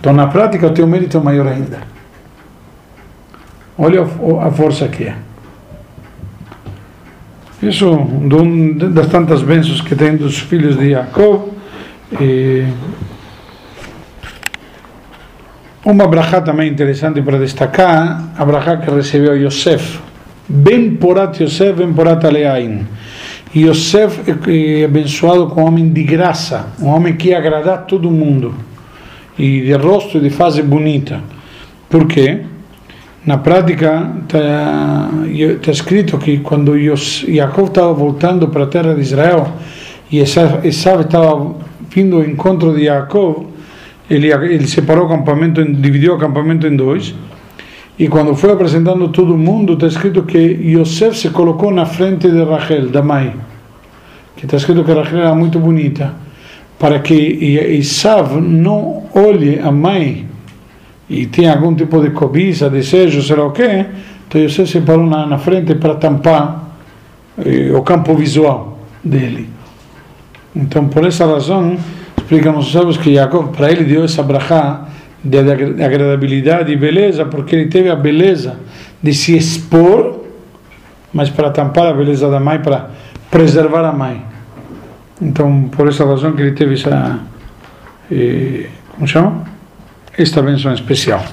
Então 0.00 0.12
na 0.12 0.26
prática 0.28 0.66
o 0.66 0.70
teu 0.70 0.86
mérito 0.86 1.16
é 1.16 1.20
maior 1.20 1.46
ainda. 1.46 1.80
Olha 3.76 4.02
a 4.02 4.50
força 4.50 4.88
que 4.88 5.04
é. 5.04 5.16
Isso 7.60 7.90
um 7.90 8.76
das 8.76 9.08
tantas 9.08 9.42
bênçãos 9.42 9.80
que 9.80 9.96
tem 9.96 10.16
dos 10.16 10.38
filhos 10.38 10.76
de 10.76 10.90
Jacob. 10.90 11.57
Uma 15.84 16.06
brachá 16.06 16.40
também 16.40 16.70
interessante 16.70 17.20
para 17.22 17.38
destacar, 17.38 18.32
a 18.36 18.44
brachá 18.44 18.76
que 18.78 18.90
recebeu 18.90 19.36
Yosef. 19.36 20.00
Ben 20.48 20.96
porat 20.96 21.42
Yosef, 21.42 21.78
ben 21.78 21.92
porat 21.92 22.24
aleain. 22.24 22.86
Yosef 23.54 24.22
é 24.28 24.84
abençoado 24.84 25.46
com 25.48 25.62
um 25.62 25.66
homem 25.66 25.88
de 25.90 26.02
graça, 26.02 26.66
um 26.80 26.88
homem 26.88 27.14
que 27.16 27.28
ia 27.28 27.38
agradar 27.38 27.86
todo 27.86 28.10
mundo. 28.10 28.54
E 29.38 29.62
de 29.62 29.72
rosto 29.74 30.18
e 30.18 30.20
de 30.20 30.30
fase 30.30 30.62
bonita. 30.62 31.20
Por 31.88 32.06
quê? 32.06 32.40
Na 33.24 33.38
prática, 33.38 34.10
está 34.26 35.70
escrito 35.70 36.18
que 36.18 36.38
quando 36.38 36.74
Jacob 36.78 37.68
estava 37.68 37.92
voltando 37.92 38.48
para 38.48 38.64
a 38.64 38.66
terra 38.66 38.94
de 38.94 39.00
Israel 39.00 39.46
e 40.10 40.18
Esav 40.18 40.64
estava 40.64 41.67
vindo 41.90 42.16
ao 42.16 42.24
encontro 42.24 42.74
de 42.74 42.84
Jacob, 42.84 43.46
ele, 44.10 44.32
ele 44.32 44.66
separou 44.66 45.04
o 45.04 45.06
acampamento, 45.06 45.64
dividiu 45.64 46.12
o 46.12 46.16
acampamento 46.16 46.66
em 46.66 46.76
dois. 46.76 47.14
E 47.98 48.08
quando 48.08 48.34
foi 48.34 48.52
apresentando 48.52 49.08
todo 49.08 49.36
mundo, 49.36 49.74
está 49.74 49.86
escrito 49.86 50.22
que 50.22 50.38
Yosef 50.38 51.18
se 51.18 51.30
colocou 51.30 51.70
na 51.72 51.84
frente 51.84 52.30
de 52.30 52.42
Rachel, 52.44 52.88
da 52.90 53.02
mãe. 53.02 53.34
Que 54.36 54.44
está 54.44 54.56
escrito 54.56 54.84
que 54.84 54.92
Rachel 54.92 55.18
era 55.18 55.34
muito 55.34 55.58
bonita. 55.58 56.14
Para 56.78 57.00
que 57.00 57.14
Esav 57.76 58.40
não 58.40 59.02
olhe 59.12 59.58
a 59.58 59.72
mãe 59.72 60.26
e 61.10 61.26
tinha 61.26 61.52
algum 61.52 61.74
tipo 61.74 62.00
de 62.00 62.10
cobiça, 62.10 62.70
desejo, 62.70 63.20
sei 63.20 63.34
lá 63.34 63.46
o 63.46 63.50
quê, 63.50 63.86
então 64.28 64.40
Yosef 64.40 64.70
se 64.70 64.80
parou 64.80 65.06
na, 65.06 65.26
na 65.26 65.38
frente 65.38 65.74
para 65.74 65.96
tampar 65.96 66.76
eh, 67.44 67.72
o 67.72 67.82
campo 67.82 68.14
visual 68.14 68.78
dele. 69.02 69.57
Então, 70.58 70.88
por 70.88 71.06
essa 71.06 71.24
razão, 71.24 71.78
explicam 72.16 72.58
os 72.58 72.72
sábios 72.72 72.96
que 72.96 73.14
Jacob, 73.14 73.54
para 73.56 73.70
ele, 73.70 73.84
deu 73.84 74.02
essa 74.04 74.24
brachá 74.24 74.88
de 75.22 75.38
agra- 75.38 75.86
agradabilidade 75.86 76.72
e 76.72 76.76
beleza, 76.76 77.24
porque 77.24 77.54
ele 77.54 77.66
teve 77.68 77.88
a 77.88 77.94
beleza 77.94 78.56
de 79.00 79.14
se 79.14 79.36
expor, 79.36 80.24
mas 81.14 81.30
para 81.30 81.50
tampar 81.50 81.86
a 81.86 81.92
beleza 81.92 82.28
da 82.28 82.40
mãe, 82.40 82.58
para 82.58 82.90
preservar 83.30 83.84
a 83.88 83.92
mãe. 83.92 84.20
Então, 85.22 85.68
por 85.70 85.86
essa 85.88 86.04
razão 86.04 86.32
que 86.32 86.42
ele 86.42 86.52
teve 86.52 86.74
essa. 86.74 87.20
eh, 88.10 88.66
como 88.94 89.06
chama? 89.06 89.44
Esta 90.16 90.42
benção 90.42 90.72
especial. 90.74 91.24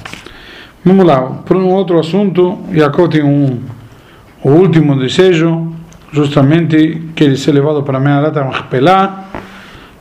Vamos 0.84 1.04
lá, 1.04 1.20
para 1.44 1.58
um 1.58 1.68
outro 1.70 2.00
assunto, 2.00 2.60
Jacob 2.72 3.10
tem 3.12 3.24
um, 3.24 3.60
o 4.44 4.52
último 4.52 4.96
desejo, 5.00 5.74
justamente 6.16 7.10
que 7.14 7.24
ele 7.26 7.36
ser 7.36 7.52
levado 7.52 7.84
para 7.84 8.00
Meharata 8.00 8.44
Machpelah, 8.44 9.26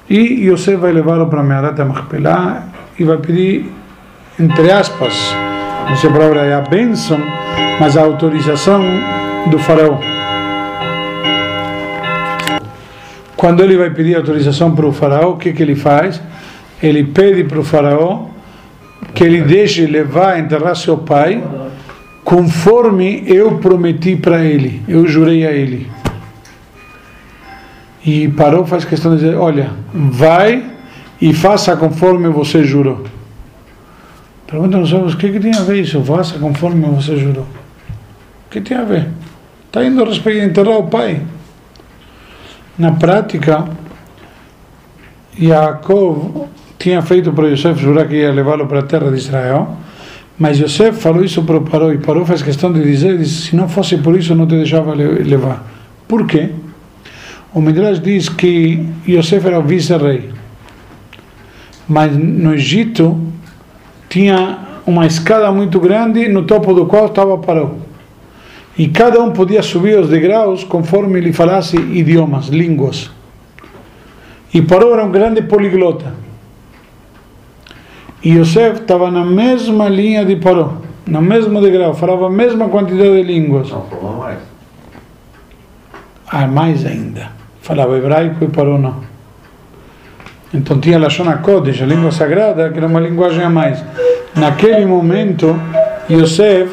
e 0.08 0.46
Yosef 0.48 0.76
vai 0.76 0.92
levá-lo 0.92 1.26
para 1.26 1.42
Meharata 1.42 1.84
Machpelah 1.84 2.68
e 2.98 3.04
vai 3.04 3.16
pedir, 3.18 3.72
entre 4.38 4.70
aspas, 4.70 5.34
essa 5.90 6.08
palavra 6.08 6.42
é 6.42 6.54
a 6.54 6.60
bênção, 6.60 7.18
mas 7.80 7.96
a 7.96 8.02
autorização 8.02 8.82
do 9.50 9.58
faraó. 9.58 9.98
Quando 13.36 13.62
ele 13.62 13.76
vai 13.76 13.90
pedir 13.90 14.14
autorização 14.14 14.74
para 14.74 14.86
o 14.86 14.92
faraó, 14.92 15.32
o 15.32 15.36
que, 15.36 15.52
que 15.52 15.62
ele 15.62 15.74
faz? 15.74 16.22
Ele 16.82 17.02
pede 17.04 17.44
para 17.44 17.58
o 17.58 17.64
faraó 17.64 18.26
que 19.14 19.24
ele 19.24 19.42
deixe 19.42 19.86
levar, 19.86 20.38
enterrar 20.38 20.76
seu 20.76 20.98
pai, 20.98 21.42
conforme 22.24 23.24
eu 23.26 23.58
prometi 23.58 24.16
para 24.16 24.44
ele, 24.44 24.82
eu 24.88 25.06
jurei 25.06 25.46
a 25.46 25.52
ele. 25.52 25.93
E 28.06 28.28
parou, 28.28 28.66
faz 28.66 28.84
questão 28.84 29.12
de 29.16 29.22
dizer: 29.22 29.36
Olha, 29.36 29.70
vai 29.92 30.64
e 31.20 31.32
faça 31.32 31.76
conforme 31.76 32.28
você 32.28 32.62
jurou. 32.64 33.04
Pergunta 34.46 34.76
nos 34.78 34.92
olhos: 34.92 35.14
O 35.14 35.16
que, 35.16 35.30
que 35.30 35.40
tem 35.40 35.54
a 35.54 35.62
ver 35.62 35.80
isso? 35.80 36.02
Faça 36.02 36.38
conforme 36.38 36.84
você 36.86 37.16
jurou. 37.16 37.44
O 38.46 38.50
que 38.50 38.60
tem 38.60 38.76
a 38.76 38.84
ver? 38.84 39.08
Está 39.66 39.84
indo 39.84 40.02
a 40.02 40.06
respeito 40.06 40.44
enterrar 40.44 40.78
o 40.78 40.84
pai. 40.88 41.20
Na 42.78 42.92
prática, 42.92 43.64
Jacob 45.38 46.46
tinha 46.78 47.00
feito 47.02 47.32
para 47.32 47.48
Yosef 47.48 47.80
jurar 47.80 48.06
que 48.06 48.16
ia 48.16 48.32
levá-lo 48.32 48.66
para 48.66 48.80
a 48.80 48.82
terra 48.82 49.10
de 49.10 49.16
Israel, 49.16 49.76
mas 50.38 50.58
Yosef 50.58 51.00
falou 51.00 51.24
isso 51.24 51.42
para 51.42 51.60
Paró 51.60 51.92
e 51.92 51.98
Paró 51.98 52.24
faz 52.24 52.42
questão 52.42 52.72
de 52.72 52.82
dizer: 52.82 53.24
se 53.24 53.56
não 53.56 53.68
fosse 53.68 53.96
por 53.96 54.16
isso, 54.16 54.34
não 54.34 54.46
te 54.46 54.56
deixava 54.56 54.94
le- 54.94 55.22
levar. 55.22 55.64
Por 56.06 56.26
quê? 56.26 56.50
O 57.54 57.60
Midrash 57.60 58.00
diz 58.00 58.28
que 58.28 58.84
Yosef 59.06 59.46
era 59.46 59.60
o 59.60 59.62
vice-rei, 59.62 60.30
mas 61.88 62.16
no 62.16 62.52
Egito 62.52 63.16
tinha 64.08 64.58
uma 64.84 65.06
escada 65.06 65.52
muito 65.52 65.78
grande 65.78 66.28
no 66.28 66.42
topo 66.42 66.74
do 66.74 66.84
qual 66.86 67.06
estava 67.06 67.38
Paró. 67.38 67.76
E 68.76 68.88
cada 68.88 69.22
um 69.22 69.30
podia 69.30 69.62
subir 69.62 69.96
os 69.96 70.08
degraus 70.08 70.64
conforme 70.64 71.20
ele 71.20 71.32
falasse 71.32 71.76
idiomas, 71.76 72.48
línguas. 72.48 73.08
E 74.52 74.60
Paró 74.60 74.92
era 74.92 75.04
um 75.04 75.12
grande 75.12 75.40
poliglota. 75.42 76.12
E 78.20 78.30
Yosef 78.30 78.80
estava 78.80 79.12
na 79.12 79.24
mesma 79.24 79.88
linha 79.88 80.24
de 80.24 80.34
Paró, 80.34 80.78
no 81.06 81.22
mesmo 81.22 81.60
degrau, 81.60 81.94
falava 81.94 82.26
a 82.26 82.30
mesma 82.30 82.68
quantidade 82.68 83.12
de 83.12 83.22
línguas. 83.22 83.70
Não, 83.70 83.82
falou 83.82 84.16
mais. 84.18 84.38
a 86.26 86.46
mais 86.48 86.84
ainda. 86.84 87.43
Falava 87.64 87.96
hebraico 87.96 88.44
e 88.44 88.48
parou 88.48 88.78
não. 88.78 88.96
Então 90.52 90.78
tinha 90.78 90.98
Lashon 90.98 91.26
HaKodesh, 91.26 91.80
a 91.80 91.86
língua 91.86 92.12
sagrada, 92.12 92.68
que 92.68 92.76
era 92.76 92.86
uma 92.86 93.00
linguagem 93.00 93.42
a 93.42 93.48
mais. 93.48 93.82
Naquele 94.36 94.84
momento, 94.84 95.58
Yosef 96.10 96.70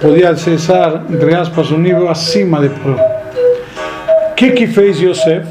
podia 0.00 0.30
acessar, 0.30 1.04
entre 1.08 1.32
aspas, 1.32 1.70
um 1.70 1.78
nível 1.78 2.08
acima 2.08 2.58
de 2.58 2.70
Paró. 2.70 2.96
O 4.32 4.34
que 4.34 4.50
que 4.50 4.66
fez 4.66 5.00
Yosef? 5.00 5.46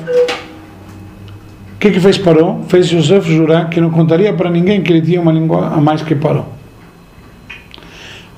O 1.75 1.79
que 1.79 1.91
que 1.91 1.99
fez 2.01 2.17
Paró? 2.17 2.59
Fez 2.67 2.91
Yosef 2.91 3.33
jurar 3.33 3.69
que 3.69 3.79
não 3.79 3.91
contaria 3.91 4.33
para 4.33 4.49
ninguém 4.49 4.81
que 4.81 4.91
ele 4.91 5.01
tinha 5.01 5.21
uma 5.21 5.31
língua 5.31 5.67
a 5.67 5.79
mais 5.79 6.01
que 6.01 6.15
Paró. 6.15 6.47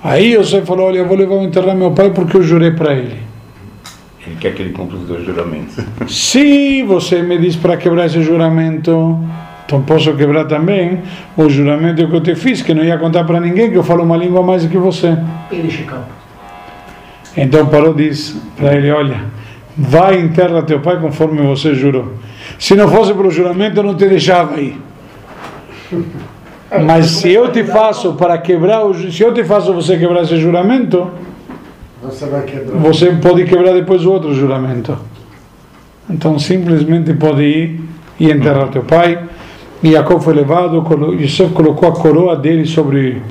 Aí 0.04 0.36
Yosef 0.36 0.68
falou, 0.68 0.86
olha, 0.86 1.00
eu 1.00 1.08
vou 1.08 1.18
levar 1.18 1.34
a 1.34 1.44
enterrar 1.44 1.76
meu 1.76 1.94
pai 1.94 2.12
porque 2.12 2.38
eu 2.38 2.44
jurei 2.44 2.70
para 2.70 2.94
ele. 2.94 3.33
Ele 4.26 4.38
quer 4.40 4.54
que 4.54 4.62
ele 4.62 4.72
cumpra 4.72 4.98
os 4.98 5.08
dois 5.08 5.26
juramentos. 5.26 5.76
Se 6.08 6.84
você 6.84 7.22
me 7.22 7.38
diz 7.38 7.56
para 7.56 7.76
quebrar 7.76 8.06
esse 8.06 8.22
juramento, 8.24 9.20
então 9.66 9.82
posso 9.82 10.14
quebrar 10.16 10.46
também 10.46 11.02
o 11.36 11.50
juramento 11.50 12.08
que 12.08 12.16
eu 12.16 12.22
te 12.22 12.36
fiz, 12.36 12.62
que 12.62 12.74
não 12.74 12.84
ia 12.84 12.98
contar 12.98 13.24
para 13.26 13.40
ninguém 13.40 13.70
que 13.70 13.78
eu 13.78 13.84
falo 13.84 14.04
uma 14.04 14.16
língua 14.16 14.40
a 14.40 14.44
mais 14.44 14.66
que 14.66 14.78
você. 14.78 15.18
Ele, 15.52 15.70
Chicão. 15.70 16.04
Então 17.36 17.66
Paró 17.68 17.92
diz 17.92 18.38
para 18.56 18.76
ele: 18.76 18.92
Olha, 18.92 19.22
vai 19.78 20.20
e 20.20 20.24
enterra 20.24 20.62
teu 20.62 20.80
pai 20.80 21.00
conforme 21.00 21.42
você 21.42 21.74
jurou. 21.74 22.14
Se 22.60 22.76
não 22.76 22.88
fosse 22.88 23.14
pelo 23.14 23.32
juramento, 23.32 23.78
eu 23.78 23.84
não 23.84 23.96
te 23.96 24.08
deixava 24.08 24.56
aí. 24.56 24.78
Mas 26.86 27.06
se 27.08 27.32
eu 27.32 27.52
te 27.52 27.64
faço 27.64 28.14
para 28.14 28.38
quebrar, 28.38 28.82
se 28.96 29.22
eu 29.22 29.34
te 29.34 29.44
faço 29.44 29.74
você 29.74 29.98
quebrar 29.98 30.24
esse 30.24 30.38
juramento, 30.38 31.12
Você 32.04 32.26
vai 32.26 32.44
quebrar. 32.44 32.78
você 32.80 33.12
pode 33.12 33.46
quebrar 33.46 33.74
depois 33.74 34.06
outro 34.06 34.34
juramento. 34.34 34.98
Então 36.10 36.38
simplesmente 36.38 37.14
pode 37.14 37.44
ir 37.44 37.82
e 38.20 38.30
enterrar 38.30 38.68
teu 38.70 38.84
pai. 38.84 39.24
E 39.82 39.92
Jacob 39.92 40.22
foi 40.22 40.34
levado, 40.34 40.86
Yosef 41.14 41.54
colocou 41.54 41.90
a 41.90 41.94
coroa 41.94 42.36
dele 42.36 42.66
sobre 42.66 43.22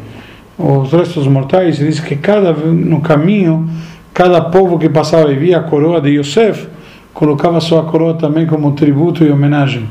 os 0.58 0.92
restos 0.92 1.26
mortais 1.26 1.80
e 1.80 1.84
diz 1.84 2.00
que 2.00 2.16
cada 2.16 2.52
no 2.52 3.00
caminho, 3.00 3.68
cada 4.12 4.40
povo 4.40 4.78
que 4.78 4.88
passava 4.88 5.32
e 5.32 5.36
via 5.36 5.58
a 5.58 5.62
coroa 5.62 6.00
de 6.00 6.10
Yosef, 6.10 6.68
colocava 7.12 7.60
sua 7.60 7.84
coroa 7.84 8.14
também 8.14 8.46
como 8.46 8.72
tributo 8.72 9.24
e 9.24 9.30
homenagem. 9.30 9.88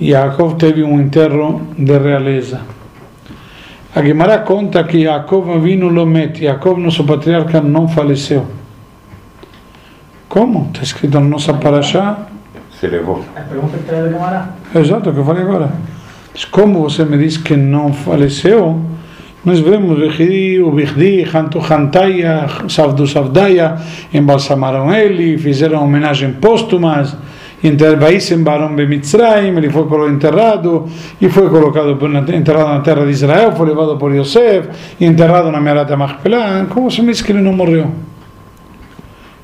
E 0.00 0.10
Jacob 0.10 0.56
teve 0.56 0.84
um 0.84 1.00
enterro 1.00 1.62
de 1.76 1.98
realeza. 1.98 2.60
A 3.98 4.00
Gemara 4.00 4.38
conta 4.44 4.84
que 4.84 5.02
Jacob 5.02 5.50
Avinu 5.50 5.88
Lomet, 5.88 6.40
Jacob, 6.40 6.78
nosso 6.78 7.02
patriarca, 7.02 7.60
não 7.60 7.88
faleceu. 7.88 8.46
Como? 10.28 10.70
Está 10.72 10.84
escrito 10.84 11.18
na 11.18 11.26
nossa 11.26 11.52
paraxá. 11.54 12.28
Se 12.78 12.86
levou. 12.86 13.24
A 13.34 13.40
pergunta 13.40 13.76
que 13.76 13.82
traz 13.82 14.06
a 14.06 14.08
Gamará. 14.08 14.48
Exato, 14.72 15.10
o 15.10 15.12
que 15.12 15.18
eu 15.18 15.24
falei 15.24 15.42
agora. 15.42 15.72
Mas 16.32 16.44
Como 16.44 16.82
você 16.82 17.04
me 17.04 17.18
diz 17.18 17.38
que 17.38 17.56
não 17.56 17.92
faleceu, 17.92 18.80
nós 19.44 19.58
vemos 19.58 19.98
Bechidi, 19.98 20.62
o 20.62 20.70
Bechdi, 20.70 21.26
Hantu 21.34 21.58
Hantaya, 21.58 22.46
Savdu 22.68 23.04
Savdaya, 23.04 23.78
embalsamaram 24.14 24.94
ele, 24.94 25.36
fizeram 25.38 25.82
homenagem 25.82 26.34
póstumas, 26.34 27.16
ele 29.58 29.70
foi 29.70 30.10
enterrado 30.10 30.86
e 31.20 31.28
foi 31.28 31.48
colocado 31.48 31.98
enterrado 32.32 32.68
na 32.68 32.80
terra 32.80 33.04
de 33.04 33.10
Israel, 33.10 33.52
foi 33.52 33.68
levado 33.68 33.96
por 33.96 34.14
Yosef 34.14 34.68
e 35.00 35.04
enterrado 35.04 35.50
na 35.50 35.60
Merata 35.60 35.96
Machpelah. 35.96 36.66
Como 36.68 36.90
você 36.90 37.02
me 37.02 37.12
diz 37.12 37.20
que 37.20 37.32
ele 37.32 37.42
não 37.42 37.52
morreu? 37.52 37.90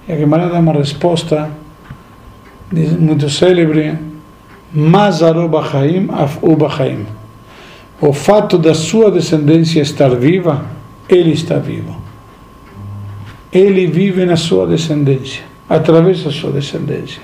E 0.09 0.13
a 0.13 0.17
Gemara 0.17 0.49
dá 0.49 0.59
uma 0.59 0.73
resposta 0.75 1.51
muito 2.73 3.29
célebre, 3.29 3.99
Mazaro 4.73 5.49
Bachaim, 5.49 6.09
Afu 6.13 6.55
Bachaim. 6.57 7.07
O 8.01 8.13
fato 8.13 8.59
da 8.59 8.75
sua 8.75 9.11
descendência 9.11 9.81
estar 9.81 10.11
viva, 10.11 10.65
ele 11.09 11.33
está 11.33 11.57
vivo. 11.57 11.97
Ele 13.53 13.87
vive 13.87 14.27
na 14.27 14.37
sua 14.37 14.67
descendência, 14.67 15.43
através 15.69 16.23
da 16.23 16.31
sua 16.31 16.51
descendência. 16.51 17.23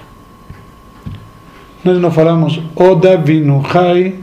Nós 1.85 1.99
não 1.99 2.11
falamos 2.11 2.61
O 2.77 2.95
Davinu 2.95 3.63
Chai, 3.71 4.15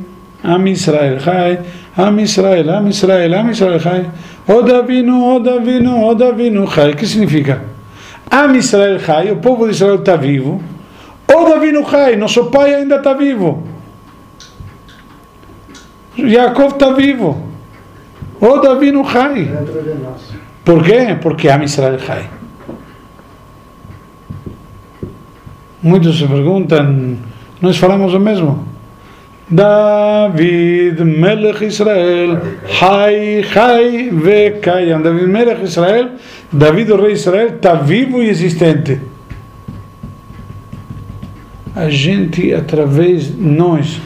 Am 0.43 0.67
Israel 0.67 1.19
Chai, 1.19 1.59
Am 1.97 2.19
Israel, 2.19 2.69
Am 2.69 2.87
Israel, 2.87 3.33
Am 3.33 3.49
Israel 3.49 3.79
Chai. 3.79 4.09
O 4.47 4.61
Davinu, 4.61 5.35
O 5.35 5.39
Davinu, 5.39 6.05
O 6.05 6.13
Davinu 6.13 6.67
Chai. 6.67 6.91
O 6.91 6.95
que 6.95 7.07
significa? 7.07 7.61
Am 8.29 8.55
Israel 8.55 8.99
Chai, 8.99 9.31
o 9.31 9.37
povo 9.37 9.65
de 9.65 9.71
Israel 9.71 9.95
está 9.95 10.15
vivo. 10.15 10.61
O 11.27 11.49
Davinu 11.49 11.83
Chai, 11.89 12.15
nosso 12.15 12.45
pai 12.45 12.75
ainda 12.75 12.97
está 12.97 13.13
vivo. 13.13 13.63
Jacob 16.15 16.73
está 16.73 16.91
vivo. 16.93 17.37
O 18.39 18.57
Davinu 18.59 19.03
Chai. 19.03 19.49
¿Por 20.63 20.83
qué? 20.83 21.17
Porque 21.21 21.49
Am 21.49 21.63
Israel 21.63 21.97
Chai. 22.05 22.29
Muitos 25.81 26.17
se 26.17 26.25
perguntam, 26.27 27.17
nós 27.61 27.77
falamos 27.77 28.13
o 28.13 28.19
mesmo. 28.19 28.65
David 29.49 31.03
Melech 31.03 31.63
Israel, 31.63 32.41
Chai, 32.67 33.43
Chai, 33.43 34.09
Vekayam. 34.11 35.01
David 35.01 35.27
Melech 35.27 35.63
Israel, 35.63 36.11
David 36.51 36.91
o 36.91 37.01
rei 37.01 37.13
Israel, 37.13 37.55
está 37.55 37.75
vivo 37.75 38.21
e 38.21 38.29
existente. 38.29 38.99
A 41.73 41.89
gente, 41.89 42.53
através 42.53 43.37
nós, 43.37 44.01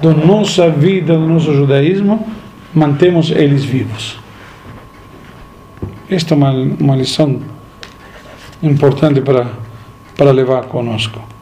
da 0.00 0.12
nossa 0.12 0.70
vida, 0.70 1.14
do 1.14 1.26
nosso 1.26 1.52
judaísmo, 1.52 2.26
mantemos 2.72 3.30
eles 3.30 3.64
vivos. 3.64 4.18
Esta 6.08 6.34
é 6.34 6.36
uma, 6.36 6.50
uma 6.52 6.94
lição 6.94 7.40
importante 8.62 9.20
para, 9.20 9.48
para 10.16 10.30
levar 10.30 10.64
conosco. 10.64 11.35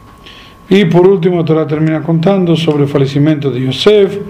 E 0.75 0.87
por 0.87 1.07
último, 1.07 1.45
Torá 1.45 1.65
termina 1.65 2.01
contando 2.01 2.57
sobre 2.57 2.83
o 2.83 2.89
falecimento 2.89 3.49
de 3.49 3.61
Yosef, 3.61 4.21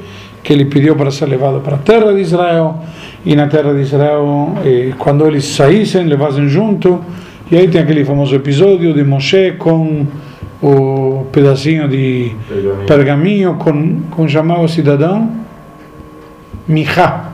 que 0.42 0.52
ele 0.52 0.66
pediu 0.66 0.94
para 0.94 1.10
ser 1.10 1.24
levado 1.24 1.62
para 1.62 1.76
a 1.76 1.78
terra 1.78 2.12
de 2.12 2.20
Israel, 2.20 2.82
e 3.24 3.34
na 3.34 3.46
terra 3.46 3.72
de 3.72 3.80
Israel, 3.80 4.52
eh, 4.62 4.92
quando 4.98 5.26
eles 5.26 5.46
saíssem, 5.46 6.04
levassem 6.04 6.46
junto, 6.46 7.02
e 7.50 7.56
aí 7.56 7.66
tem 7.66 7.80
aquele 7.80 8.04
famoso 8.04 8.34
episódio 8.34 8.92
de 8.92 9.02
Moshe 9.02 9.52
com 9.52 10.06
o 10.62 11.24
pedacinho 11.32 11.88
de 11.88 12.36
Pergaminho. 12.46 12.86
pergaminho 12.86 13.54
com, 13.54 14.00
com 14.10 14.28
chamava 14.28 14.60
o 14.60 14.68
cidadão 14.68 15.30
Michá. 16.68 17.32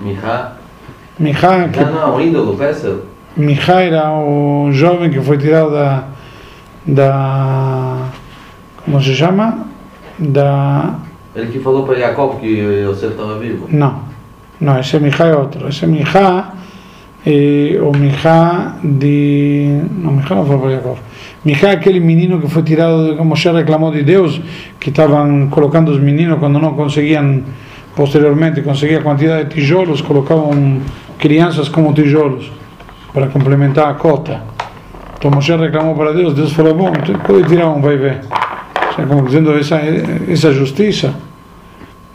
Michá. 0.00 0.56
Michá, 1.16 1.68
que 1.68 1.78
Não, 1.78 1.92
não, 1.92 2.20
ídolo, 2.20 2.56
peça. 2.56 3.02
Michá 3.36 3.82
era 3.82 4.10
o 4.10 4.68
jovem 4.72 5.10
que 5.10 5.20
foi 5.20 5.38
tirado 5.38 5.70
da, 5.70 6.08
da 6.84 7.81
como 8.84 9.00
se 9.02 9.14
chama? 9.14 9.66
Da 10.18 10.94
Ele 11.34 11.50
que 11.50 11.58
falou 11.60 11.84
para 11.84 11.98
Jacob 11.98 12.38
que 12.40 12.60
Yosef 12.86 13.12
estava 13.12 13.38
vivo. 13.38 13.66
não, 13.70 14.00
não, 14.60 14.78
esse 14.78 14.98
Michá 14.98 15.26
é 15.26 15.36
outro. 15.36 15.68
Esse 15.68 15.86
Michá 15.86 16.52
é 17.24 17.78
o 17.80 17.96
Michá 17.96 18.76
de 18.82 19.80
não, 19.98 20.12
Michá 20.12 20.34
não 20.34 20.46
foi 20.46 20.58
para 20.58 20.70
Jacob. 20.70 20.96
Michá 21.44 21.68
é 21.68 21.72
aquele 21.72 22.00
menino 22.00 22.40
que 22.40 22.48
foi 22.48 22.62
tirado, 22.62 23.16
como 23.16 23.30
Moshe 23.30 23.50
reclamou 23.50 23.90
de 23.90 24.02
Deus, 24.02 24.40
que 24.78 24.90
estavam 24.90 25.48
colocando 25.48 25.90
os 25.90 25.98
meninos 25.98 26.38
quando 26.38 26.58
não 26.58 26.74
conseguiam 26.74 27.42
posteriormente 27.96 28.62
conseguir 28.62 28.96
a 28.96 29.02
quantidade 29.02 29.48
de 29.48 29.54
tijolos, 29.56 30.00
colocavam 30.00 30.80
crianças 31.18 31.68
como 31.68 31.92
tijolos 31.92 32.50
para 33.12 33.26
complementar 33.28 33.90
a 33.90 33.94
cota. 33.94 34.40
Então 35.18 35.30
Moshe 35.30 35.54
reclamou 35.54 35.94
para 35.94 36.12
Deus, 36.12 36.34
Deus 36.34 36.52
falou, 36.52 36.74
bom, 36.74 36.92
pode 37.26 37.48
tirar 37.48 37.68
um, 37.68 37.80
vai 37.80 37.96
ver. 37.96 38.20
Sea, 38.94 39.06
como 39.06 39.26
dizendo 39.26 39.52
essa, 39.58 39.80
essa 40.28 40.52
justiça. 40.52 41.14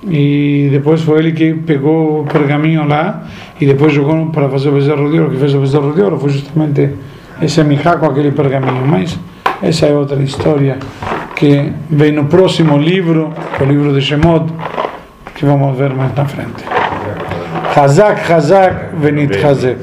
E 0.03 0.69
depois 0.71 1.01
foi 1.01 1.19
ele 1.19 1.32
que 1.32 1.53
pegou 1.53 2.21
o 2.21 2.25
pergaminho 2.25 2.88
lá 2.88 3.23
e 3.59 3.65
depois 3.65 3.91
jogou 3.91 4.28
para 4.28 4.47
fazer 4.47 4.69
o 4.69 4.73
bezerro 4.73 5.11
de 5.11 5.19
ouro. 5.19 5.30
O 5.30 5.32
que 5.32 5.39
fez 5.39 5.53
o 5.53 5.59
bezerro 5.59 5.93
de 5.93 6.01
ouro 6.01 6.19
foi 6.19 6.30
justamente 6.30 6.91
esse 7.41 7.63
Mijá 7.63 7.97
com 7.97 8.05
aquele 8.05 8.32
pergaminho. 8.32 8.86
Mas 8.86 9.19
essa 9.61 9.88
é 9.88 9.93
outra 9.93 10.21
história 10.21 10.78
que 11.36 11.71
vem 11.89 12.11
no 12.11 12.25
próximo 12.25 12.78
livro, 12.78 13.34
o 13.59 13.63
livro 13.63 13.93
de 13.93 14.01
Shemot, 14.01 14.45
que 15.36 15.45
vamos 15.45 15.78
ver 15.78 15.93
mais 15.93 16.13
na 16.15 16.25
frente. 16.25 16.63
Hazak, 17.75 18.32
Hazak, 18.32 18.95
Venit 18.95 19.38
Hazek. 19.45 19.80